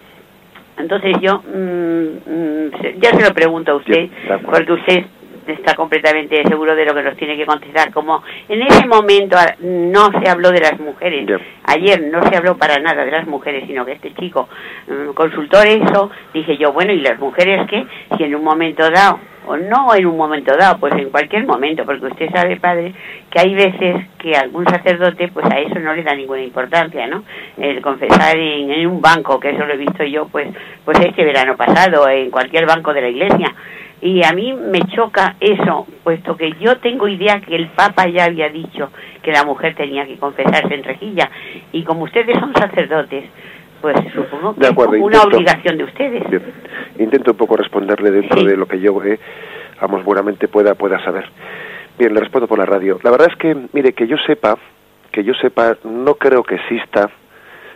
Entonces 0.77 1.17
yo 1.21 1.41
mm, 1.43 2.29
mm, 2.29 2.71
ya 2.99 3.11
se 3.11 3.23
lo 3.23 3.33
pregunto 3.33 3.73
a 3.73 3.75
usted, 3.75 4.09
porque 4.45 4.73
usted 4.73 5.05
está 5.51 5.75
completamente 5.75 6.43
seguro 6.47 6.75
de 6.75 6.85
lo 6.85 6.93
que 6.93 7.03
nos 7.03 7.17
tiene 7.17 7.37
que 7.37 7.45
contestar. 7.45 7.91
Como 7.91 8.23
en 8.47 8.61
ese 8.61 8.87
momento 8.87 9.37
ah, 9.37 9.55
no 9.59 10.09
se 10.21 10.29
habló 10.29 10.51
de 10.51 10.61
las 10.61 10.79
mujeres, 10.79 11.41
ayer 11.65 12.01
no 12.11 12.21
se 12.29 12.35
habló 12.35 12.57
para 12.57 12.79
nada 12.79 13.05
de 13.05 13.11
las 13.11 13.27
mujeres, 13.27 13.65
sino 13.67 13.85
que 13.85 13.93
este 13.93 14.13
chico 14.13 14.49
mm, 14.87 15.13
consultó 15.13 15.61
eso, 15.61 16.11
dije 16.33 16.57
yo, 16.57 16.73
bueno, 16.73 16.93
¿y 16.93 17.01
las 17.01 17.19
mujeres 17.19 17.67
qué? 17.69 17.85
Si 18.17 18.23
en 18.23 18.35
un 18.35 18.43
momento 18.43 18.89
dado 18.89 19.19
o 19.49 19.57
no 19.57 19.95
en 19.95 20.05
un 20.05 20.15
momento 20.15 20.55
dado, 20.55 20.77
pues 20.77 20.93
en 20.93 21.09
cualquier 21.09 21.45
momento, 21.47 21.83
porque 21.83 22.05
usted 22.05 22.29
sabe, 22.31 22.57
padre, 22.57 22.93
que 23.31 23.39
hay 23.39 23.55
veces 23.55 24.05
que 24.19 24.35
algún 24.35 24.63
sacerdote, 24.65 25.29
pues 25.29 25.43
a 25.47 25.59
eso 25.59 25.79
no 25.79 25.93
le 25.95 26.03
da 26.03 26.13
ninguna 26.13 26.43
importancia, 26.43 27.07
¿no? 27.07 27.23
El 27.57 27.81
confesar 27.81 28.37
en, 28.37 28.71
en, 28.71 28.85
un 28.85 29.01
banco, 29.01 29.39
que 29.39 29.49
eso 29.49 29.65
lo 29.65 29.73
he 29.73 29.77
visto 29.77 30.03
yo, 30.03 30.27
pues, 30.27 30.49
pues 30.85 30.99
este 30.99 31.25
verano 31.25 31.57
pasado, 31.57 32.07
en 32.07 32.29
cualquier 32.29 32.67
banco 32.67 32.93
de 32.93 33.01
la 33.01 33.09
iglesia, 33.09 33.55
y 34.01 34.23
a 34.23 34.31
mí 34.33 34.53
me 34.53 34.81
choca 34.95 35.35
eso, 35.39 35.87
puesto 36.03 36.37
que 36.37 36.53
yo 36.59 36.77
tengo 36.77 37.07
idea 37.07 37.41
que 37.41 37.55
el 37.55 37.67
Papa 37.69 38.07
ya 38.07 38.25
había 38.25 38.49
dicho 38.49 38.91
que 39.23 39.31
la 39.31 39.43
mujer 39.43 39.75
tenía 39.75 40.05
que 40.05 40.17
confesarse 40.17 40.73
en 40.73 40.83
rejilla. 40.83 41.29
Y 41.73 41.83
como 41.83 42.03
ustedes 42.03 42.39
son 42.39 42.53
sacerdotes, 42.53 43.25
pues 43.81 43.95
supongo 44.13 44.55
que 44.55 44.67
es 44.67 45.01
una 45.01 45.21
obligación 45.23 45.77
de 45.77 45.83
ustedes. 45.83 46.23
Intento 46.97 47.31
un 47.31 47.37
poco 47.37 47.57
responderle 47.57 48.11
dentro 48.11 48.43
de 48.43 48.57
lo 48.57 48.67
que 48.67 48.79
yo, 48.79 49.03
eh, 49.03 49.19
vamos, 49.81 50.03
buenamente 50.03 50.47
pueda, 50.47 50.75
pueda 50.75 51.03
saber. 51.03 51.29
Bien, 51.97 52.13
le 52.13 52.19
respondo 52.19 52.47
por 52.47 52.59
la 52.59 52.65
radio. 52.65 52.99
La 53.03 53.11
verdad 53.11 53.29
es 53.31 53.37
que, 53.37 53.55
mire, 53.73 53.93
que 53.93 54.07
yo 54.07 54.17
sepa, 54.25 54.57
que 55.11 55.23
yo 55.23 55.33
sepa, 55.33 55.77
no 55.83 56.15
creo 56.15 56.43
que 56.43 56.55
exista, 56.55 57.09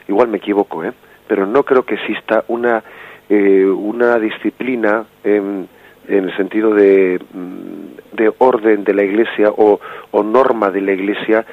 igual 0.07 0.27
me 0.27 0.37
equivoco, 0.37 0.83
¿eh? 0.83 0.93
pero 1.27 1.45
no 1.45 1.63
creo 1.63 1.83
que 1.83 1.95
exista 1.95 2.43
una, 2.47 2.83
eh, 3.29 3.65
una 3.65 4.19
disciplina 4.19 5.05
en 5.23 5.67
el 6.07 6.35
sentido 6.35 6.73
de, 6.73 7.19
mm, 7.33 8.15
de 8.15 8.33
orden 8.37 8.83
de 8.83 8.93
la 8.93 9.03
Iglesia 9.03 9.49
o, 9.49 9.79
o, 10.11 10.23
norma 10.23 10.69
de 10.69 10.81
la 10.81 10.91
Iglesia 10.91 11.45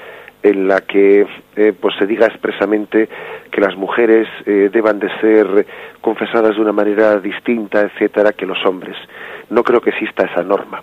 en 0.42 0.68
la 0.68 0.80
que 0.80 1.26
eh, 1.56 1.72
pues 1.78 1.94
se 1.98 2.06
diga 2.06 2.26
expresamente 2.26 3.08
que 3.50 3.60
las 3.60 3.76
mujeres 3.76 4.28
eh, 4.46 4.70
deban 4.72 4.98
de 4.98 5.08
ser 5.20 5.66
confesadas 6.00 6.56
de 6.56 6.62
una 6.62 6.72
manera 6.72 7.18
distinta, 7.18 7.80
etcétera, 7.80 8.32
que 8.32 8.46
los 8.46 8.64
hombres. 8.64 8.96
No 9.50 9.62
creo 9.62 9.80
que 9.80 9.90
exista 9.90 10.24
esa 10.24 10.42
norma. 10.42 10.82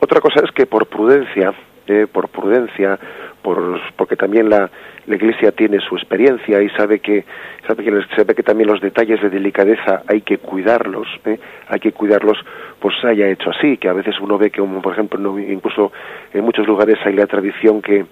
Otra 0.00 0.20
cosa 0.20 0.40
es 0.44 0.52
que 0.52 0.66
por 0.66 0.86
prudencia, 0.86 1.52
eh, 1.86 2.06
por 2.10 2.28
prudencia, 2.28 2.98
por, 3.42 3.80
porque 3.96 4.16
también 4.16 4.50
la, 4.50 4.70
Iglesia 5.06 5.52
tiene 5.52 5.80
su 5.80 5.96
experiencia 5.96 6.60
y 6.60 6.68
sabe 6.68 6.98
que 7.00 7.24
sabe 7.66 7.82
que, 7.82 7.90
sabe 8.14 8.34
que 8.34 8.42
también 8.42 8.68
los 8.68 8.78
detalles 8.82 9.22
de 9.22 9.30
delicadeza 9.30 10.02
hay 10.06 10.20
que 10.20 10.36
cuidarlos, 10.36 11.08
¿eh? 11.24 11.38
hay 11.66 11.80
que 11.80 11.92
cuidarlos, 11.92 12.36
pues 12.78 12.94
se 13.00 13.08
haya 13.08 13.26
hecho 13.26 13.48
así, 13.48 13.78
que 13.78 13.88
a 13.88 13.94
veces 13.94 14.16
uno 14.20 14.36
ve 14.36 14.50
que, 14.50 14.60
por 14.60 14.92
ejemplo, 14.92 15.38
incluso 15.38 15.92
en 16.34 16.44
muchos 16.44 16.66
lugares 16.66 16.98
hay 17.06 17.14
la 17.14 17.26
tradición 17.26 17.80
que 17.80 18.04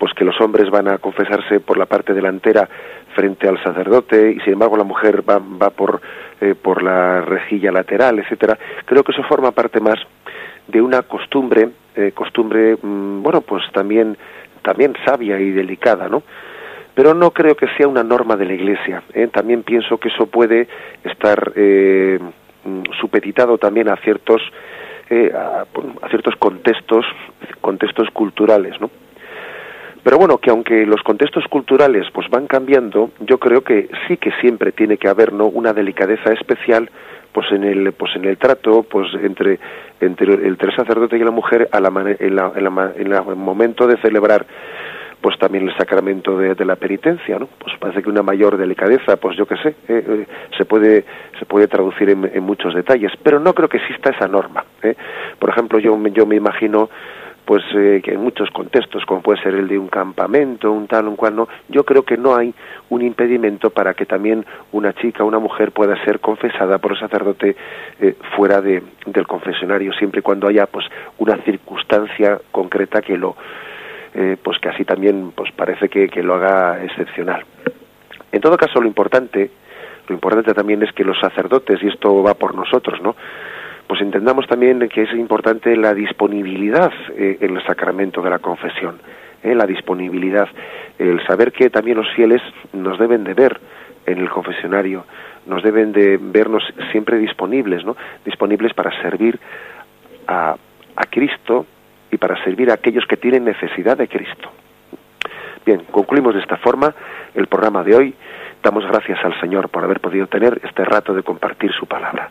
pues 0.00 0.14
que 0.14 0.24
los 0.24 0.40
hombres 0.40 0.70
van 0.70 0.88
a 0.88 0.96
confesarse 0.96 1.60
por 1.60 1.76
la 1.76 1.84
parte 1.84 2.14
delantera 2.14 2.66
frente 3.14 3.46
al 3.46 3.62
sacerdote 3.62 4.32
y 4.32 4.40
sin 4.40 4.54
embargo 4.54 4.78
la 4.78 4.84
mujer 4.84 5.22
va, 5.28 5.38
va 5.38 5.68
por 5.68 6.00
eh, 6.40 6.54
por 6.54 6.82
la 6.82 7.20
rejilla 7.20 7.70
lateral, 7.70 8.18
etcétera. 8.18 8.58
Creo 8.86 9.04
que 9.04 9.12
eso 9.12 9.22
forma 9.24 9.50
parte 9.50 9.78
más 9.78 9.98
de 10.68 10.80
una 10.80 11.02
costumbre, 11.02 11.68
eh, 11.94 12.12
costumbre, 12.12 12.78
mm, 12.80 13.22
bueno, 13.22 13.42
pues 13.42 13.62
también 13.72 14.16
también 14.62 14.94
sabia 15.04 15.38
y 15.38 15.50
delicada, 15.50 16.08
¿no? 16.08 16.22
Pero 16.94 17.12
no 17.12 17.30
creo 17.32 17.54
que 17.54 17.66
sea 17.76 17.86
una 17.86 18.02
norma 18.02 18.36
de 18.36 18.46
la 18.46 18.54
Iglesia. 18.54 19.02
¿eh? 19.12 19.28
También 19.28 19.64
pienso 19.64 19.98
que 19.98 20.08
eso 20.08 20.26
puede 20.26 20.66
estar 21.04 21.52
eh, 21.56 22.18
supeditado 22.98 23.58
también 23.58 23.90
a 23.90 23.96
ciertos 23.96 24.40
eh, 25.10 25.30
a, 25.34 25.66
a, 26.02 26.08
ciertos 26.08 26.36
contextos 26.36 27.04
contextos 27.60 28.08
culturales, 28.12 28.80
¿no? 28.80 28.90
Pero 30.02 30.16
bueno, 30.18 30.38
que 30.38 30.50
aunque 30.50 30.86
los 30.86 31.02
contextos 31.02 31.44
culturales 31.48 32.06
pues 32.12 32.28
van 32.30 32.46
cambiando, 32.46 33.10
yo 33.20 33.38
creo 33.38 33.62
que 33.62 33.88
sí 34.08 34.16
que 34.16 34.32
siempre 34.40 34.72
tiene 34.72 34.96
que 34.96 35.08
haber 35.08 35.32
¿no? 35.32 35.46
una 35.46 35.72
delicadeza 35.72 36.32
especial 36.32 36.90
pues 37.32 37.46
en 37.52 37.64
el 37.64 37.92
pues 37.92 38.16
en 38.16 38.24
el 38.24 38.38
trato 38.38 38.82
pues 38.82 39.08
entre 39.22 39.58
entre 40.00 40.34
el, 40.34 40.56
sacerdote 40.74 41.16
y 41.16 41.20
la 41.20 41.30
mujer 41.30 41.68
a 41.70 41.80
la, 41.80 41.88
en, 42.18 42.34
la, 42.34 42.52
en, 42.56 43.12
el 43.12 43.36
momento 43.36 43.86
de 43.86 43.98
celebrar 43.98 44.46
pues 45.20 45.38
también 45.38 45.68
el 45.68 45.76
sacramento 45.76 46.38
de, 46.38 46.54
de, 46.54 46.64
la 46.64 46.76
penitencia, 46.76 47.38
¿no? 47.38 47.46
Pues 47.58 47.76
parece 47.78 48.02
que 48.02 48.08
una 48.08 48.22
mayor 48.22 48.56
delicadeza, 48.56 49.18
pues 49.18 49.36
yo 49.36 49.44
qué 49.44 49.56
sé, 49.58 49.68
eh, 49.86 50.04
eh, 50.08 50.26
se 50.56 50.64
puede 50.64 51.04
se 51.38 51.44
puede 51.44 51.68
traducir 51.68 52.08
en, 52.08 52.24
en, 52.32 52.42
muchos 52.42 52.74
detalles, 52.74 53.12
pero 53.22 53.38
no 53.38 53.52
creo 53.52 53.68
que 53.68 53.76
exista 53.76 54.10
esa 54.10 54.26
norma. 54.26 54.64
¿eh? 54.82 54.96
Por 55.38 55.50
ejemplo, 55.50 55.78
yo 55.78 55.96
yo 56.08 56.24
me 56.24 56.36
imagino 56.36 56.88
pues 57.50 57.64
eh, 57.74 58.00
que 58.00 58.12
en 58.12 58.20
muchos 58.20 58.48
contextos, 58.52 59.04
como 59.04 59.22
puede 59.22 59.42
ser 59.42 59.54
el 59.54 59.66
de 59.66 59.76
un 59.76 59.88
campamento, 59.88 60.70
un 60.70 60.86
tal, 60.86 61.08
un 61.08 61.16
cual, 61.16 61.34
no, 61.34 61.48
yo 61.68 61.82
creo 61.82 62.04
que 62.04 62.16
no 62.16 62.36
hay 62.36 62.54
un 62.90 63.02
impedimento 63.02 63.70
para 63.70 63.92
que 63.92 64.06
también 64.06 64.46
una 64.70 64.92
chica, 64.92 65.24
una 65.24 65.40
mujer 65.40 65.72
pueda 65.72 66.00
ser 66.04 66.20
confesada 66.20 66.78
por 66.78 66.92
el 66.92 67.00
sacerdote 67.00 67.56
eh, 68.00 68.14
fuera 68.36 68.60
de, 68.60 68.84
del 69.04 69.26
confesionario, 69.26 69.92
siempre 69.94 70.20
y 70.20 70.22
cuando 70.22 70.46
haya 70.46 70.66
pues 70.66 70.86
una 71.18 71.38
circunstancia 71.38 72.40
concreta 72.52 73.02
que 73.02 73.18
lo, 73.18 73.34
eh, 74.14 74.36
pues 74.40 74.60
que 74.60 74.68
así 74.68 74.84
también 74.84 75.32
pues 75.34 75.50
parece 75.50 75.88
que, 75.88 76.08
que 76.08 76.22
lo 76.22 76.34
haga 76.34 76.84
excepcional. 76.84 77.42
En 78.30 78.40
todo 78.40 78.56
caso, 78.56 78.80
lo 78.80 78.86
importante, 78.86 79.50
lo 80.06 80.14
importante 80.14 80.54
también 80.54 80.84
es 80.84 80.92
que 80.92 81.02
los 81.02 81.18
sacerdotes, 81.18 81.82
y 81.82 81.88
esto 81.88 82.22
va 82.22 82.34
por 82.34 82.54
nosotros, 82.54 83.02
¿no? 83.02 83.16
Pues 83.90 84.02
entendamos 84.02 84.46
también 84.46 84.88
que 84.88 85.02
es 85.02 85.12
importante 85.14 85.76
la 85.76 85.92
disponibilidad 85.94 86.92
eh, 87.16 87.38
en 87.40 87.56
el 87.56 87.66
sacramento 87.66 88.22
de 88.22 88.30
la 88.30 88.38
confesión, 88.38 89.00
eh, 89.42 89.52
la 89.52 89.66
disponibilidad, 89.66 90.48
el 90.96 91.20
saber 91.26 91.50
que 91.50 91.70
también 91.70 91.96
los 91.96 92.08
fieles 92.14 92.40
nos 92.72 93.00
deben 93.00 93.24
de 93.24 93.34
ver 93.34 93.58
en 94.06 94.18
el 94.18 94.30
confesionario, 94.30 95.06
nos 95.46 95.64
deben 95.64 95.90
de 95.90 96.20
vernos 96.22 96.62
siempre 96.92 97.18
disponibles, 97.18 97.84
¿no? 97.84 97.96
Disponibles 98.24 98.74
para 98.74 98.92
servir 99.02 99.40
a, 100.28 100.54
a 100.94 101.06
Cristo 101.06 101.66
y 102.12 102.16
para 102.16 102.40
servir 102.44 102.70
a 102.70 102.74
aquellos 102.74 103.04
que 103.06 103.16
tienen 103.16 103.44
necesidad 103.44 103.98
de 103.98 104.06
Cristo. 104.06 104.52
Bien, 105.66 105.82
concluimos 105.90 106.34
de 106.34 106.42
esta 106.42 106.58
forma 106.58 106.94
el 107.34 107.48
programa 107.48 107.82
de 107.82 107.96
hoy. 107.96 108.14
Damos 108.62 108.86
gracias 108.86 109.18
al 109.24 109.40
Señor 109.40 109.68
por 109.68 109.82
haber 109.82 109.98
podido 109.98 110.28
tener 110.28 110.60
este 110.62 110.84
rato 110.84 111.12
de 111.12 111.24
compartir 111.24 111.72
su 111.72 111.86
palabra. 111.86 112.30